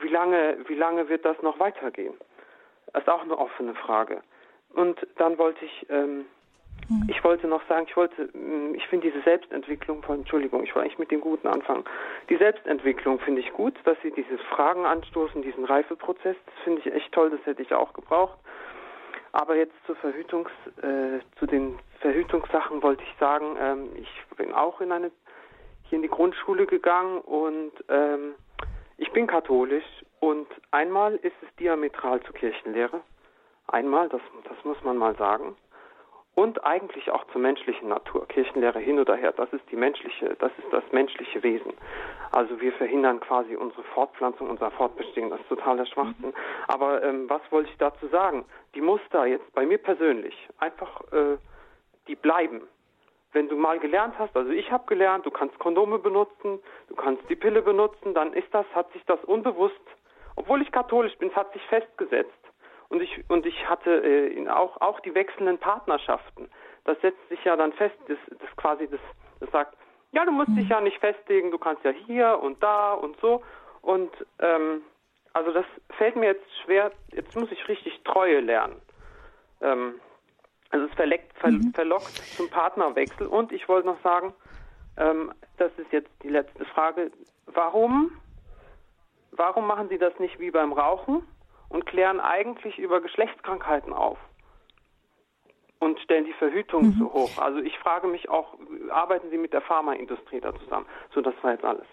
wie 0.00 0.08
lange, 0.08 0.58
wie 0.66 0.74
lange 0.74 1.08
wird 1.08 1.24
das 1.24 1.40
noch 1.42 1.58
weitergehen? 1.60 2.14
Das 2.92 3.02
ist 3.02 3.08
auch 3.08 3.22
eine 3.22 3.38
offene 3.38 3.74
Frage. 3.74 4.22
Und 4.74 5.06
dann 5.16 5.38
wollte 5.38 5.64
ich, 5.64 5.86
ähm, 5.88 6.26
hm. 6.88 7.06
ich 7.08 7.22
wollte 7.22 7.46
noch 7.46 7.62
sagen, 7.68 7.86
ich 7.88 7.96
wollte, 7.96 8.28
hm, 8.32 8.74
ich 8.74 8.86
finde 8.88 9.10
diese 9.10 9.22
Selbstentwicklung 9.22 10.02
von, 10.02 10.20
Entschuldigung, 10.20 10.64
ich 10.64 10.74
wollte 10.74 10.86
eigentlich 10.86 10.98
mit 10.98 11.10
dem 11.10 11.20
Guten 11.20 11.46
anfangen. 11.46 11.84
Die 12.28 12.36
Selbstentwicklung 12.36 13.20
finde 13.20 13.40
ich 13.40 13.52
gut, 13.52 13.74
dass 13.84 13.96
Sie 14.02 14.10
diese 14.10 14.38
Fragen 14.38 14.84
anstoßen, 14.84 15.42
diesen 15.42 15.64
Reifeprozess, 15.64 16.36
das 16.46 16.54
finde 16.64 16.80
ich 16.80 16.92
echt 16.92 17.12
toll, 17.12 17.30
das 17.30 17.44
hätte 17.46 17.62
ich 17.62 17.72
auch 17.72 17.92
gebraucht. 17.92 18.38
Aber 19.32 19.56
jetzt 19.56 19.74
zur 19.86 19.96
Verhütungs, 19.96 20.50
äh, 20.82 21.20
zu 21.38 21.46
den 21.46 21.78
Verhütungssachen 22.00 22.82
wollte 22.82 23.02
ich 23.02 23.18
sagen, 23.18 23.56
ähm, 23.58 23.88
ich 23.96 24.36
bin 24.36 24.52
auch 24.52 24.80
in 24.80 24.92
eine, 24.92 25.10
hier 25.84 25.96
in 25.96 26.02
die 26.02 26.08
Grundschule 26.08 26.66
gegangen 26.66 27.18
und 27.22 27.72
ähm, 27.88 28.34
ich 28.98 29.10
bin 29.12 29.26
katholisch 29.26 29.84
und 30.20 30.46
einmal 30.70 31.16
ist 31.16 31.34
es 31.42 31.56
diametral 31.56 32.22
zur 32.22 32.34
Kirchenlehre. 32.34 33.00
Einmal, 33.68 34.08
das, 34.10 34.20
das 34.44 34.64
muss 34.64 34.82
man 34.84 34.98
mal 34.98 35.16
sagen. 35.16 35.56
Und 36.34 36.64
eigentlich 36.64 37.10
auch 37.10 37.26
zur 37.32 37.40
menschlichen 37.40 37.88
Natur. 37.88 38.26
Kirchenlehre 38.28 38.78
hin 38.78 38.98
oder 38.98 39.16
her, 39.16 39.32
das 39.32 39.52
ist 39.52 39.64
die 39.70 39.76
menschliche, 39.76 40.36
das 40.38 40.52
ist 40.58 40.72
das 40.72 40.84
menschliche 40.92 41.42
Wesen. 41.42 41.72
Also 42.32 42.58
wir 42.62 42.72
verhindern 42.72 43.20
quasi 43.20 43.54
unsere 43.56 43.82
Fortpflanzung, 43.94 44.48
unser 44.48 44.70
Fortbestehen, 44.70 45.28
das 45.28 45.38
ist 45.40 45.50
totaler 45.50 45.84
Schwachsinn. 45.84 46.32
Aber 46.66 47.02
ähm, 47.02 47.28
was 47.28 47.42
wollte 47.50 47.68
ich 47.70 47.76
dazu 47.76 48.08
sagen? 48.08 48.46
Die 48.74 48.80
Muster 48.80 49.26
jetzt 49.26 49.52
bei 49.52 49.66
mir 49.66 49.76
persönlich 49.76 50.34
einfach, 50.58 51.02
äh, 51.12 51.36
die 52.08 52.16
bleiben. 52.16 52.62
Wenn 53.34 53.48
du 53.48 53.56
mal 53.56 53.78
gelernt 53.78 54.14
hast, 54.18 54.34
also 54.34 54.50
ich 54.50 54.72
habe 54.72 54.86
gelernt, 54.86 55.26
du 55.26 55.30
kannst 55.30 55.58
Kondome 55.58 55.98
benutzen, 55.98 56.58
du 56.88 56.94
kannst 56.94 57.22
die 57.28 57.36
Pille 57.36 57.60
benutzen, 57.60 58.14
dann 58.14 58.32
ist 58.32 58.52
das, 58.52 58.64
hat 58.74 58.90
sich 58.92 59.04
das 59.04 59.22
unbewusst, 59.24 59.80
obwohl 60.36 60.62
ich 60.62 60.72
katholisch 60.72 61.16
bin, 61.18 61.28
es 61.28 61.36
hat 61.36 61.52
sich 61.52 61.62
festgesetzt. 61.66 62.32
Und 62.88 63.02
ich, 63.02 63.24
und 63.28 63.44
ich 63.44 63.68
hatte 63.68 63.90
äh, 63.90 64.48
auch, 64.48 64.80
auch 64.80 65.00
die 65.00 65.14
wechselnden 65.14 65.58
Partnerschaften. 65.58 66.48
Das 66.84 66.98
setzt 67.02 67.28
sich 67.28 67.44
ja 67.44 67.56
dann 67.56 67.74
fest, 67.74 67.96
das, 68.08 68.18
das 68.28 68.56
quasi, 68.56 68.88
das, 68.88 69.00
das 69.40 69.50
sagt, 69.50 69.76
ja, 70.12 70.24
du 70.24 70.32
musst 70.32 70.50
mhm. 70.50 70.56
dich 70.56 70.68
ja 70.68 70.80
nicht 70.80 70.98
festlegen, 70.98 71.50
du 71.50 71.58
kannst 71.58 71.84
ja 71.84 71.90
hier 71.90 72.38
und 72.42 72.62
da 72.62 72.92
und 72.92 73.18
so. 73.20 73.42
Und 73.80 74.10
ähm, 74.38 74.82
also 75.32 75.52
das 75.52 75.64
fällt 75.96 76.16
mir 76.16 76.26
jetzt 76.26 76.46
schwer, 76.64 76.92
jetzt 77.12 77.34
muss 77.34 77.50
ich 77.50 77.68
richtig 77.68 78.00
Treue 78.04 78.40
lernen. 78.40 78.80
Ähm, 79.60 79.94
also 80.70 80.86
es 80.86 80.94
verleckt, 80.94 81.36
ver, 81.38 81.50
mhm. 81.50 81.72
verlockt 81.74 82.16
zum 82.36 82.48
Partnerwechsel. 82.48 83.26
Und 83.26 83.52
ich 83.52 83.68
wollte 83.68 83.88
noch 83.88 84.00
sagen, 84.02 84.32
ähm, 84.96 85.32
das 85.58 85.72
ist 85.78 85.92
jetzt 85.92 86.10
die 86.22 86.28
letzte 86.28 86.64
Frage, 86.66 87.10
warum, 87.46 88.12
warum 89.32 89.66
machen 89.66 89.88
Sie 89.88 89.98
das 89.98 90.18
nicht 90.18 90.38
wie 90.38 90.50
beim 90.50 90.72
Rauchen? 90.72 91.26
und 91.72 91.86
klären 91.86 92.20
eigentlich 92.20 92.78
über 92.78 93.00
Geschlechtskrankheiten 93.00 93.92
auf 93.92 94.18
stellen 96.12 96.24
die 96.26 96.32
Verhütung 96.34 96.86
mhm. 96.86 96.96
so 96.98 97.12
hoch. 97.12 97.38
Also 97.38 97.60
ich 97.60 97.78
frage 97.78 98.06
mich 98.06 98.28
auch, 98.28 98.54
arbeiten 98.90 99.30
Sie 99.30 99.38
mit 99.38 99.52
der 99.52 99.62
Pharmaindustrie 99.62 100.40
da 100.40 100.54
zusammen? 100.54 100.86
So, 101.14 101.22
das 101.22 101.34
war 101.42 101.52
jetzt 101.52 101.64
alles. 101.64 101.86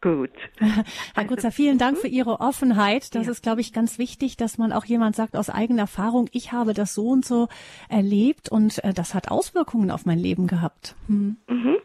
Gut. 0.00 0.30
Herr 1.14 1.26
Kutzer, 1.26 1.50
vielen 1.50 1.76
Dank 1.76 1.98
für 1.98 2.06
Ihre 2.06 2.40
Offenheit. 2.40 3.14
Das 3.14 3.26
ja. 3.26 3.32
ist, 3.32 3.42
glaube 3.42 3.60
ich, 3.60 3.72
ganz 3.72 3.98
wichtig, 3.98 4.36
dass 4.36 4.56
man 4.56 4.72
auch 4.72 4.84
jemand 4.84 5.16
sagt 5.16 5.36
aus 5.36 5.50
eigener 5.50 5.82
Erfahrung, 5.82 6.28
ich 6.32 6.52
habe 6.52 6.72
das 6.72 6.94
so 6.94 7.08
und 7.08 7.24
so 7.24 7.48
erlebt 7.90 8.50
und 8.50 8.82
äh, 8.84 8.94
das 8.94 9.14
hat 9.14 9.30
Auswirkungen 9.30 9.90
auf 9.90 10.06
mein 10.06 10.18
Leben 10.18 10.46
gehabt. 10.46 10.94
Hm. 11.08 11.36
Mhm. 11.48 11.76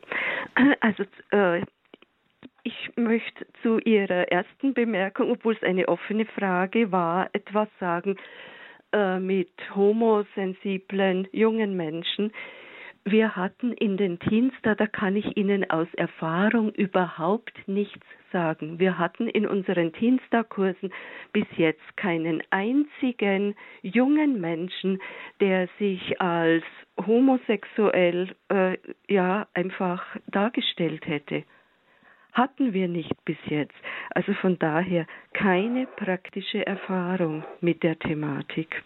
Also 0.80 1.04
äh, 1.32 1.62
ich 2.64 2.92
möchte 2.96 3.48
zu 3.64 3.80
Ihrer 3.80 4.32
ersten 4.32 4.74
Bemerkung, 4.74 5.32
obwohl 5.32 5.56
es 5.56 5.64
eine 5.64 5.88
offene 5.88 6.26
Frage 6.26 6.92
war, 6.92 7.30
etwas 7.34 7.68
sagen 7.80 8.16
äh, 8.94 9.20
mit 9.20 9.52
homosensiblen 9.76 11.28
jungen 11.32 11.76
Menschen. 11.76 12.32
Wir 13.06 13.36
hatten 13.36 13.74
in 13.74 13.98
den 13.98 14.18
da, 14.62 14.76
da 14.76 14.88
kann 14.88 15.18
ich 15.18 15.36
Ihnen 15.36 15.70
aus 15.70 15.88
Erfahrung 15.96 16.72
überhaupt 16.72 17.68
nichts 17.68 18.06
sagen. 18.32 18.80
Wir 18.80 18.98
hatten 18.98 19.28
in 19.28 19.46
unseren 19.46 19.92
Teenstar-Kursen 19.92 20.94
bis 21.34 21.46
jetzt 21.58 21.98
keinen 21.98 22.42
einzigen 22.50 23.56
jungen 23.82 24.40
Menschen, 24.40 25.02
der 25.42 25.68
sich 25.80 26.22
als 26.22 26.64
homosexuell 27.06 28.34
äh, 28.50 28.78
ja 29.10 29.48
einfach 29.54 30.04
dargestellt 30.28 31.06
hätte 31.06 31.44
hatten 32.34 32.74
wir 32.74 32.88
nicht 32.88 33.14
bis 33.26 33.38
jetzt. 33.46 33.76
Also 34.12 34.34
von 34.34 34.60
daher 34.60 35.06
keine 35.34 35.86
praktische 35.88 36.66
Erfahrung 36.66 37.44
mit 37.62 37.84
der 37.84 37.98
Thematik. 38.00 38.84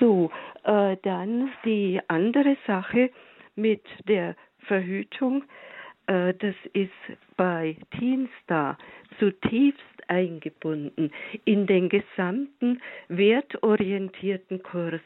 So, 0.00 0.30
äh, 0.64 0.96
dann 1.02 1.50
die 1.64 2.00
andere 2.08 2.56
Sache 2.66 3.10
mit 3.54 3.82
der 4.08 4.36
Verhütung. 4.66 5.44
Äh, 6.06 6.34
das 6.34 6.54
ist 6.72 6.90
bei 7.36 7.76
Teenstar 7.98 8.78
zutiefst 9.18 9.80
eingebunden 10.08 11.12
in 11.44 11.66
den 11.66 11.88
gesamten 11.88 12.80
wertorientierten 13.08 14.62
Kurs. 14.62 15.00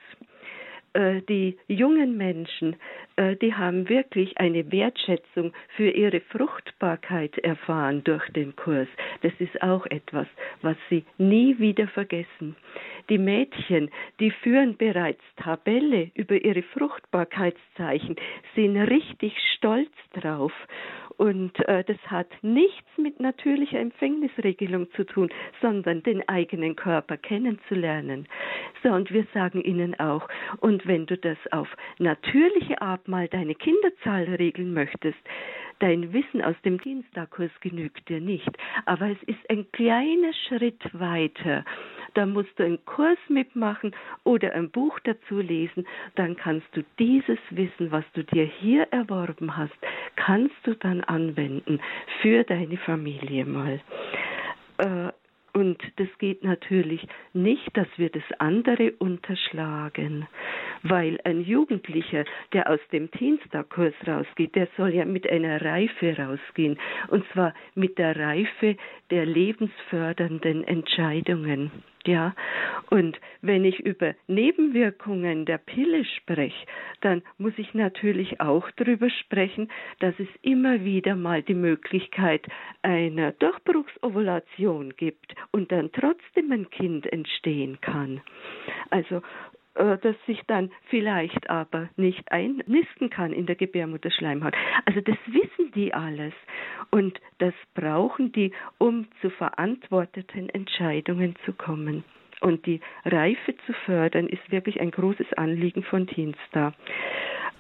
Äh, 0.97 1.21
die 1.29 1.59
jungen 1.69 2.17
Menschen, 2.17 2.77
äh, 3.17 3.37
die 3.37 3.53
haben 3.53 3.87
wirklich 3.91 4.39
eine 4.39 4.73
Wertschätzung 4.73 5.53
für 5.77 5.91
ihre 5.91 6.21
Fruchtbarkeit 6.21 7.37
erfahren 7.39 8.03
durch 8.03 8.27
den 8.31 8.57
Kurs. 8.57 8.89
Das 9.21 9.33
ist 9.39 9.61
auch 9.61 9.85
etwas, 9.87 10.27
was 10.63 10.77
sie 10.89 11.05
nie 11.19 11.59
wieder 11.59 11.87
vergessen. 11.89 12.57
Die 13.11 13.19
Mädchen, 13.19 13.91
die 14.21 14.31
führen 14.31 14.79
bereits 14.79 15.21
Tabelle 15.37 16.11
über 16.15 16.43
ihre 16.43 16.63
Fruchtbarkeitszeichen, 16.63 18.17
sind 18.55 18.79
richtig 18.79 19.35
stolz 19.55 19.93
drauf. 20.15 20.53
Und 21.17 21.59
äh, 21.67 21.83
das 21.85 21.99
hat 22.07 22.29
nichts 22.43 22.89
mit 22.99 23.21
natürlicher 23.21 23.81
Empfängnisregelung 23.81 24.91
zu 24.93 25.05
tun, 25.05 25.31
sondern 25.61 26.03
den 26.03 26.27
eigenen 26.29 26.77
Körper 26.77 27.17
kennenzulernen. 27.17 28.27
So, 28.83 28.91
und 28.91 29.11
wir 29.11 29.27
sagen 29.33 29.63
ihnen 29.63 29.99
auch, 29.99 30.29
und 30.61 30.87
wenn 30.87 31.07
du 31.07 31.17
das 31.17 31.39
auf 31.51 31.69
natürliche 31.99 32.81
Art 32.83 33.09
mal 33.09 33.29
deine 33.29 33.55
Kinderzahl 33.55 34.25
regeln 34.25 34.75
möchtest, 34.75 35.19
dein 35.79 36.13
Wissen 36.13 36.43
aus 36.43 36.57
dem 36.65 36.81
Dienstagkurs 36.81 37.51
genügt 37.61 38.09
dir 38.09 38.21
nicht. 38.21 38.51
Aber 38.85 39.11
es 39.11 39.23
ist 39.27 39.51
ein 39.51 39.71
kleiner 39.73 40.33
Schritt 40.49 40.83
weiter 40.93 41.65
da 42.17 42.27
musst 42.27 42.59
du 42.59 42.65
einen 42.65 42.85
Kurs 42.85 43.19
mitmachen 43.29 43.95
oder 44.25 44.53
ein 44.55 44.71
Buch 44.71 44.99
dazu 45.05 45.39
lesen, 45.39 45.87
dann 46.15 46.37
kannst 46.37 46.67
du 46.73 46.83
dieses 46.99 47.39
Wissen, 47.51 47.91
was 47.91 48.05
du 48.15 48.25
dir 48.25 48.45
hier 48.45 48.89
erworben 48.91 49.57
hast, 49.57 49.77
kannst 50.17 50.57
du 50.65 50.75
dann 50.75 51.03
anwenden 51.03 51.81
für 52.23 52.45
deine 52.45 52.79
Familie 52.79 53.45
mal. 53.45 53.81
Äh, 54.79 55.13
und 55.57 55.83
das 55.97 56.09
geht 56.19 56.45
natürlich 56.45 57.01
nicht, 57.33 57.75
dass 57.79 57.89
wir 57.97 58.11
das 58.11 58.23
andere 58.41 58.93
unterschlagen, 58.99 60.29
weil 60.83 61.19
ein 61.25 61.41
Jugendlicher, 61.41 62.27
der 62.53 62.69
aus 62.69 62.81
dem 62.93 63.11
Teenstar-Kurs 63.11 63.95
rausgeht, 64.07 64.55
der 64.55 64.69
soll 64.77 64.93
ja 64.93 65.07
mit 65.07 65.27
einer 65.31 65.63
Reife 65.63 66.15
rausgehen. 66.15 66.79
Und 67.09 67.25
zwar 67.33 67.55
mit 67.75 67.97
der 67.97 68.17
Reife 68.17 68.77
der 69.11 69.25
lebensfördernden 69.25 70.63
Entscheidungen 70.63 71.71
Ja, 72.07 72.37
und 72.89 73.19
wenn 73.43 73.65
ich 73.65 73.81
über 73.81 74.15
Nebenwirkungen 74.29 75.45
der 75.45 75.59
Pille 75.59 76.05
spreche, 76.05 76.67
dann 77.01 77.23
muss 77.37 77.53
ich 77.57 77.75
natürlich 77.75 78.41
auch 78.41 78.71
darüber 78.77 79.11
sprechen, 79.11 79.69
dass 79.99 80.15
es 80.21 80.29
immer 80.43 80.85
wieder 80.85 81.17
mal 81.17 81.43
die 81.43 81.55
Möglichkeit 81.55 82.47
einer 82.83 83.33
Durchbruchsovulation 83.33 84.95
gibt 84.97 85.35
und 85.51 85.73
dann 85.73 85.91
trotzdem 85.91 86.53
ein 86.53 86.71
Kind 86.71 87.13
entstehen 87.13 87.81
kann. 87.81 88.21
Also 88.91 89.21
das 89.77 90.17
sich 90.27 90.41
dann 90.47 90.71
vielleicht 90.89 91.51
aber 91.51 91.89
nicht 91.97 92.33
einnisten 92.33 93.11
kann 93.11 93.33
in 93.33 93.47
der 93.47 93.57
Gebärmutterschleimhaut. 93.57 94.55
Also 94.87 95.01
das 95.01 95.17
wissen 95.27 95.73
die 95.75 95.93
alles 95.93 96.33
und 96.91 97.21
das 97.39 97.55
brauchen 97.75 98.33
die, 98.33 98.53
um 98.79 99.07
zu 99.21 99.31
verantworteten 99.31 100.49
Entscheidungen 100.49 101.35
zu 101.45 101.53
kommen. 101.53 102.05
Und 102.41 102.67
die 102.67 102.81
Reife 103.05 103.57
zu 103.67 103.73
fördern, 103.85 104.29
ist 104.29 104.51
wirklich 104.51 104.81
ein 104.81 104.91
großes 104.91 105.33
Anliegen 105.35 105.83
von 105.83 106.07
Teenstar. 106.07 106.75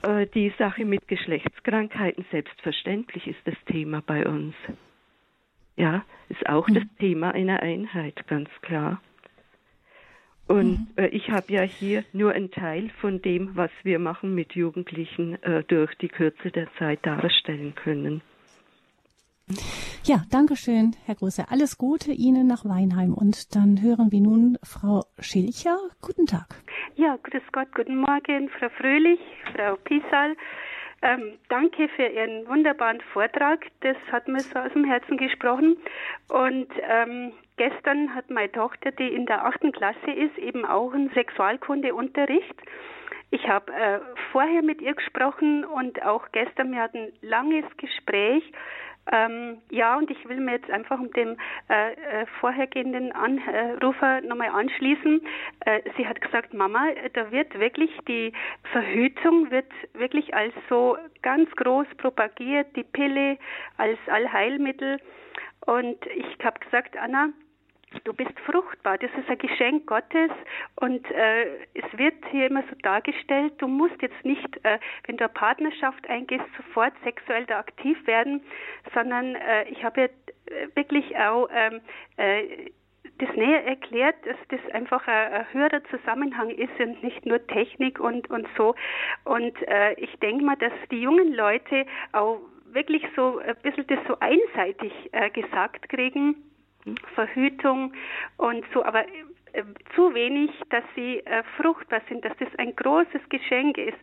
Äh, 0.03 0.27
die 0.27 0.53
Sache 0.59 0.85
mit 0.85 1.09
Geschlechtskrankheiten, 1.09 2.25
selbstverständlich 2.31 3.27
ist 3.27 3.41
das 3.45 3.55
Thema 3.67 4.03
bei 4.07 4.27
uns. 4.27 4.55
Ja, 5.77 6.05
ist 6.29 6.47
auch 6.49 6.69
mhm. 6.69 6.75
das 6.75 6.85
Thema 6.99 7.33
einer 7.33 7.62
Einheit, 7.62 8.27
ganz 8.27 8.51
klar. 8.62 9.01
Und 10.49 10.78
mhm. 10.78 10.86
äh, 10.97 11.09
ich 11.09 11.30
habe 11.30 11.53
ja 11.53 11.62
hier 11.62 12.05
nur 12.12 12.32
einen 12.32 12.51
Teil 12.51 12.90
von 13.01 13.20
dem, 13.20 13.57
was 13.57 13.70
wir 13.82 13.99
machen 13.99 14.34
mit 14.34 14.53
Jugendlichen, 14.55 15.42
äh, 15.42 15.64
durch 15.64 15.94
die 15.97 16.09
Kürze 16.09 16.51
der 16.51 16.68
Zeit 16.78 17.05
darstellen 17.05 17.74
können. 17.74 18.22
Ja, 20.05 20.22
danke 20.30 20.57
schön, 20.57 20.94
Herr 21.05 21.16
Große. 21.16 21.47
Alles 21.51 21.78
Gute 21.78 22.12
Ihnen 22.12 22.47
nach 22.47 22.64
Weinheim. 22.64 23.12
Und 23.14 23.55
dann 23.55 23.80
hören 23.82 24.11
wir 24.12 24.20
nun 24.20 24.59
Frau 24.62 25.05
Schilcher. 25.18 25.78
Guten 26.01 26.26
Tag. 26.26 26.62
Ja, 26.94 27.16
grüß 27.22 27.42
Gott, 27.53 27.68
guten 27.74 27.99
Morgen, 27.99 28.49
Frau 28.59 28.68
Fröhlich, 28.70 29.20
Frau 29.55 29.76
Pisal. 29.76 30.36
Ähm, 31.03 31.38
danke 31.49 31.88
für 31.88 32.07
Ihren 32.07 32.49
wunderbaren 32.49 33.01
Vortrag. 33.12 33.66
Das 33.80 33.97
hat 34.11 34.28
mir 34.28 34.40
so 34.40 34.59
aus 34.59 34.72
dem 34.72 34.84
Herzen 34.84 35.16
gesprochen. 35.16 35.76
Und 36.28 36.68
ähm, 36.88 37.32
gestern 37.57 38.14
hat 38.14 38.30
meine 38.30 38.51
Tochter, 38.51 38.92
die 38.92 39.09
in 39.09 39.26
der 39.26 39.44
achten 39.44 39.72
Klasse 39.72 40.11
ist, 40.11 40.36
eben 40.38 40.64
auch 40.64 40.92
einen 40.92 41.11
Sexualkundeunterricht. 41.11 42.55
Ich 43.30 43.49
habe 43.49 43.72
äh, 43.72 43.99
vorher 44.32 44.62
mit 44.62 44.80
ihr 44.80 44.94
gesprochen 44.94 45.64
und 45.64 46.03
auch 46.03 46.26
gestern, 46.32 46.72
wir 46.72 46.80
hatten 46.80 46.99
ein 46.99 47.12
langes 47.22 47.64
Gespräch 47.76 48.44
ähm, 49.12 49.59
ja, 49.70 49.96
und 49.96 50.11
ich 50.11 50.28
will 50.28 50.40
mir 50.40 50.52
jetzt 50.52 50.70
einfach 50.70 50.98
um 50.98 51.11
dem 51.12 51.36
äh, 51.68 51.92
äh, 51.92 52.26
vorhergehenden 52.40 53.12
Anrufer 53.12 54.20
nochmal 54.22 54.48
anschließen. 54.48 55.20
Äh, 55.61 55.80
sie 55.96 56.07
hat 56.07 56.20
gesagt, 56.20 56.54
Mama, 56.54 56.88
da 57.12 57.30
wird 57.30 57.59
wirklich 57.59 57.90
die 58.09 58.32
Verhütung 58.72 59.50
wird 59.50 59.70
wirklich 59.94 60.34
als 60.34 60.52
so 60.68 60.98
ganz 61.22 61.50
groß 61.52 61.86
propagiert, 61.98 62.74
die 62.74 62.82
Pille 62.84 63.38
als 63.76 63.98
Allheilmittel. 64.09 64.98
Und 65.66 66.04
ich 66.07 66.44
habe 66.44 66.59
gesagt, 66.61 66.96
Anna, 66.96 67.28
du 68.05 68.12
bist 68.12 68.39
fruchtbar, 68.41 68.99
das 68.99 69.11
ist 69.18 69.28
ein 69.28 69.39
Geschenk 69.39 69.87
Gottes 69.87 70.30
und 70.76 71.09
äh, 71.11 71.47
es 71.74 71.99
wird 71.99 72.14
hier 72.30 72.47
immer 72.47 72.62
so 72.62 72.76
dargestellt, 72.82 73.55
du 73.59 73.68
musst 73.68 74.01
jetzt 74.03 74.24
nicht, 74.24 74.64
äh, 74.64 74.78
wenn 75.07 75.16
du 75.16 75.24
eine 75.24 75.32
Partnerschaft 75.32 76.09
eingehst, 76.09 76.45
sofort 76.57 76.93
sexuell 77.05 77.47
da 77.47 77.59
aktiv 77.59 78.07
werden, 78.07 78.43
sondern 78.95 79.37
äh, 79.37 79.64
ich 79.68 79.84
habe 79.84 80.03
jetzt 80.03 80.30
äh, 80.47 80.68
wirklich 80.74 81.16
auch 81.16 81.49
ähm, 81.53 81.80
äh, 82.16 82.70
das 83.18 83.34
näher 83.34 83.64
erklärt, 83.64 84.16
dass 84.26 84.37
das 84.49 84.74
einfach 84.74 85.07
ein, 85.07 85.32
ein, 85.32 85.53
höherer 85.53 85.82
Zusammenhang 85.84 86.51
ist 86.51 86.78
und 86.78 87.03
nicht 87.03 87.24
nur 87.24 87.45
Technik 87.47 87.99
und, 87.99 88.28
und 88.30 88.47
so. 88.57 88.74
Und 89.24 89.57
äh, 89.68 89.95
ich 89.95 90.14
denke 90.18 90.45
mal, 90.45 90.57
dass 90.57 90.72
die 90.91 91.01
jungen 91.01 91.32
Leute 91.32 91.87
auch 92.12 92.41
wirklich 92.72 93.03
so 93.14 93.39
ein 93.39 93.57
bisschen 93.62 93.87
das 93.87 94.01
so 94.07 94.18
einseitig 94.20 94.93
äh, 95.12 95.30
gesagt 95.30 95.89
kriegen 95.89 96.45
Verhütung 97.14 97.93
und 98.37 98.64
so, 98.72 98.84
aber 98.84 99.05
äh, 99.53 99.62
zu 99.95 100.14
wenig, 100.14 100.51
dass 100.70 100.84
sie 100.95 101.18
äh, 101.24 101.43
fruchtbar 101.57 102.03
sind, 102.09 102.24
dass 102.24 102.37
das 102.39 102.49
ein 102.59 102.74
großes 102.76 103.22
Geschenk 103.28 103.78
ist 103.78 103.99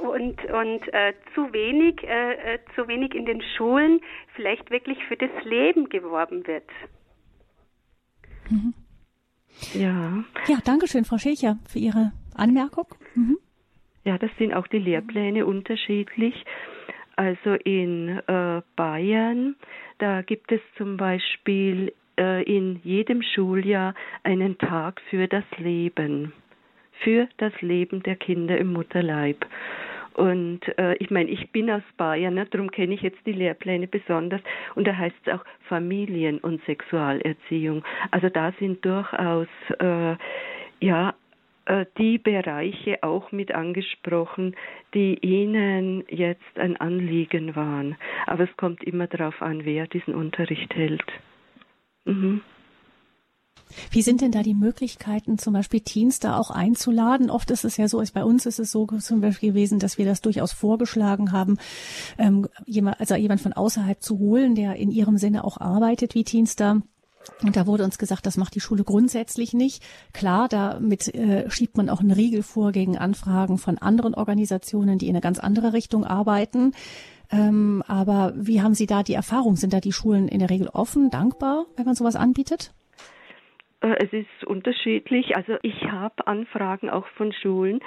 und 0.00 0.42
und 0.44 0.94
äh, 0.94 1.14
zu 1.34 1.52
wenig 1.52 2.02
äh, 2.04 2.54
äh, 2.54 2.58
zu 2.74 2.86
wenig 2.88 3.14
in 3.14 3.26
den 3.26 3.42
Schulen 3.56 4.00
vielleicht 4.34 4.70
wirklich 4.70 5.02
für 5.04 5.16
das 5.16 5.30
Leben 5.44 5.88
geworben 5.88 6.46
wird. 6.46 6.68
Mhm. 8.50 8.74
Ja. 9.72 10.24
Ja, 10.46 10.58
danke 10.64 10.88
schön, 10.88 11.04
Frau 11.04 11.18
Schächer, 11.18 11.58
für 11.68 11.78
Ihre 11.78 12.12
Anmerkung. 12.34 12.86
Mhm. 13.14 13.38
Ja, 14.04 14.18
das 14.18 14.30
sind 14.38 14.52
auch 14.52 14.66
die 14.66 14.78
Lehrpläne 14.78 15.46
unterschiedlich. 15.46 16.34
Also 17.16 17.54
in 17.54 18.18
äh, 18.26 18.62
Bayern, 18.76 19.56
da 19.98 20.22
gibt 20.22 20.50
es 20.52 20.60
zum 20.76 20.96
Beispiel 20.96 21.92
in 22.16 22.80
jedem 22.84 23.22
Schuljahr 23.22 23.94
einen 24.22 24.56
Tag 24.58 25.00
für 25.10 25.26
das 25.26 25.44
Leben, 25.58 26.32
für 27.02 27.28
das 27.38 27.52
Leben 27.60 28.02
der 28.04 28.16
Kinder 28.16 28.56
im 28.56 28.72
Mutterleib. 28.72 29.44
Und 30.14 30.60
äh, 30.78 30.94
ich 30.94 31.10
meine, 31.10 31.28
ich 31.28 31.50
bin 31.50 31.70
aus 31.70 31.82
Bayern, 31.96 32.34
ne, 32.34 32.46
darum 32.46 32.70
kenne 32.70 32.94
ich 32.94 33.02
jetzt 33.02 33.18
die 33.26 33.32
Lehrpläne 33.32 33.88
besonders. 33.88 34.40
Und 34.76 34.86
da 34.86 34.96
heißt 34.96 35.16
es 35.24 35.32
auch 35.32 35.44
Familien- 35.68 36.38
und 36.38 36.64
Sexualerziehung. 36.64 37.84
Also 38.12 38.28
da 38.28 38.52
sind 38.60 38.84
durchaus 38.84 39.48
äh, 39.80 40.14
ja 40.80 41.14
äh, 41.66 41.86
die 41.98 42.18
Bereiche 42.18 43.02
auch 43.02 43.32
mit 43.32 43.52
angesprochen, 43.52 44.54
die 44.94 45.18
Ihnen 45.20 46.04
jetzt 46.08 46.58
ein 46.58 46.76
Anliegen 46.76 47.56
waren. 47.56 47.96
Aber 48.26 48.44
es 48.44 48.56
kommt 48.56 48.84
immer 48.84 49.08
darauf 49.08 49.42
an, 49.42 49.64
wer 49.64 49.88
diesen 49.88 50.14
Unterricht 50.14 50.72
hält. 50.76 51.02
Mhm. 52.04 52.42
Wie 53.90 54.02
sind 54.02 54.20
denn 54.20 54.32
da 54.32 54.42
die 54.42 54.54
Möglichkeiten, 54.54 55.38
zum 55.38 55.52
Beispiel 55.52 55.80
Teens 55.80 56.20
da 56.20 56.38
auch 56.38 56.50
einzuladen? 56.50 57.30
Oft 57.30 57.50
ist 57.50 57.64
es 57.64 57.76
ja 57.76 57.88
so, 57.88 58.02
bei 58.12 58.24
uns 58.24 58.46
ist 58.46 58.58
es 58.58 58.70
so 58.70 58.86
zum 58.86 59.20
Beispiel 59.20 59.50
gewesen, 59.50 59.78
dass 59.78 59.98
wir 59.98 60.04
das 60.04 60.20
durchaus 60.20 60.52
vorgeschlagen 60.52 61.32
haben, 61.32 61.58
ähm, 62.18 62.46
jemand, 62.66 63.00
also 63.00 63.14
jemand 63.14 63.40
von 63.40 63.52
außerhalb 63.52 64.02
zu 64.02 64.18
holen, 64.18 64.54
der 64.54 64.76
in 64.76 64.90
ihrem 64.90 65.18
Sinne 65.18 65.44
auch 65.44 65.60
arbeitet 65.60 66.14
wie 66.14 66.24
Teens 66.24 66.56
da. 66.56 66.82
Und 67.42 67.56
da 67.56 67.66
wurde 67.66 67.84
uns 67.84 67.96
gesagt, 67.96 68.26
das 68.26 68.36
macht 68.36 68.54
die 68.54 68.60
Schule 68.60 68.84
grundsätzlich 68.84 69.54
nicht. 69.54 69.82
Klar, 70.12 70.48
damit 70.48 71.14
äh, 71.14 71.50
schiebt 71.50 71.76
man 71.76 71.88
auch 71.88 72.00
einen 72.00 72.10
Riegel 72.10 72.42
vor 72.42 72.70
gegen 72.70 72.98
Anfragen 72.98 73.56
von 73.56 73.78
anderen 73.78 74.14
Organisationen, 74.14 74.98
die 74.98 75.06
in 75.06 75.14
eine 75.14 75.22
ganz 75.22 75.38
andere 75.38 75.72
Richtung 75.72 76.04
arbeiten. 76.04 76.72
Ähm, 77.34 77.82
aber 77.88 78.32
wie 78.36 78.62
haben 78.62 78.74
Sie 78.74 78.86
da 78.86 79.02
die 79.02 79.14
Erfahrung? 79.14 79.56
Sind 79.56 79.72
da 79.72 79.80
die 79.80 79.92
Schulen 79.92 80.28
in 80.28 80.38
der 80.38 80.50
Regel 80.50 80.68
offen, 80.72 81.10
dankbar, 81.10 81.66
wenn 81.76 81.84
man 81.84 81.94
sowas 81.94 82.16
anbietet? 82.16 82.72
Äh, 83.80 83.96
es 84.04 84.12
ist 84.12 84.44
unterschiedlich. 84.44 85.36
Also 85.36 85.56
ich 85.62 85.84
habe 85.90 86.26
Anfragen 86.26 86.90
auch 86.90 87.06
von 87.16 87.32
Schulen. 87.32 87.80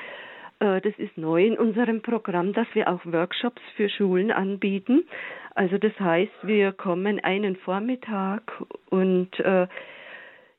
Äh, 0.59 0.81
das 0.81 0.93
ist 0.97 1.17
neu 1.17 1.45
in 1.45 1.57
unserem 1.57 2.01
Programm, 2.01 2.53
dass 2.53 2.67
wir 2.73 2.89
auch 2.89 3.05
Workshops 3.05 3.61
für 3.75 3.89
Schulen 3.89 4.31
anbieten. 4.31 5.05
Also 5.55 5.77
das 5.77 5.97
heißt, 5.99 6.33
wir 6.43 6.71
kommen 6.73 7.19
einen 7.23 7.55
Vormittag 7.55 8.51
und 8.89 9.39
äh, 9.39 9.67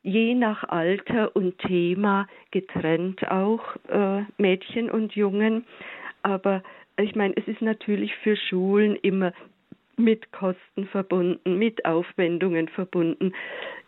je 0.02 0.34
nach 0.34 0.64
Alter 0.64 1.36
und 1.36 1.58
Thema 1.58 2.26
getrennt 2.50 3.28
auch 3.30 3.60
Mädchen 4.38 4.90
und 4.90 5.12
Jungen. 5.14 5.66
Aber 6.22 6.62
ich 6.98 7.14
meine, 7.14 7.36
es 7.36 7.46
ist 7.46 7.62
natürlich 7.62 8.14
für 8.16 8.36
Schulen 8.36 8.96
immer 8.96 9.32
mit 9.96 10.30
Kosten 10.32 10.86
verbunden, 10.86 11.58
mit 11.58 11.84
Aufwendungen 11.84 12.68
verbunden. 12.68 13.32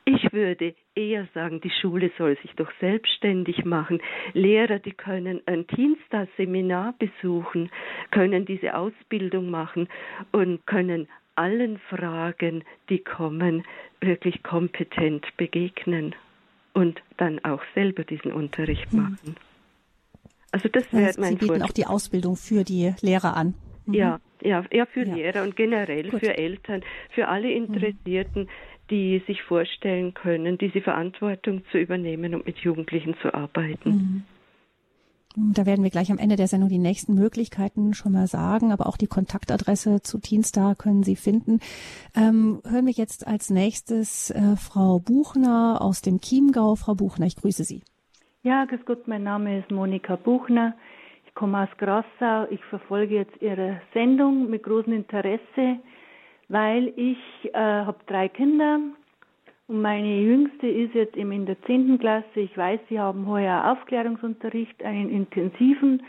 Ich 0.05 0.33
würde 0.33 0.75
eher 0.95 1.29
sagen, 1.35 1.61
die 1.61 1.71
Schule 1.71 2.11
soll 2.19 2.37
sich 2.43 2.53
doch 2.57 2.71
selbstständig 2.81 3.65
machen. 3.65 4.01
Lehrer, 4.33 4.79
die 4.79 4.93
können 4.93 5.41
ein 5.47 5.67
Teenstar-Seminar 5.67 6.95
besuchen, 6.99 7.71
können 8.11 8.45
diese 8.45 8.75
Ausbildung 8.75 9.51
machen 9.51 9.89
und 10.33 10.67
können 10.67 11.07
allen 11.37 11.79
Fragen, 11.79 12.65
die 12.89 12.99
kommen, 12.99 13.65
wirklich 14.01 14.43
kompetent 14.43 15.27
begegnen 15.37 16.15
und 16.73 17.01
dann 17.19 17.43
auch 17.45 17.63
selber 17.75 18.05
diesen 18.05 18.33
Unterricht 18.33 18.93
mhm. 18.93 19.17
Also 20.53 20.69
das 20.69 20.93
wäre 20.93 21.13
mein 21.19 21.31
Sie 21.31 21.37
bieten 21.37 21.47
Vorschlag. 21.47 21.69
auch 21.69 21.73
die 21.73 21.87
Ausbildung 21.87 22.37
für 22.37 22.65
die 22.65 22.93
Lehrer 23.01 23.37
an. 23.37 23.55
Mhm. 23.87 23.95
Ja, 23.95 24.21
ja, 24.43 24.65
ja, 24.73 24.87
für 24.87 25.07
ja. 25.07 25.15
Lehrer 25.15 25.43
und 25.43 25.57
generell 25.57 26.11
Gut. 26.11 26.21
für 26.21 26.37
Eltern, 26.37 26.83
für 27.11 27.29
alle 27.29 27.49
mhm. 27.49 27.67
Interessierten, 27.75 28.49
die 28.91 29.23
sich 29.27 29.43
vorstellen 29.43 30.15
können, 30.15 30.59
diese 30.59 30.81
Verantwortung 30.81 31.63
zu 31.71 31.79
übernehmen 31.79 32.35
und 32.35 32.47
mit 32.47 32.59
Jugendlichen 32.59 33.15
zu 33.23 33.33
arbeiten. 33.33 33.91
Mhm. 33.91 34.23
Da 35.37 35.65
werden 35.65 35.85
wir 35.85 35.93
gleich 35.93 36.11
am 36.11 36.19
Ende 36.19 36.35
der 36.35 36.49
Sendung 36.49 36.69
die 36.69 36.79
nächsten 36.79 37.15
Möglichkeiten 37.15 37.95
schon 37.95 38.11
mal 38.11 38.27
sagen, 38.27 38.73
aber 38.73 38.89
auch 38.89 38.97
die 38.97 39.07
Kontaktadresse 39.07 40.03
zu 40.03 40.19
Teenstar 40.19 40.75
können 40.75 41.05
Sie 41.05 41.15
finden. 41.15 41.61
Ähm, 42.17 42.61
hören 42.69 42.87
wir 42.87 42.93
jetzt 42.93 43.29
als 43.29 43.49
nächstes 43.49 44.31
äh, 44.31 44.57
Frau 44.57 44.99
Buchner 44.99 45.79
aus 45.81 46.03
dem 46.03 46.21
Chiemgau. 46.21 46.75
Frau 46.75 46.97
Buchner, 46.97 47.27
ich 47.27 47.37
grüße 47.37 47.63
Sie. 47.63 47.83
Ja, 48.43 48.65
grüß 48.65 48.87
Gott, 48.87 49.07
mein 49.07 49.23
Name 49.23 49.59
ist 49.59 49.71
Monika 49.71 50.17
Buchner. 50.17 50.73
Ich 51.27 51.35
komme 51.35 51.63
aus 51.63 51.69
Grassau. 51.77 52.47
Ich 52.49 52.65
verfolge 52.65 53.17
jetzt 53.17 53.43
Ihre 53.43 53.83
Sendung 53.93 54.49
mit 54.49 54.63
großem 54.63 54.95
Interesse, 54.95 55.79
weil 56.49 56.91
ich 56.97 57.19
äh, 57.53 57.59
habe 57.59 57.99
drei 58.07 58.31
Kinder, 58.31 58.81
und 59.69 59.83
meine 59.83 60.23
Jüngste 60.23 60.69
ist 60.69 60.95
jetzt 60.95 61.19
eben 61.19 61.33
in 61.33 61.45
der 61.45 61.61
10. 61.65 61.99
Klasse. 61.99 62.41
Ich 62.41 62.57
weiß, 62.57 62.81
Sie 62.89 62.99
haben 62.99 63.27
heuer 63.27 63.71
Aufklärungsunterricht, 63.73 64.83
einen 64.83 65.11
intensiven. 65.11 66.03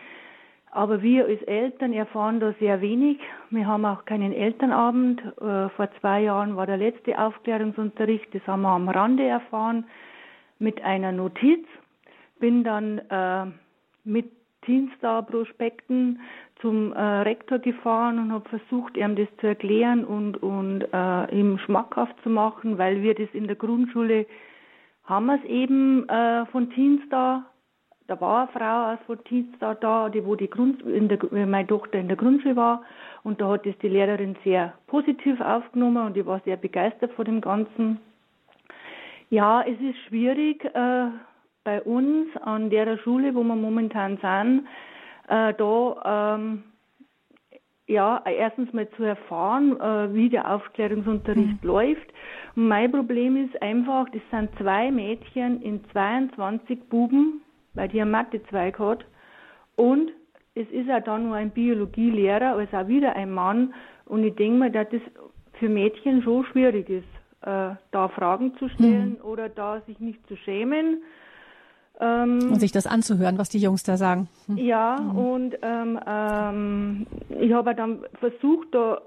Aber 0.72 1.02
wir 1.02 1.26
als 1.26 1.42
Eltern 1.42 1.92
erfahren 1.92 2.40
da 2.40 2.54
sehr 2.62 2.80
wenig. 2.80 3.20
Wir 3.50 3.68
haben 3.68 3.84
auch 3.84 4.06
keinen 4.06 4.32
Elternabend. 4.32 5.20
Äh, 5.20 5.68
vor 5.68 5.90
zwei 6.00 6.22
Jahren 6.22 6.56
war 6.56 6.66
der 6.66 6.78
letzte 6.78 7.20
Aufklärungsunterricht. 7.20 8.34
Das 8.34 8.48
haben 8.48 8.62
wir 8.62 8.70
am 8.70 8.88
Rande 8.88 9.26
erfahren 9.26 9.84
mit 10.60 10.82
einer 10.82 11.12
Notiz. 11.12 11.68
Bin 12.42 12.66
dann 12.66 12.98
äh, 13.10 13.46
mit 14.04 14.30
Teenstar-Prospekten 14.66 16.20
zum 16.60 16.94
äh, 16.94 17.02
Rektor 17.02 17.60
gefahren 17.60 18.20
und 18.20 18.32
habe 18.32 18.50
versucht, 18.50 18.96
ihm 18.96 19.16
das 19.16 19.28
zu 19.40 19.48
erklären 19.48 20.06
und, 20.06 20.42
und 20.44 20.86
äh, 20.94 21.36
ihm 21.36 21.58
schmackhaft 21.60 22.16
zu 22.24 22.30
machen, 22.30 22.78
weil 22.78 23.02
wir 23.02 23.16
das 23.16 23.30
in 23.34 23.48
der 23.48 23.56
Grundschule 23.56 24.26
haben 25.06 25.26
wir 25.26 25.36
es 25.36 25.44
eben 25.46 26.08
äh, 26.10 26.46
von 26.48 26.70
Teenstar. 26.72 27.46
Da 28.08 28.20
war 28.22 28.42
eine 28.42 28.52
Frau 28.52 28.94
aus 28.94 29.00
von 29.08 29.24
Teenstar 29.24 29.76
da, 29.76 30.10
die 30.10 30.24
wo 30.26 30.36
die 30.36 30.50
Grund, 30.50 30.82
in 30.84 31.08
der, 31.08 31.20
meine 31.32 31.68
Tochter 31.68 32.00
in 32.00 32.08
der 32.08 32.18
Grundschule 32.18 32.56
war 32.56 32.84
und 33.24 33.42
da 33.42 33.50
hat 33.50 33.66
es 33.66 33.78
die 33.80 33.88
Lehrerin 33.88 34.36
sehr 34.44 34.74
positiv 34.88 35.40
aufgenommen 35.42 36.06
und 36.06 36.18
ich 36.18 36.26
war 36.26 36.40
sehr 36.42 36.58
begeistert 36.58 37.12
von 37.14 37.26
dem 37.26 37.42
Ganzen. 37.42 38.00
Ja, 39.30 39.64
es 39.64 39.80
ist 39.80 39.98
schwierig 40.08 40.66
äh, 40.66 41.08
bei 41.64 41.82
uns 41.82 42.28
an 42.42 42.70
der 42.70 42.98
Schule, 43.00 43.36
wo 43.36 43.44
wir 43.44 43.56
momentan 43.56 44.18
sind, 44.18 44.68
äh, 45.28 45.54
da 45.54 46.36
ähm, 46.36 46.64
ja 47.88 48.22
erstens 48.26 48.72
mal 48.74 48.90
zu 48.92 49.04
erfahren, 49.04 49.80
äh, 49.80 50.14
wie 50.14 50.30
der 50.30 50.54
Aufklärungsunterricht 50.54 51.64
mhm. 51.64 51.68
läuft. 51.68 52.14
Und 52.56 52.68
mein 52.68 52.92
Problem 52.92 53.38
ist 53.38 53.62
einfach, 53.62 54.08
das 54.10 54.22
sind 54.32 54.50
zwei 54.58 54.92
Mädchen 54.92 55.62
in 55.62 55.84
22 55.92 56.90
Buben, 56.90 57.42
weil 57.74 57.90
die 57.90 58.02
einen 58.02 58.12
Mathe-Zweig 58.12 58.80
hat. 58.80 59.06
Und 59.76 60.12
es 60.56 60.70
ist 60.70 60.90
auch 60.90 61.04
dann 61.04 61.28
nur 61.28 61.36
ein 61.36 61.52
Biologielehrer, 61.52 62.56
also 62.56 62.78
auch 62.78 62.88
wieder 62.88 63.16
ein 63.16 63.32
Mann. 63.32 63.74
Und 64.06 64.24
ich 64.24 64.36
denke 64.36 64.58
mal, 64.58 64.72
dass 64.72 64.88
das 64.90 65.02
für 65.54 65.70
Mädchen 65.70 66.22
schon 66.24 66.46
schwierig 66.46 66.90
ist, 66.90 67.08
äh, 67.42 67.76
da 67.92 68.08
Fragen 68.10 68.56
zu 68.58 68.68
stellen 68.70 69.18
mhm. 69.20 69.26
oder 69.26 69.48
da 69.48 69.82
sich 69.82 70.00
nicht 70.00 70.26
zu 70.28 70.36
schämen. 70.38 71.04
Ähm, 72.02 72.52
und 72.52 72.60
sich 72.60 72.72
das 72.72 72.88
anzuhören, 72.88 73.38
was 73.38 73.50
die 73.50 73.60
Jungs 73.60 73.84
da 73.84 73.96
sagen. 73.96 74.28
Hm. 74.48 74.58
Ja, 74.58 75.00
mhm. 75.00 75.18
und 75.18 75.58
ähm, 75.62 76.00
ähm, 76.06 77.08
ich 77.40 77.54
habe 77.54 77.76
dann 77.76 78.00
versucht, 78.20 78.70
da 78.72 79.02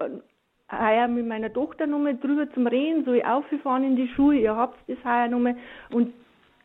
heuer 0.71 1.07
mit 1.07 1.27
meiner 1.27 1.51
Tochter 1.51 1.87
nochmal 1.87 2.17
drüber 2.17 2.49
zum 2.53 2.67
Reden, 2.67 3.03
so 3.05 3.13
ich 3.13 3.25
aufgefahren 3.25 3.83
in 3.83 3.95
die 3.95 4.07
Schule, 4.07 4.39
ihr 4.39 4.55
habt 4.55 4.77
das 4.87 4.97
heuer 5.03 5.27
nochmal 5.27 5.55
und 5.91 6.13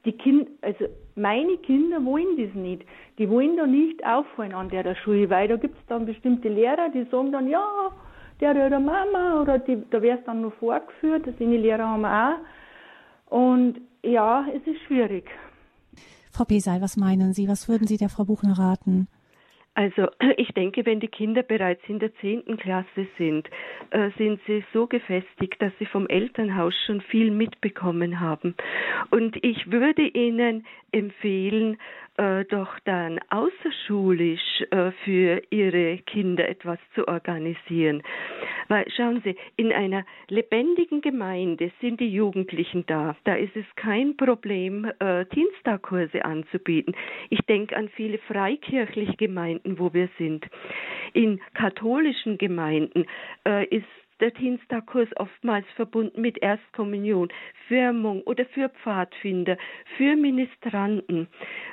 die 0.04 0.12
Kinder, 0.12 0.46
also 0.62 0.86
meine 1.14 1.58
Kinder 1.58 2.02
wollen 2.04 2.36
das 2.38 2.54
nicht. 2.54 2.82
Die 3.18 3.28
wollen 3.28 3.56
da 3.56 3.66
nicht 3.66 4.02
auffallen 4.06 4.54
an 4.54 4.70
der, 4.70 4.94
Schule, 4.94 5.28
weil 5.28 5.48
da 5.48 5.56
gibt 5.56 5.76
es 5.76 5.86
dann 5.88 6.06
bestimmte 6.06 6.48
Lehrer, 6.48 6.88
die 6.88 7.04
sagen 7.10 7.32
dann, 7.32 7.48
ja, 7.48 7.90
der 8.40 8.54
der 8.54 8.80
Mama 8.80 9.42
oder 9.42 9.58
die, 9.58 9.82
da 9.90 10.00
wäre 10.00 10.18
es 10.18 10.24
dann 10.24 10.40
noch 10.40 10.54
vorgeführt, 10.54 11.26
das 11.26 11.36
sind 11.36 11.50
die 11.50 11.58
Lehrer 11.58 11.86
haben 11.86 12.00
wir 12.00 12.38
auch. 13.28 13.36
Und 13.38 13.82
ja, 14.02 14.46
es 14.54 14.66
ist 14.66 14.80
schwierig. 14.86 15.30
Frau 16.30 16.44
Besal, 16.44 16.80
was 16.80 16.96
meinen 16.96 17.32
Sie? 17.32 17.48
Was 17.48 17.68
würden 17.68 17.86
Sie 17.86 17.96
der 17.96 18.08
Frau 18.08 18.24
Buchner 18.24 18.58
raten? 18.58 19.08
Also 19.74 20.08
ich 20.36 20.48
denke, 20.52 20.84
wenn 20.86 21.00
die 21.00 21.08
Kinder 21.08 21.42
bereits 21.42 21.82
in 21.88 21.98
der 21.98 22.14
zehnten 22.16 22.56
Klasse 22.56 23.06
sind, 23.18 23.48
äh, 23.90 24.10
sind 24.18 24.40
sie 24.46 24.64
so 24.72 24.86
gefestigt, 24.86 25.60
dass 25.60 25.72
sie 25.78 25.86
vom 25.86 26.06
Elternhaus 26.08 26.74
schon 26.86 27.00
viel 27.00 27.30
mitbekommen 27.30 28.20
haben. 28.20 28.54
Und 29.10 29.42
ich 29.44 29.70
würde 29.70 30.02
ihnen 30.02 30.66
empfehlen, 30.92 31.78
äh, 32.20 32.44
doch 32.44 32.78
dann 32.84 33.18
außerschulisch 33.30 34.62
äh, 34.70 34.90
für 35.04 35.42
ihre 35.48 35.98
Kinder 35.98 36.46
etwas 36.48 36.78
zu 36.94 37.08
organisieren. 37.08 38.02
Weil 38.68 38.84
schauen 38.94 39.22
Sie, 39.24 39.36
in 39.56 39.72
einer 39.72 40.04
lebendigen 40.28 41.00
Gemeinde 41.00 41.72
sind 41.80 41.98
die 41.98 42.12
Jugendlichen 42.12 42.84
da. 42.86 43.16
Da 43.24 43.34
ist 43.34 43.56
es 43.56 43.64
kein 43.76 44.16
Problem, 44.18 44.90
äh, 44.98 45.24
Dienstagkurse 45.34 46.24
anzubieten. 46.24 46.94
Ich 47.30 47.40
denke 47.48 47.76
an 47.76 47.88
viele 47.88 48.18
freikirchliche 48.18 49.16
Gemeinden, 49.16 49.78
wo 49.78 49.94
wir 49.94 50.08
sind. 50.18 50.46
In 51.14 51.40
katholischen 51.54 52.36
Gemeinden 52.36 53.06
äh, 53.46 53.64
ist 53.66 53.86
der 54.20 54.30
Dienstagkurs 54.30 55.08
oftmals 55.16 55.66
verbunden 55.76 56.20
mit 56.20 56.38
Erstkommunion, 56.38 57.28
Firmung 57.68 58.22
oder 58.22 58.44
für 58.46 58.68
Pfadfinder, 58.68 59.56
für 59.96 60.16
Ministranten. 60.16 61.28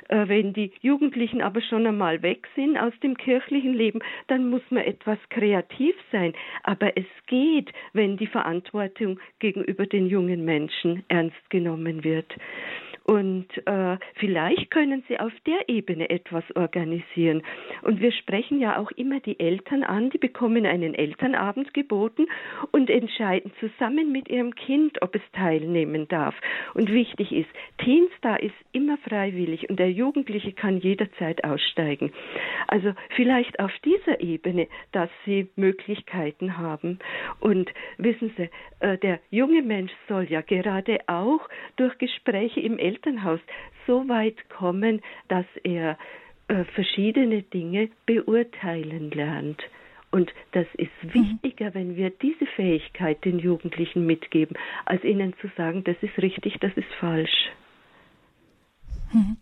Äh, 0.08 0.28
wenn 0.28 0.52
die 0.52 0.72
Jugendlichen 0.80 1.42
aber 1.42 1.60
schon 1.60 1.86
einmal 1.86 2.22
weg 2.22 2.48
sind 2.54 2.76
aus 2.76 2.92
dem 3.02 3.16
kirchlichen 3.16 3.74
Leben, 3.74 4.00
dann 4.28 4.48
muss 4.50 4.62
man 4.70 4.84
etwas 4.84 5.18
kreativ 5.30 5.94
sein. 6.12 6.32
Aber 6.62 6.96
es 6.96 7.06
geht, 7.26 7.72
wenn 7.92 8.16
die 8.16 8.26
Verantwortung 8.26 9.20
gegenüber 9.38 9.86
den 9.86 10.06
jungen 10.06 10.44
Menschen 10.44 11.04
ernst 11.08 11.50
genommen 11.50 12.04
wird. 12.04 12.32
Und 13.08 13.46
äh, 13.64 13.96
vielleicht 14.16 14.70
können 14.70 15.02
Sie 15.08 15.18
auf 15.18 15.32
der 15.46 15.66
Ebene 15.70 16.10
etwas 16.10 16.44
organisieren. 16.54 17.42
Und 17.80 18.02
wir 18.02 18.12
sprechen 18.12 18.60
ja 18.60 18.78
auch 18.78 18.90
immer 18.90 19.18
die 19.20 19.40
Eltern 19.40 19.82
an, 19.82 20.10
die 20.10 20.18
bekommen 20.18 20.66
einen 20.66 20.92
Elternabend 20.92 21.72
geboten 21.72 22.26
und 22.70 22.90
entscheiden 22.90 23.50
zusammen 23.60 24.12
mit 24.12 24.28
ihrem 24.28 24.54
Kind, 24.54 25.00
ob 25.00 25.14
es 25.14 25.22
teilnehmen 25.32 26.06
darf. 26.08 26.34
Und 26.74 26.92
wichtig 26.92 27.32
ist, 27.32 27.48
Teenstar 27.82 28.42
ist 28.42 28.54
immer 28.72 28.98
freiwillig 28.98 29.70
und 29.70 29.78
der 29.78 29.90
Jugendliche 29.90 30.52
kann 30.52 30.76
jederzeit 30.76 31.44
aussteigen. 31.44 32.12
Also 32.66 32.92
vielleicht 33.16 33.58
auf 33.58 33.72
dieser 33.86 34.20
Ebene, 34.20 34.68
dass 34.92 35.08
Sie 35.24 35.48
Möglichkeiten 35.56 36.58
haben. 36.58 36.98
Und 37.40 37.72
wissen 37.96 38.34
Sie, 38.36 38.50
äh, 38.80 38.98
der 38.98 39.20
junge 39.30 39.62
Mensch 39.62 39.92
soll 40.08 40.24
ja 40.24 40.42
gerade 40.42 40.98
auch 41.06 41.48
durch 41.76 41.96
Gespräche 41.96 42.60
im 42.60 42.76
Elternabend 42.78 42.97
Elternhaus 42.98 43.40
so 43.86 44.08
weit 44.08 44.48
kommen, 44.50 45.00
dass 45.28 45.46
er 45.62 45.96
äh, 46.48 46.64
verschiedene 46.74 47.42
Dinge 47.42 47.90
beurteilen 48.06 49.10
lernt. 49.10 49.60
Und 50.10 50.32
das 50.52 50.66
ist 50.74 50.90
mhm. 51.02 51.14
wichtiger, 51.42 51.74
wenn 51.74 51.96
wir 51.96 52.10
diese 52.10 52.46
Fähigkeit 52.46 53.24
den 53.24 53.38
Jugendlichen 53.38 54.06
mitgeben, 54.06 54.56
als 54.86 55.04
ihnen 55.04 55.34
zu 55.40 55.48
sagen, 55.56 55.84
das 55.84 55.96
ist 56.00 56.16
richtig, 56.18 56.58
das 56.60 56.72
ist 56.76 56.88
falsch. 56.98 57.50
Mhm. 59.12 59.36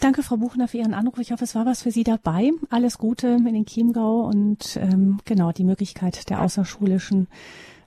Danke, 0.00 0.22
Frau 0.22 0.36
Buchner, 0.36 0.68
für 0.68 0.78
Ihren 0.78 0.94
Anruf. 0.94 1.18
Ich 1.18 1.32
hoffe, 1.32 1.44
es 1.44 1.54
war 1.54 1.66
was 1.66 1.82
für 1.82 1.90
Sie 1.90 2.04
dabei. 2.04 2.50
Alles 2.70 2.98
Gute 2.98 3.28
in 3.28 3.44
den 3.44 3.66
Chiemgau 3.66 4.22
und 4.22 4.78
ähm, 4.80 5.18
genau 5.24 5.52
die 5.52 5.64
Möglichkeit 5.64 6.30
der 6.30 6.42
außerschulischen 6.42 7.28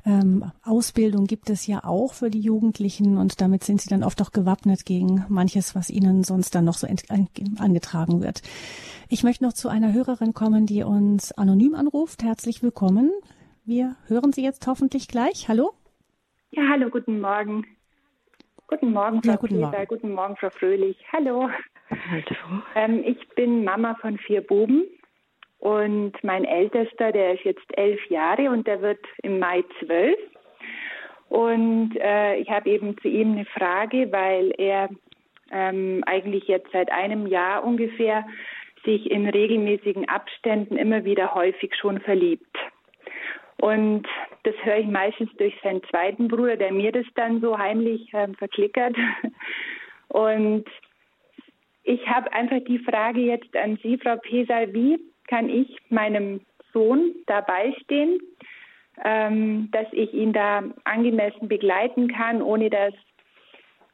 ähm, 0.05 0.51
Ausbildung 0.63 1.25
gibt 1.25 1.49
es 1.49 1.65
ja 1.65 1.83
auch 1.83 2.13
für 2.13 2.29
die 2.29 2.39
Jugendlichen 2.39 3.17
und 3.17 3.41
damit 3.41 3.63
sind 3.63 3.81
sie 3.81 3.89
dann 3.89 4.03
oft 4.03 4.21
auch 4.21 4.31
gewappnet 4.31 4.85
gegen 4.85 5.25
manches, 5.29 5.75
was 5.75 5.89
ihnen 5.89 6.23
sonst 6.23 6.53
dann 6.53 6.65
noch 6.65 6.75
so 6.75 6.87
angetragen 6.87 8.21
wird. 8.21 8.41
Ich 9.09 9.23
möchte 9.23 9.43
noch 9.43 9.53
zu 9.53 9.67
einer 9.67 9.93
Hörerin 9.93 10.33
kommen, 10.33 10.65
die 10.65 10.83
uns 10.83 11.31
anonym 11.31 11.75
anruft. 11.75 12.23
Herzlich 12.23 12.61
willkommen. 12.61 13.11
Wir 13.65 13.95
hören 14.07 14.31
Sie 14.31 14.43
jetzt 14.43 14.67
hoffentlich 14.67 15.07
gleich. 15.07 15.49
Hallo? 15.49 15.71
Ja, 16.51 16.63
hallo, 16.69 16.89
guten 16.89 17.19
Morgen. 17.19 17.65
Guten 18.67 18.91
Morgen, 18.91 19.23
Frau 19.23 19.31
ja, 19.31 19.37
guten, 19.37 19.55
Peter. 19.55 19.71
Morgen. 19.71 19.87
guten 19.87 20.11
Morgen, 20.11 20.35
Frau 20.37 20.49
Fröhlich. 20.51 20.97
Hallo. 21.11 21.49
Hallo. 21.89 22.61
Ähm, 22.75 23.03
ich 23.05 23.27
bin 23.35 23.63
Mama 23.63 23.95
von 24.01 24.17
vier 24.17 24.41
Buben 24.41 24.83
und 25.65 26.13
mein 26.21 26.45
Ältester, 26.45 27.11
der 27.11 27.33
ist 27.33 27.43
jetzt 27.43 27.65
elf 27.75 27.99
Jahre 28.11 28.51
und 28.51 28.67
der 28.67 28.83
wird 28.83 28.99
im 29.23 29.39
Mai 29.39 29.63
zwölf. 29.79 30.19
Und 31.27 31.97
äh, 31.99 32.35
ich 32.35 32.51
habe 32.51 32.69
eben 32.69 32.95
zu 32.99 33.07
ihm 33.07 33.31
eine 33.31 33.45
Frage, 33.45 34.11
weil 34.11 34.53
er 34.59 34.89
ähm, 35.51 36.03
eigentlich 36.05 36.43
jetzt 36.43 36.71
seit 36.71 36.91
einem 36.91 37.25
Jahr 37.25 37.63
ungefähr 37.63 38.27
sich 38.83 39.09
in 39.09 39.27
regelmäßigen 39.27 40.07
Abständen 40.07 40.77
immer 40.77 41.03
wieder 41.03 41.33
häufig 41.33 41.73
schon 41.73 41.99
verliebt. 41.99 42.55
Und 43.57 44.05
das 44.43 44.53
höre 44.61 44.77
ich 44.77 44.87
meistens 44.87 45.35
durch 45.37 45.55
seinen 45.63 45.81
zweiten 45.85 46.27
Bruder, 46.27 46.57
der 46.57 46.73
mir 46.73 46.91
das 46.91 47.07
dann 47.15 47.41
so 47.41 47.57
heimlich 47.57 48.13
äh, 48.13 48.27
verklickert. 48.37 48.95
Und 50.09 50.65
ich 51.83 52.07
habe 52.07 52.31
einfach 52.33 52.59
die 52.67 52.77
Frage 52.77 53.21
jetzt 53.21 53.55
an 53.57 53.79
Sie, 53.81 53.97
Frau 53.97 54.17
Pesal, 54.17 54.71
wie 54.71 54.99
kann 55.27 55.49
ich 55.49 55.77
meinem 55.89 56.41
Sohn 56.73 57.15
dabei 57.25 57.73
stehen, 57.83 58.19
ähm, 59.03 59.69
dass 59.71 59.87
ich 59.91 60.13
ihn 60.13 60.33
da 60.33 60.63
angemessen 60.83 61.47
begleiten 61.47 62.07
kann, 62.07 62.41
ohne 62.41 62.69
dass 62.69 62.93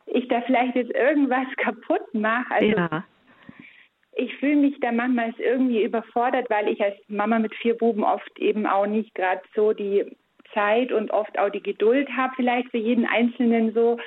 ich 0.07 0.27
da 0.27 0.41
vielleicht 0.41 0.75
jetzt 0.75 0.93
irgendwas 0.93 1.47
kaputt 1.57 2.13
mache. 2.13 2.51
Also 2.51 2.75
ja. 2.77 3.03
ich 4.13 4.35
fühle 4.37 4.57
mich 4.57 4.79
da 4.81 4.91
manchmal 4.91 5.33
irgendwie 5.37 5.83
überfordert, 5.83 6.49
weil 6.49 6.67
ich 6.67 6.81
als 6.81 6.97
Mama 7.07 7.39
mit 7.39 7.55
vier 7.55 7.77
Buben 7.77 8.03
oft 8.03 8.37
eben 8.39 8.65
auch 8.65 8.87
nicht 8.87 9.15
gerade 9.15 9.41
so 9.55 9.73
die 9.73 10.05
Zeit 10.53 10.91
und 10.91 11.11
oft 11.11 11.37
auch 11.39 11.49
die 11.49 11.63
Geduld 11.63 12.09
habe, 12.15 12.33
vielleicht 12.35 12.69
für 12.71 12.77
jeden 12.77 13.05
Einzelnen 13.05 13.73
so. 13.73 13.97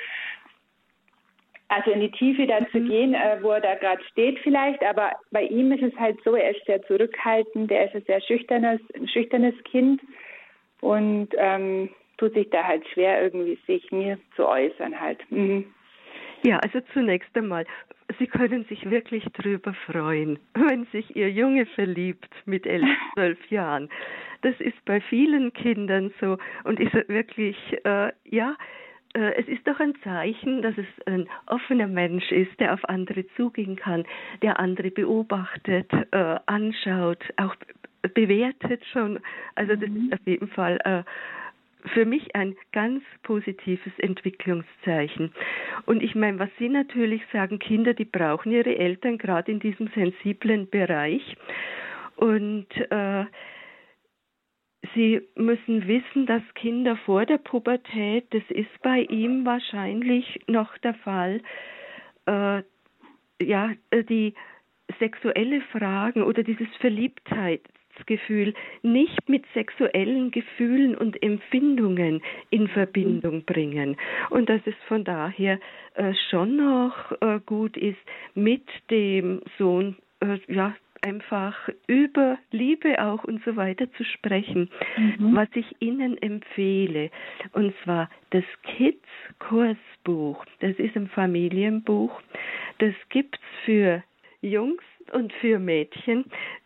Also 1.68 1.90
in 1.90 2.00
die 2.00 2.10
Tiefe 2.10 2.46
dann 2.46 2.64
mhm. 2.64 2.70
zu 2.72 2.80
gehen, 2.80 3.14
äh, 3.14 3.38
wo 3.40 3.50
er 3.50 3.60
da 3.60 3.74
gerade 3.74 4.02
steht 4.04 4.38
vielleicht, 4.40 4.82
aber 4.84 5.12
bei 5.30 5.44
ihm 5.44 5.72
ist 5.72 5.82
es 5.82 5.98
halt 5.98 6.18
so, 6.24 6.34
er 6.34 6.50
ist 6.50 6.64
sehr 6.66 6.82
zurückhaltend, 6.82 7.70
er 7.70 7.86
ist 7.86 7.94
ein 7.94 8.04
sehr 8.06 8.20
schüchternes, 8.20 8.80
ein 8.94 9.08
schüchternes 9.08 9.54
Kind 9.64 10.00
und 10.80 11.28
ähm, 11.36 11.88
tut 12.18 12.34
sich 12.34 12.48
da 12.50 12.64
halt 12.64 12.86
schwer, 12.88 13.22
irgendwie 13.22 13.58
sich 13.66 13.90
mir 13.90 14.18
zu 14.36 14.46
äußern 14.46 15.00
halt. 15.00 15.20
Mhm. 15.30 15.64
Ja, 16.44 16.58
also 16.58 16.80
zunächst 16.92 17.34
einmal, 17.34 17.64
Sie 18.18 18.26
können 18.26 18.66
sich 18.66 18.88
wirklich 18.90 19.24
drüber 19.32 19.72
freuen, 19.90 20.38
wenn 20.54 20.84
sich 20.92 21.16
Ihr 21.16 21.30
Junge 21.30 21.66
verliebt 21.66 22.30
mit 22.44 22.66
elf, 22.66 22.86
zwölf 23.14 23.50
Jahren. 23.50 23.88
Das 24.42 24.54
ist 24.60 24.84
bei 24.84 25.00
vielen 25.00 25.54
Kindern 25.54 26.12
so 26.20 26.36
und 26.64 26.78
ist 26.78 26.92
wirklich, 27.08 27.56
äh, 27.84 28.12
ja, 28.24 28.56
es 29.20 29.46
ist 29.48 29.66
doch 29.66 29.78
ein 29.80 29.94
Zeichen, 30.02 30.62
dass 30.62 30.76
es 30.76 30.86
ein 31.06 31.28
offener 31.46 31.86
Mensch 31.86 32.30
ist, 32.32 32.58
der 32.58 32.74
auf 32.74 32.88
andere 32.88 33.24
zugehen 33.36 33.76
kann, 33.76 34.04
der 34.42 34.58
andere 34.58 34.90
beobachtet, 34.90 35.90
äh, 36.10 36.36
anschaut, 36.46 37.22
auch 37.36 37.54
bewertet 38.14 38.84
schon. 38.92 39.20
Also 39.54 39.76
das 39.76 39.88
mhm. 39.88 40.06
ist 40.06 40.12
auf 40.14 40.26
jeden 40.26 40.48
Fall 40.48 40.78
äh, 40.84 41.02
für 41.90 42.04
mich 42.04 42.34
ein 42.34 42.56
ganz 42.72 43.02
positives 43.22 43.92
Entwicklungszeichen. 43.98 45.32
Und 45.86 46.02
ich 46.02 46.14
meine, 46.14 46.38
was 46.38 46.50
Sie 46.58 46.68
natürlich 46.68 47.22
sagen, 47.32 47.58
Kinder, 47.58 47.94
die 47.94 48.04
brauchen 48.04 48.52
ihre 48.52 48.76
Eltern 48.76 49.18
gerade 49.18 49.52
in 49.52 49.60
diesem 49.60 49.88
sensiblen 49.88 50.68
Bereich. 50.68 51.36
Und 52.16 52.68
äh, 52.90 53.24
Sie 54.94 55.20
müssen 55.34 55.86
wissen, 55.88 56.26
dass 56.26 56.42
Kinder 56.54 56.96
vor 56.96 57.26
der 57.26 57.38
Pubertät, 57.38 58.26
das 58.30 58.42
ist 58.48 58.70
bei 58.82 59.00
ihm 59.02 59.44
wahrscheinlich 59.44 60.40
noch 60.46 60.76
der 60.78 60.94
Fall, 60.94 61.40
äh, 62.26 62.62
ja, 63.42 63.72
die 63.92 64.34
sexuelle 64.98 65.60
Fragen 65.72 66.22
oder 66.22 66.42
dieses 66.42 66.68
Verliebtheit, 66.80 67.62
Gefühl 68.06 68.54
nicht 68.82 69.28
mit 69.28 69.44
sexuellen 69.54 70.30
Gefühlen 70.30 70.96
und 70.96 71.22
Empfindungen 71.22 72.22
in 72.50 72.68
Verbindung 72.68 73.44
bringen. 73.44 73.96
Und 74.30 74.48
dass 74.48 74.60
es 74.66 74.74
von 74.88 75.04
daher 75.04 75.58
äh, 75.94 76.12
schon 76.30 76.56
noch 76.56 77.12
äh, 77.20 77.40
gut 77.44 77.76
ist, 77.76 77.98
mit 78.34 78.64
dem 78.90 79.42
Sohn 79.58 79.96
äh, 80.20 80.38
ja, 80.48 80.74
einfach 81.04 81.68
über 81.86 82.38
Liebe 82.50 83.02
auch 83.02 83.24
und 83.24 83.44
so 83.44 83.56
weiter 83.56 83.90
zu 83.92 84.04
sprechen. 84.04 84.70
Mhm. 84.96 85.36
Was 85.36 85.48
ich 85.54 85.66
Ihnen 85.80 86.16
empfehle, 86.20 87.10
und 87.52 87.74
zwar 87.84 88.08
das 88.30 88.44
Kids 88.62 89.04
Kursbuch, 89.38 90.44
das 90.60 90.76
ist 90.78 90.96
ein 90.96 91.08
Familienbuch, 91.08 92.20
das 92.78 92.94
gibt's 93.10 93.38
für 93.64 94.02
Jungs 94.40 94.82
und 95.12 95.32
für 95.34 95.58
Mädchen, 95.58 96.24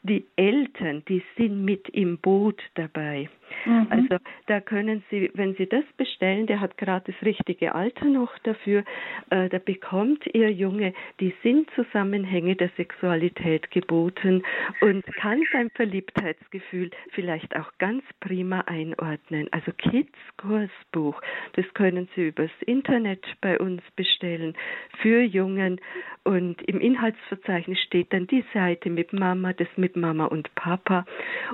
die 0.08 0.26
Eltern, 0.36 1.02
die 1.08 1.22
sind 1.36 1.64
mit 1.64 1.88
im 1.90 2.18
Boot 2.18 2.60
dabei. 2.74 3.28
Mhm. 3.64 3.86
Also 3.90 4.16
da 4.46 4.60
können 4.60 5.02
Sie, 5.10 5.30
wenn 5.34 5.54
Sie 5.54 5.66
das 5.66 5.84
bestellen, 5.96 6.46
der 6.46 6.60
hat 6.60 6.76
gerade 6.78 7.12
das 7.12 7.22
richtige 7.22 7.74
Alter 7.74 8.06
noch 8.06 8.36
dafür, 8.40 8.84
äh, 9.30 9.48
da 9.48 9.58
bekommt 9.58 10.26
Ihr 10.32 10.50
Junge 10.50 10.92
die 11.20 11.34
Sinnzusammenhänge 11.42 12.56
der 12.56 12.70
Sexualität 12.76 13.70
geboten 13.70 14.42
und 14.80 15.04
kann 15.16 15.42
sein 15.52 15.70
Verliebtheitsgefühl 15.74 16.90
vielleicht 17.10 17.56
auch 17.56 17.70
ganz 17.78 18.02
prima 18.20 18.60
einordnen. 18.62 19.48
Also 19.52 19.72
Kids 19.72 20.16
Kursbuch, 20.36 21.20
das 21.54 21.66
können 21.74 22.08
Sie 22.14 22.28
übers 22.28 22.50
Internet 22.66 23.24
bei 23.40 23.58
uns 23.58 23.82
bestellen 23.96 24.54
für 25.00 25.22
Jungen 25.22 25.80
und 26.24 26.60
im 26.62 26.80
Inhaltsverzeichnis 26.80 27.78
steht 27.80 28.12
dann 28.12 28.26
die 28.26 28.44
Seite 28.52 28.90
mit 28.90 29.12
Mama, 29.12 29.52
das 29.52 29.68
mit 29.76 29.96
Mama 30.00 30.26
und 30.26 30.54
Papa. 30.54 31.04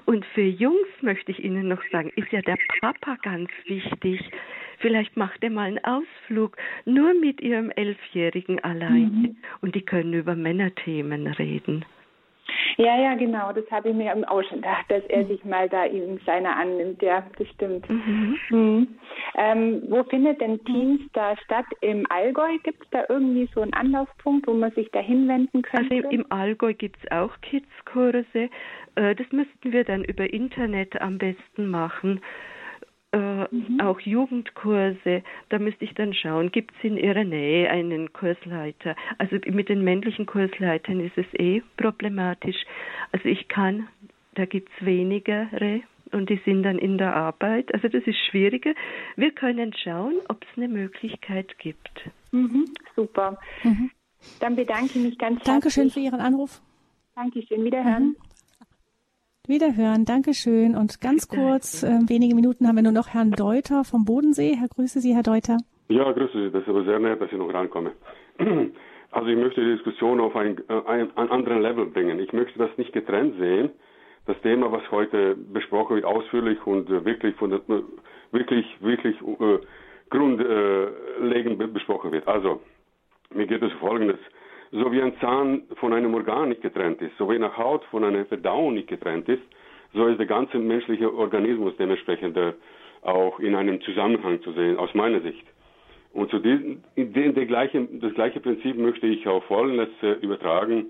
Und 0.04 0.24
für 0.34 0.42
Jungs 0.42 0.88
möchte 1.00 1.30
ich 1.30 1.42
Ihnen 1.42 1.68
noch 1.68 1.82
sagen, 1.90 2.10
ist 2.16 2.30
ja 2.32 2.40
der 2.42 2.58
Papa 2.80 3.16
ganz 3.22 3.50
wichtig. 3.66 4.20
Vielleicht 4.78 5.16
macht 5.16 5.42
er 5.42 5.50
mal 5.50 5.68
einen 5.68 5.84
Ausflug 5.84 6.56
nur 6.84 7.14
mit 7.14 7.40
ihrem 7.40 7.70
Elfjährigen 7.70 8.62
allein 8.62 9.12
mhm. 9.12 9.36
und 9.60 9.74
die 9.74 9.82
können 9.82 10.12
über 10.12 10.34
Männerthemen 10.34 11.26
reden. 11.26 11.84
Ja, 12.76 13.00
ja, 13.00 13.14
genau. 13.14 13.52
Das 13.52 13.68
habe 13.70 13.90
ich 13.90 13.94
mir 13.94 14.14
auch 14.30 14.42
schon 14.44 14.58
gedacht, 14.58 14.84
dass 14.88 15.04
er 15.04 15.24
sich 15.26 15.44
mal 15.44 15.68
da 15.68 15.86
eben 15.86 16.18
seiner 16.26 16.56
annimmt. 16.56 17.02
Ja, 17.02 17.24
das 17.38 17.48
stimmt. 17.48 17.88
Mhm. 17.88 18.38
Mhm. 18.50 18.88
Ähm, 19.36 19.82
wo 19.88 20.02
findet 20.04 20.40
denn 20.40 20.62
Teams 20.64 21.00
da 21.12 21.36
statt? 21.44 21.66
Im 21.80 22.06
Allgäu 22.10 22.58
gibt 22.62 22.82
es 22.82 22.90
da 22.90 23.04
irgendwie 23.08 23.48
so 23.54 23.60
einen 23.60 23.74
Anlaufpunkt, 23.74 24.46
wo 24.46 24.54
man 24.54 24.72
sich 24.72 24.90
da 24.92 25.00
hinwenden 25.00 25.62
könnte? 25.62 25.96
Also 25.96 26.08
im 26.10 26.26
Allgäu 26.30 26.74
gibt 26.74 26.98
es 27.02 27.10
auch 27.10 27.32
Kids-Kurse. 27.42 28.50
Äh, 28.96 29.14
das 29.14 29.30
müssten 29.30 29.72
wir 29.72 29.84
dann 29.84 30.04
über 30.04 30.32
Internet 30.32 31.00
am 31.00 31.18
besten 31.18 31.66
machen 31.66 32.20
äh, 33.14 33.46
mhm. 33.54 33.80
auch 33.80 34.00
Jugendkurse. 34.00 35.22
Da 35.48 35.58
müsste 35.58 35.84
ich 35.84 35.94
dann 35.94 36.14
schauen, 36.14 36.50
gibt 36.50 36.72
es 36.76 36.84
in 36.84 36.96
Ihrer 36.96 37.22
Nähe 37.22 37.70
einen 37.70 38.12
Kursleiter? 38.12 38.96
Also 39.18 39.36
mit 39.46 39.68
den 39.68 39.84
männlichen 39.84 40.26
Kursleitern 40.26 40.98
ist 41.00 41.16
es 41.16 41.26
eh 41.34 41.62
problematisch. 41.76 42.56
Also 43.12 43.28
ich 43.28 43.46
kann, 43.48 43.88
da 44.34 44.46
gibt 44.46 44.68
es 44.76 44.84
wenigere 44.84 45.82
und 46.10 46.28
die 46.28 46.40
sind 46.44 46.64
dann 46.64 46.78
in 46.78 46.98
der 46.98 47.14
Arbeit. 47.14 47.72
Also 47.72 47.88
das 47.88 48.02
ist 48.04 48.18
schwieriger. 48.30 48.74
Wir 49.16 49.30
können 49.30 49.72
schauen, 49.74 50.14
ob 50.28 50.42
es 50.42 50.56
eine 50.56 50.68
Möglichkeit 50.68 51.56
gibt. 51.58 52.10
Mhm, 52.32 52.64
super. 52.96 53.38
Mhm. 53.62 53.90
Dann 54.40 54.56
bedanke 54.56 54.86
ich 54.86 54.96
mich 54.96 55.18
ganz 55.18 55.36
herzlich. 55.36 55.46
Dankeschön 55.46 55.90
für 55.90 56.00
Ihren 56.00 56.20
Anruf. 56.20 56.60
Dankeschön. 57.14 57.64
Wiederhören. 57.64 58.04
Mhm. 58.04 58.16
Wiederhören, 59.46 60.06
Dankeschön. 60.06 60.74
Und 60.74 61.02
ganz 61.02 61.28
kurz, 61.28 61.82
äh, 61.82 62.00
wenige 62.08 62.34
Minuten 62.34 62.66
haben 62.66 62.76
wir 62.76 62.82
nur 62.82 62.92
noch 62.92 63.08
Herrn 63.08 63.30
Deuter 63.30 63.84
vom 63.84 64.06
Bodensee. 64.06 64.56
Herr, 64.58 64.68
grüße 64.68 65.00
Sie, 65.00 65.14
Herr 65.14 65.22
Deuter. 65.22 65.58
Ja, 65.88 66.10
grüße 66.12 66.44
Sie. 66.44 66.50
Das 66.50 66.62
ist 66.62 66.68
aber 66.68 66.82
sehr 66.84 66.98
nett, 66.98 67.20
dass 67.20 67.30
ich 67.30 67.36
noch 67.36 67.52
rankomme. 67.52 67.92
Also 69.10 69.28
ich 69.28 69.36
möchte 69.36 69.60
die 69.60 69.76
Diskussion 69.76 70.18
auf 70.18 70.34
ein, 70.34 70.58
äh, 70.68 70.82
ein, 70.86 71.16
ein 71.16 71.30
anderen 71.30 71.62
Level 71.62 71.86
bringen. 71.86 72.18
Ich 72.18 72.32
möchte 72.32 72.58
das 72.58 72.76
nicht 72.76 72.92
getrennt 72.92 73.38
sehen. 73.38 73.70
Das 74.26 74.36
Thema, 74.40 74.72
was 74.72 74.90
heute 74.90 75.36
besprochen 75.36 75.94
wird, 75.94 76.04
ausführlich 76.04 76.58
und 76.66 76.90
äh, 76.90 77.04
wirklich 77.04 77.36
von 77.36 77.50
der, 77.50 77.60
wirklich, 78.32 78.66
wirklich 78.80 79.14
äh, 79.20 79.58
grundlegend 80.10 81.60
äh, 81.60 81.66
besprochen 81.68 82.10
wird. 82.10 82.26
Also, 82.26 82.60
mir 83.32 83.46
geht 83.46 83.62
es 83.62 83.72
um 83.74 83.78
Folgendes. 83.78 84.18
So 84.76 84.90
wie 84.90 85.00
ein 85.00 85.16
Zahn 85.20 85.62
von 85.76 85.92
einem 85.92 86.12
Organ 86.14 86.48
nicht 86.48 86.60
getrennt 86.60 87.00
ist, 87.00 87.16
so 87.16 87.30
wie 87.30 87.36
eine 87.36 87.56
Haut 87.56 87.84
von 87.92 88.02
einer 88.02 88.24
Verdauung 88.24 88.74
nicht 88.74 88.88
getrennt 88.88 89.28
ist, 89.28 89.42
so 89.92 90.04
ist 90.08 90.18
der 90.18 90.26
ganze 90.26 90.58
menschliche 90.58 91.14
Organismus 91.14 91.76
dementsprechend 91.76 92.36
äh, 92.36 92.54
auch 93.02 93.38
in 93.38 93.54
einem 93.54 93.80
Zusammenhang 93.82 94.42
zu 94.42 94.50
sehen, 94.50 94.76
aus 94.76 94.92
meiner 94.94 95.20
Sicht. 95.20 95.46
Und 96.12 96.28
zu 96.32 96.40
diesem, 96.40 96.82
gleiche, 97.46 97.86
das 98.00 98.14
gleiche 98.14 98.40
Prinzip 98.40 98.76
möchte 98.76 99.06
ich 99.06 99.28
auf 99.28 99.44
Folgendes 99.44 99.90
äh, 100.02 100.14
übertragen. 100.14 100.86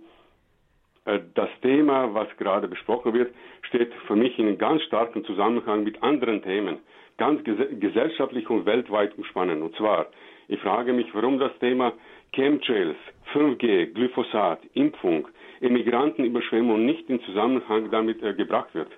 Äh, 1.04 1.20
das 1.34 1.50
Thema, 1.60 2.14
was 2.14 2.34
gerade 2.38 2.68
besprochen 2.68 3.12
wird, 3.12 3.34
steht 3.68 3.92
für 4.06 4.16
mich 4.16 4.38
in 4.38 4.46
einem 4.46 4.56
ganz 4.56 4.80
starken 4.84 5.26
Zusammenhang 5.26 5.84
mit 5.84 6.02
anderen 6.02 6.42
Themen, 6.42 6.78
ganz 7.18 7.44
ges 7.44 7.58
gesellschaftlich 7.80 8.48
und 8.48 8.64
weltweit 8.64 9.14
umspannend. 9.18 9.62
Und 9.62 9.76
zwar, 9.76 10.06
ich 10.48 10.60
frage 10.60 10.94
mich, 10.94 11.14
warum 11.14 11.38
das 11.38 11.52
Thema 11.58 11.92
Chemtrails, 12.34 12.96
5G, 13.32 13.94
Glyphosat, 13.94 14.60
Impfung, 14.74 15.28
Immigrantenüberschwemmung 15.60 16.84
nicht 16.84 17.08
in 17.08 17.20
Zusammenhang 17.22 17.90
damit 17.90 18.22
äh, 18.22 18.34
gebracht 18.34 18.74
wird. 18.74 18.90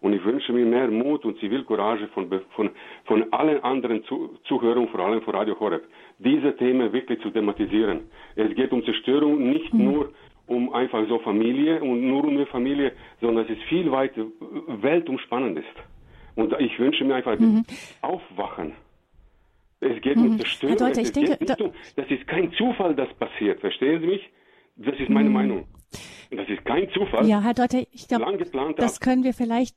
Und 0.00 0.14
ich 0.14 0.24
wünsche 0.24 0.52
mir 0.52 0.64
mehr 0.64 0.88
Mut 0.88 1.24
und 1.24 1.38
Zivilcourage 1.40 2.08
von, 2.08 2.28
von, 2.56 2.70
von 3.04 3.32
allen 3.32 3.62
anderen 3.62 4.02
Zu 4.04 4.38
Zuhörern, 4.44 4.88
vor 4.88 5.00
allem 5.00 5.20
von 5.22 5.34
Radio 5.34 5.58
Horeb, 5.60 5.84
diese 6.18 6.56
Themen 6.56 6.92
wirklich 6.92 7.20
zu 7.20 7.30
thematisieren. 7.30 8.00
Es 8.34 8.54
geht 8.54 8.72
um 8.72 8.82
Zerstörung 8.84 9.50
nicht 9.50 9.72
mhm. 9.74 9.84
nur 9.84 10.12
um 10.46 10.72
einfach 10.72 11.06
so 11.08 11.18
Familie 11.20 11.80
und 11.80 12.08
nur 12.08 12.24
um 12.24 12.30
eine 12.30 12.46
Familie, 12.46 12.92
sondern 13.20 13.44
es 13.44 13.50
ist 13.50 13.62
viel 13.64 13.90
weiter 13.92 14.24
weltumspannend 14.66 15.58
ist. 15.58 15.76
Und 16.34 16.54
ich 16.58 16.78
wünsche 16.78 17.04
mir 17.04 17.16
einfach 17.16 17.38
mhm. 17.38 17.64
Aufwachen. 18.00 18.72
Es 19.80 20.00
geht 20.02 20.16
mhm. 20.16 20.32
um 20.32 20.38
Zerstörung. 20.38 20.76
Deuter, 20.76 21.00
es 21.00 21.12
denke, 21.12 21.38
um, 21.64 21.72
das 21.96 22.10
ist 22.10 22.26
kein 22.26 22.52
Zufall, 22.52 22.94
dass 22.94 23.12
passiert. 23.14 23.60
Verstehen 23.60 24.00
Sie 24.00 24.06
mich? 24.06 24.30
Das 24.76 24.98
ist 24.98 25.08
meine 25.08 25.26
hm. 25.26 25.32
Meinung. 25.32 25.68
Das 26.30 26.48
ist 26.48 26.64
kein 26.64 26.88
Zufall. 26.90 27.26
Ja, 27.26 27.40
Herr 27.40 27.54
Deuter, 27.54 27.82
ich 27.90 28.06
glaube, 28.06 28.74
das 28.76 29.00
können 29.00 29.24
wir 29.24 29.34
vielleicht 29.34 29.76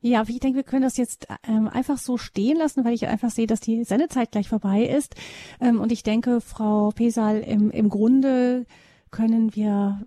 ja, 0.00 0.22
ich 0.28 0.38
denke, 0.38 0.58
wir 0.58 0.62
können 0.62 0.82
das 0.82 0.96
jetzt 0.96 1.26
ähm, 1.48 1.66
einfach 1.66 1.98
so 1.98 2.18
stehen 2.18 2.56
lassen, 2.56 2.84
weil 2.84 2.94
ich 2.94 3.08
einfach 3.08 3.30
sehe, 3.30 3.48
dass 3.48 3.58
die 3.58 3.82
Sendezeit 3.82 4.30
gleich 4.30 4.48
vorbei 4.48 4.82
ist. 4.82 5.16
Ähm, 5.60 5.80
und 5.80 5.90
ich 5.90 6.04
denke, 6.04 6.40
Frau 6.40 6.90
Pesal, 6.90 7.40
im, 7.40 7.72
im 7.72 7.88
Grunde 7.88 8.64
können 9.10 9.56
wir 9.56 10.06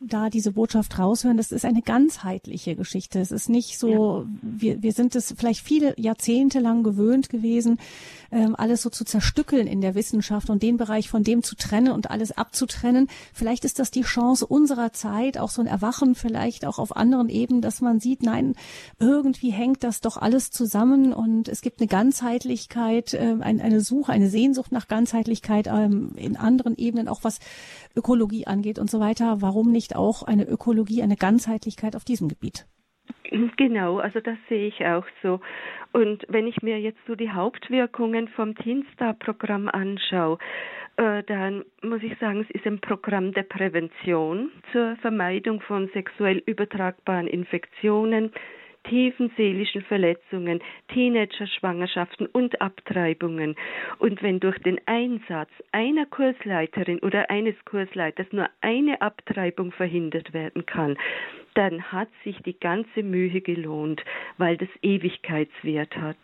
da 0.00 0.30
diese 0.30 0.52
Botschaft 0.52 0.98
raushören, 0.98 1.36
das 1.36 1.50
ist 1.50 1.64
eine 1.64 1.82
ganzheitliche 1.82 2.76
Geschichte. 2.76 3.20
Es 3.20 3.32
ist 3.32 3.48
nicht 3.48 3.78
so, 3.78 4.22
ja. 4.22 4.26
wir, 4.42 4.82
wir 4.82 4.92
sind 4.92 5.16
es 5.16 5.34
vielleicht 5.36 5.60
viele 5.60 5.94
Jahrzehnte 5.98 6.60
lang 6.60 6.82
gewöhnt 6.82 7.28
gewesen, 7.28 7.78
ähm, 8.30 8.54
alles 8.56 8.82
so 8.82 8.90
zu 8.90 9.04
zerstückeln 9.04 9.66
in 9.66 9.80
der 9.80 9.94
Wissenschaft 9.94 10.50
und 10.50 10.62
den 10.62 10.76
Bereich 10.76 11.08
von 11.08 11.24
dem 11.24 11.42
zu 11.42 11.56
trennen 11.56 11.92
und 11.92 12.10
alles 12.10 12.32
abzutrennen. 12.32 13.08
Vielleicht 13.32 13.64
ist 13.64 13.78
das 13.78 13.90
die 13.90 14.02
Chance 14.02 14.46
unserer 14.46 14.92
Zeit, 14.92 15.38
auch 15.38 15.50
so 15.50 15.62
ein 15.62 15.66
Erwachen 15.66 16.14
vielleicht 16.14 16.66
auch 16.66 16.78
auf 16.78 16.96
anderen 16.96 17.28
Ebenen, 17.28 17.62
dass 17.62 17.80
man 17.80 18.00
sieht, 18.00 18.22
nein, 18.22 18.54
irgendwie 18.98 19.50
hängt 19.50 19.82
das 19.82 20.00
doch 20.00 20.16
alles 20.16 20.50
zusammen 20.50 21.12
und 21.12 21.48
es 21.48 21.62
gibt 21.62 21.80
eine 21.80 21.88
Ganzheitlichkeit, 21.88 23.14
äh, 23.14 23.36
ein, 23.40 23.60
eine 23.60 23.80
Suche, 23.80 24.12
eine 24.12 24.28
Sehnsucht 24.28 24.72
nach 24.72 24.88
Ganzheitlichkeit 24.88 25.66
ähm, 25.66 26.12
in 26.16 26.36
anderen 26.36 26.76
Ebenen, 26.76 27.08
auch 27.08 27.24
was 27.24 27.38
Ökologie 27.96 28.46
angeht 28.46 28.78
und 28.78 28.90
so 28.90 29.00
weiter. 29.00 29.40
Warum 29.40 29.53
nicht 29.62 29.96
auch 29.96 30.22
eine 30.22 30.44
Ökologie, 30.44 31.02
eine 31.02 31.16
Ganzheitlichkeit 31.16 31.96
auf 31.96 32.04
diesem 32.04 32.28
Gebiet? 32.28 32.66
Genau, 33.56 33.98
also 33.98 34.20
das 34.20 34.38
sehe 34.48 34.68
ich 34.68 34.84
auch 34.86 35.06
so. 35.22 35.40
Und 35.92 36.24
wenn 36.28 36.46
ich 36.46 36.62
mir 36.62 36.80
jetzt 36.80 36.98
so 37.06 37.14
die 37.14 37.30
Hauptwirkungen 37.30 38.28
vom 38.28 38.54
Teenstar-Programm 38.54 39.68
anschaue, 39.68 40.38
äh, 40.96 41.22
dann 41.24 41.64
muss 41.82 42.02
ich 42.02 42.16
sagen, 42.18 42.46
es 42.48 42.54
ist 42.54 42.66
ein 42.66 42.80
Programm 42.80 43.32
der 43.32 43.42
Prävention 43.42 44.50
zur 44.72 44.96
Vermeidung 44.96 45.60
von 45.60 45.88
sexuell 45.92 46.42
übertragbaren 46.46 47.26
Infektionen, 47.26 48.32
tiefen 48.84 49.30
seelischen 49.36 49.82
Verletzungen, 49.82 50.60
Teenager-Schwangerschaften 50.88 52.26
und 52.26 52.60
Abtreibungen. 52.60 53.56
Und 53.98 54.22
wenn 54.22 54.40
durch 54.40 54.58
den 54.60 54.80
Einsatz 54.86 55.50
einer 55.72 56.06
Kursleiterin 56.06 57.00
oder 57.00 57.30
eines 57.30 57.56
Kursleiters 57.64 58.26
nur 58.30 58.48
eine 58.60 59.00
Abtreibung 59.00 59.72
verhindert 59.72 60.32
werden 60.32 60.64
kann, 60.66 60.96
dann 61.54 61.92
hat 61.92 62.08
sich 62.24 62.36
die 62.42 62.58
ganze 62.58 63.02
Mühe 63.02 63.40
gelohnt, 63.40 64.04
weil 64.38 64.56
das 64.56 64.68
Ewigkeitswert 64.82 65.96
hat. 65.96 66.16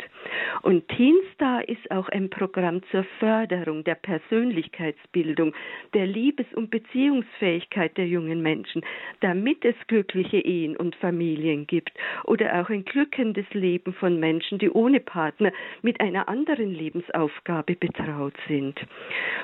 Und 0.63 0.87
Teenstar 0.89 1.69
ist 1.69 1.91
auch 1.91 2.09
ein 2.09 2.29
Programm 2.29 2.83
zur 2.91 3.05
Förderung 3.19 3.85
der 3.85 3.95
Persönlichkeitsbildung, 3.95 5.55
der 5.95 6.07
Liebes- 6.07 6.53
und 6.55 6.71
Beziehungsfähigkeit 6.71 7.97
der 7.97 8.07
jungen 8.07 8.43
Menschen, 8.43 8.83
damit 9.21 9.65
es 9.65 9.77
glückliche 9.87 10.39
Ehen 10.39 10.77
und 10.77 10.97
Familien 10.97 11.67
gibt 11.67 11.93
oder 12.25 12.61
auch 12.61 12.69
ein 12.69 12.85
glückendes 12.85 13.47
Leben 13.53 13.95
von 13.95 14.19
Menschen, 14.19 14.59
die 14.59 14.71
ohne 14.71 15.01
Partner 15.01 15.53
mit 15.83 16.01
einer 16.01 16.29
anderen 16.29 16.71
Lebensaufgabe 16.71 17.77
betraut 17.77 18.35
sind. 18.49 18.79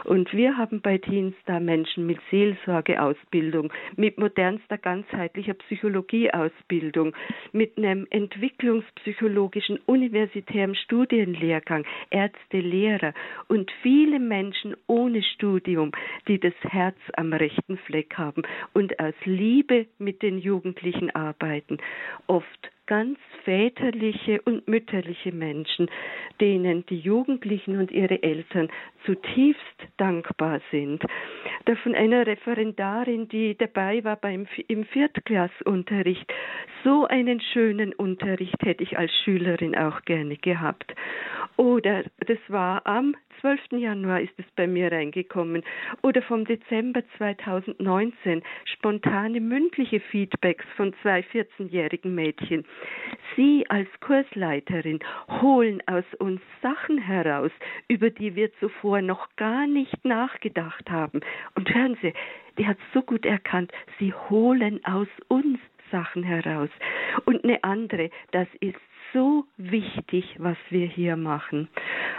Und 0.04 0.32
wir 0.32 0.56
haben 0.56 0.80
bei 0.80 0.98
Teenstar 0.98 1.60
Menschen 1.60 2.06
mit 2.06 2.18
Seelsorgeausbildung, 2.30 3.72
mit 3.96 4.18
modernster 4.18 4.78
ganzheitlicher 4.78 5.54
Psychologie, 5.54 5.75
Psychologieausbildung, 5.76 7.14
mit 7.52 7.76
einem 7.76 8.06
entwicklungspsychologischen 8.10 9.78
universitären 9.86 10.74
Studienlehrgang, 10.74 11.84
Ärzte, 12.10 12.60
Lehrer 12.60 13.12
und 13.48 13.70
viele 13.82 14.18
Menschen 14.18 14.74
ohne 14.86 15.22
Studium, 15.22 15.92
die 16.28 16.40
das 16.40 16.54
Herz 16.62 16.96
am 17.16 17.32
rechten 17.32 17.76
Fleck 17.78 18.16
haben 18.16 18.42
und 18.72 18.98
aus 18.98 19.14
Liebe 19.24 19.86
mit 19.98 20.22
den 20.22 20.38
Jugendlichen 20.38 21.14
arbeiten. 21.14 21.78
Oft 22.26 22.70
ganz 22.86 23.18
väterliche 23.44 24.40
und 24.42 24.66
mütterliche 24.68 25.32
Menschen, 25.32 25.88
denen 26.40 26.84
die 26.86 26.98
Jugendlichen 26.98 27.78
und 27.78 27.90
ihre 27.90 28.22
Eltern 28.22 28.68
zutiefst 29.04 29.62
dankbar 29.96 30.60
sind. 30.70 31.02
Da 31.64 31.74
von 31.76 31.94
einer 31.94 32.26
Referendarin, 32.26 33.28
die 33.28 33.56
dabei 33.56 34.02
war 34.04 34.16
beim, 34.16 34.46
im 34.68 34.84
Viertklassunterricht. 34.84 36.32
So 36.84 37.06
einen 37.06 37.40
schönen 37.40 37.92
Unterricht 37.92 38.62
hätte 38.62 38.82
ich 38.82 38.98
als 38.98 39.12
Schülerin 39.24 39.76
auch 39.76 40.02
gerne 40.02 40.36
gehabt. 40.36 40.94
Oder 41.56 42.04
das 42.26 42.38
war 42.48 42.86
am 42.86 43.16
12. 43.40 43.60
Januar 43.72 44.20
ist 44.20 44.32
es 44.38 44.44
bei 44.56 44.66
mir 44.66 44.90
reingekommen. 44.90 45.62
Oder 46.02 46.22
vom 46.22 46.44
Dezember 46.44 47.02
2019 47.18 48.42
spontane 48.64 49.40
mündliche 49.40 50.00
Feedbacks 50.00 50.64
von 50.76 50.94
zwei 51.02 51.20
14-jährigen 51.20 52.14
Mädchen. 52.14 52.64
Sie 53.34 53.64
als 53.68 53.88
Kursleiterin 54.00 55.00
holen 55.40 55.82
aus 55.86 56.04
uns 56.18 56.40
Sachen 56.62 56.98
heraus, 56.98 57.50
über 57.88 58.10
die 58.10 58.34
wir 58.34 58.52
zuvor 58.60 59.02
noch 59.02 59.28
gar 59.36 59.66
nicht 59.66 60.04
nachgedacht 60.04 60.90
haben. 60.90 61.20
Und 61.54 61.74
hören 61.74 61.96
Sie, 62.02 62.12
die 62.58 62.66
hat 62.66 62.78
so 62.94 63.02
gut 63.02 63.26
erkannt, 63.26 63.72
sie 63.98 64.12
holen 64.14 64.84
aus 64.84 65.08
uns 65.28 65.58
Sachen 65.90 66.22
heraus. 66.22 66.70
Und 67.24 67.44
eine 67.44 67.62
andere, 67.64 68.10
das 68.32 68.48
ist 68.60 68.76
so 69.16 69.46
wichtig, 69.56 70.24
was 70.36 70.58
wir 70.68 70.86
hier 70.86 71.16
machen. 71.16 71.68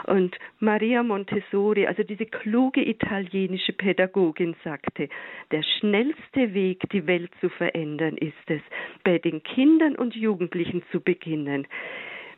Und 0.05 0.35
Maria 0.59 1.03
Montessori, 1.03 1.85
also 1.85 2.01
diese 2.01 2.25
kluge 2.25 2.81
italienische 2.83 3.73
Pädagogin, 3.73 4.55
sagte, 4.63 5.07
der 5.51 5.61
schnellste 5.61 6.55
Weg, 6.55 6.89
die 6.91 7.05
Welt 7.05 7.29
zu 7.39 7.49
verändern, 7.49 8.17
ist 8.17 8.33
es, 8.47 8.61
bei 9.03 9.19
den 9.19 9.43
Kindern 9.43 9.95
und 9.95 10.15
Jugendlichen 10.15 10.81
zu 10.91 10.99
beginnen. 10.99 11.67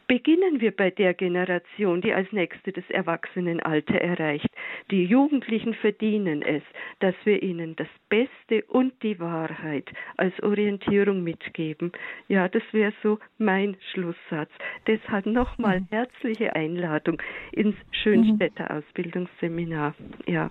Beginnen 0.10 0.60
wir 0.60 0.72
bei 0.76 0.89
der 0.89 1.14
Generation, 1.14 2.01
die 2.01 2.12
als 2.16 2.32
nächste 2.32 2.72
das 2.72 2.89
Erwachsenenalter 2.89 3.93
erreicht. 3.93 4.49
Die 4.89 5.05
Jugendlichen 5.05 5.76
verdienen 5.76 6.41
es, 6.41 6.64
dass 6.99 7.14
wir 7.26 7.43
ihnen 7.43 7.76
das 7.76 7.88
Beste 8.10 8.66
und 8.70 8.91
die 9.03 9.20
Wahrheit 9.20 9.88
als 10.18 10.34
Orientierung 10.41 11.24
mitgeben. 11.24 11.91
Ja, 12.28 12.49
das 12.49 12.64
wäre 12.72 12.91
so 13.03 13.20
mein 13.38 13.78
Schlusssatz. 13.91 14.49
Deshalb 14.88 15.28
nochmal 15.28 15.82
mhm. 15.82 15.88
herzliche 15.91 16.55
Einladung 16.55 17.22
ins 17.51 17.76
Schönstädter 17.91 18.76
Ausbildungsseminar. 18.76 19.93
Ja. 20.26 20.49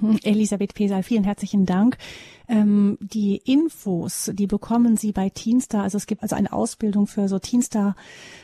Elisabeth 0.22 0.74
Pesal, 0.74 1.02
vielen 1.02 1.24
herzlichen 1.24 1.66
Dank. 1.66 1.98
Ähm, 2.48 2.96
die 3.00 3.36
Infos, 3.36 4.30
die 4.32 4.46
bekommen 4.46 4.96
Sie 4.96 5.12
bei 5.12 5.28
Teenstar. 5.28 5.82
Also 5.82 5.98
es 5.98 6.06
gibt 6.06 6.22
also 6.22 6.34
eine 6.34 6.52
Ausbildung 6.52 7.06
für 7.06 7.28
so 7.28 7.38
Teenstar 7.38 7.94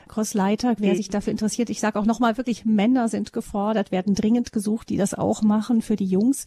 Crossleiter, 0.09 0.74
wer 0.78 0.92
mhm. 0.92 0.96
sich 0.96 1.09
dafür 1.09 1.30
interessiert. 1.30 1.70
Ich 1.70 1.80
sage 1.80 1.98
auch 1.98 2.05
nochmal, 2.05 2.36
wirklich 2.36 2.66
Männer 2.66 3.09
sind 3.09 3.32
gefordert, 3.32 3.90
werden 3.92 4.14
dringend 4.14 4.52
gesucht, 4.52 4.90
die 4.90 4.98
das 4.98 5.14
auch 5.14 5.42
machen 5.42 5.80
für 5.80 5.96
die 5.96 6.05
Jungs. 6.05 6.44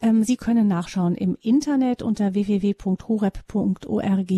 Ähm, 0.00 0.24
Sie 0.24 0.36
können 0.36 0.66
nachschauen 0.66 1.14
im 1.14 1.36
Internet 1.40 2.02
unter 2.02 2.32
www.horeb.org 2.34 4.32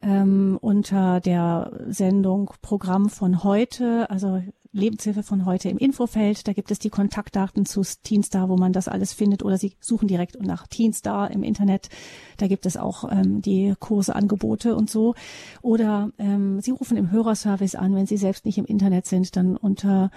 ähm, 0.00 0.58
unter 0.60 1.20
der 1.20 1.72
Sendung 1.88 2.52
Programm 2.62 3.08
von 3.08 3.42
heute. 3.42 4.08
Also 4.10 4.42
Lebenshilfe 4.72 5.22
von 5.22 5.46
heute 5.46 5.68
im 5.68 5.78
Infofeld. 5.78 6.46
Da 6.46 6.52
gibt 6.52 6.70
es 6.70 6.78
die 6.78 6.90
Kontaktdaten 6.90 7.66
zu 7.66 7.82
Teenstar, 8.02 8.48
wo 8.48 8.56
man 8.56 8.72
das 8.72 8.88
alles 8.88 9.12
findet. 9.12 9.42
Oder 9.42 9.58
Sie 9.58 9.76
suchen 9.80 10.08
direkt 10.08 10.40
nach 10.42 10.66
Teenstar 10.66 11.30
im 11.30 11.42
Internet. 11.42 11.88
Da 12.36 12.48
gibt 12.48 12.66
es 12.66 12.76
auch 12.76 13.10
ähm, 13.10 13.40
die 13.42 13.74
Kurseangebote 13.78 14.76
und 14.76 14.90
so. 14.90 15.14
Oder 15.62 16.10
ähm, 16.18 16.60
Sie 16.60 16.70
rufen 16.70 16.96
im 16.96 17.10
Hörerservice 17.10 17.74
an, 17.74 17.94
wenn 17.94 18.06
Sie 18.06 18.16
selbst 18.16 18.44
nicht 18.44 18.58
im 18.58 18.66
Internet 18.66 19.06
sind, 19.06 19.36
dann 19.36 19.56
unter 19.56 20.10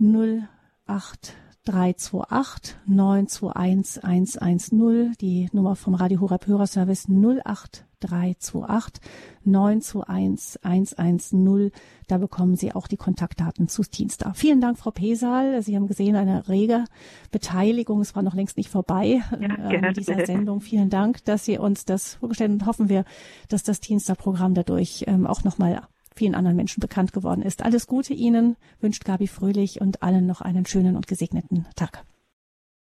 08 0.00 1.34
328 1.64 2.76
921 2.86 4.42
110, 4.42 5.14
die 5.18 5.48
Nummer 5.52 5.76
vom 5.76 5.94
Radio 5.94 6.20
Horab 6.20 6.46
Hörerservice 6.46 7.08
08 7.08 7.86
328 8.00 9.02
921 9.44 10.58
110. 10.98 11.70
Da 12.06 12.18
bekommen 12.18 12.56
Sie 12.56 12.74
auch 12.74 12.86
die 12.86 12.98
Kontaktdaten 12.98 13.68
zu 13.68 13.82
Teenstar. 13.82 14.34
Vielen 14.34 14.60
Dank, 14.60 14.76
Frau 14.78 14.90
Pesal. 14.90 15.62
Sie 15.62 15.74
haben 15.74 15.86
gesehen, 15.86 16.16
eine 16.16 16.48
rege 16.48 16.84
Beteiligung. 17.30 18.02
Es 18.02 18.14
war 18.14 18.22
noch 18.22 18.34
längst 18.34 18.58
nicht 18.58 18.68
vorbei 18.68 19.22
ja, 19.40 19.70
äh, 19.70 19.92
dieser 19.94 20.26
Sendung. 20.26 20.60
Vielen 20.60 20.90
Dank, 20.90 21.24
dass 21.24 21.46
Sie 21.46 21.56
uns 21.56 21.86
das 21.86 22.16
vorgestellt 22.16 22.50
haben. 22.50 22.60
Und 22.60 22.66
hoffen 22.66 22.88
wir, 22.90 23.04
dass 23.48 23.62
das 23.62 23.80
Teenstar-Programm 23.80 24.52
dadurch 24.52 25.04
ähm, 25.06 25.26
auch 25.26 25.44
nochmal 25.44 25.80
vielen 26.14 26.34
anderen 26.34 26.56
Menschen 26.56 26.80
bekannt 26.80 27.12
geworden 27.12 27.42
ist. 27.42 27.62
Alles 27.62 27.86
Gute 27.86 28.14
Ihnen, 28.14 28.56
wünscht 28.80 29.04
Gabi 29.04 29.26
Fröhlich 29.26 29.80
und 29.80 30.02
allen 30.02 30.26
noch 30.26 30.40
einen 30.40 30.66
schönen 30.66 30.96
und 30.96 31.06
gesegneten 31.06 31.66
Tag. 31.76 32.04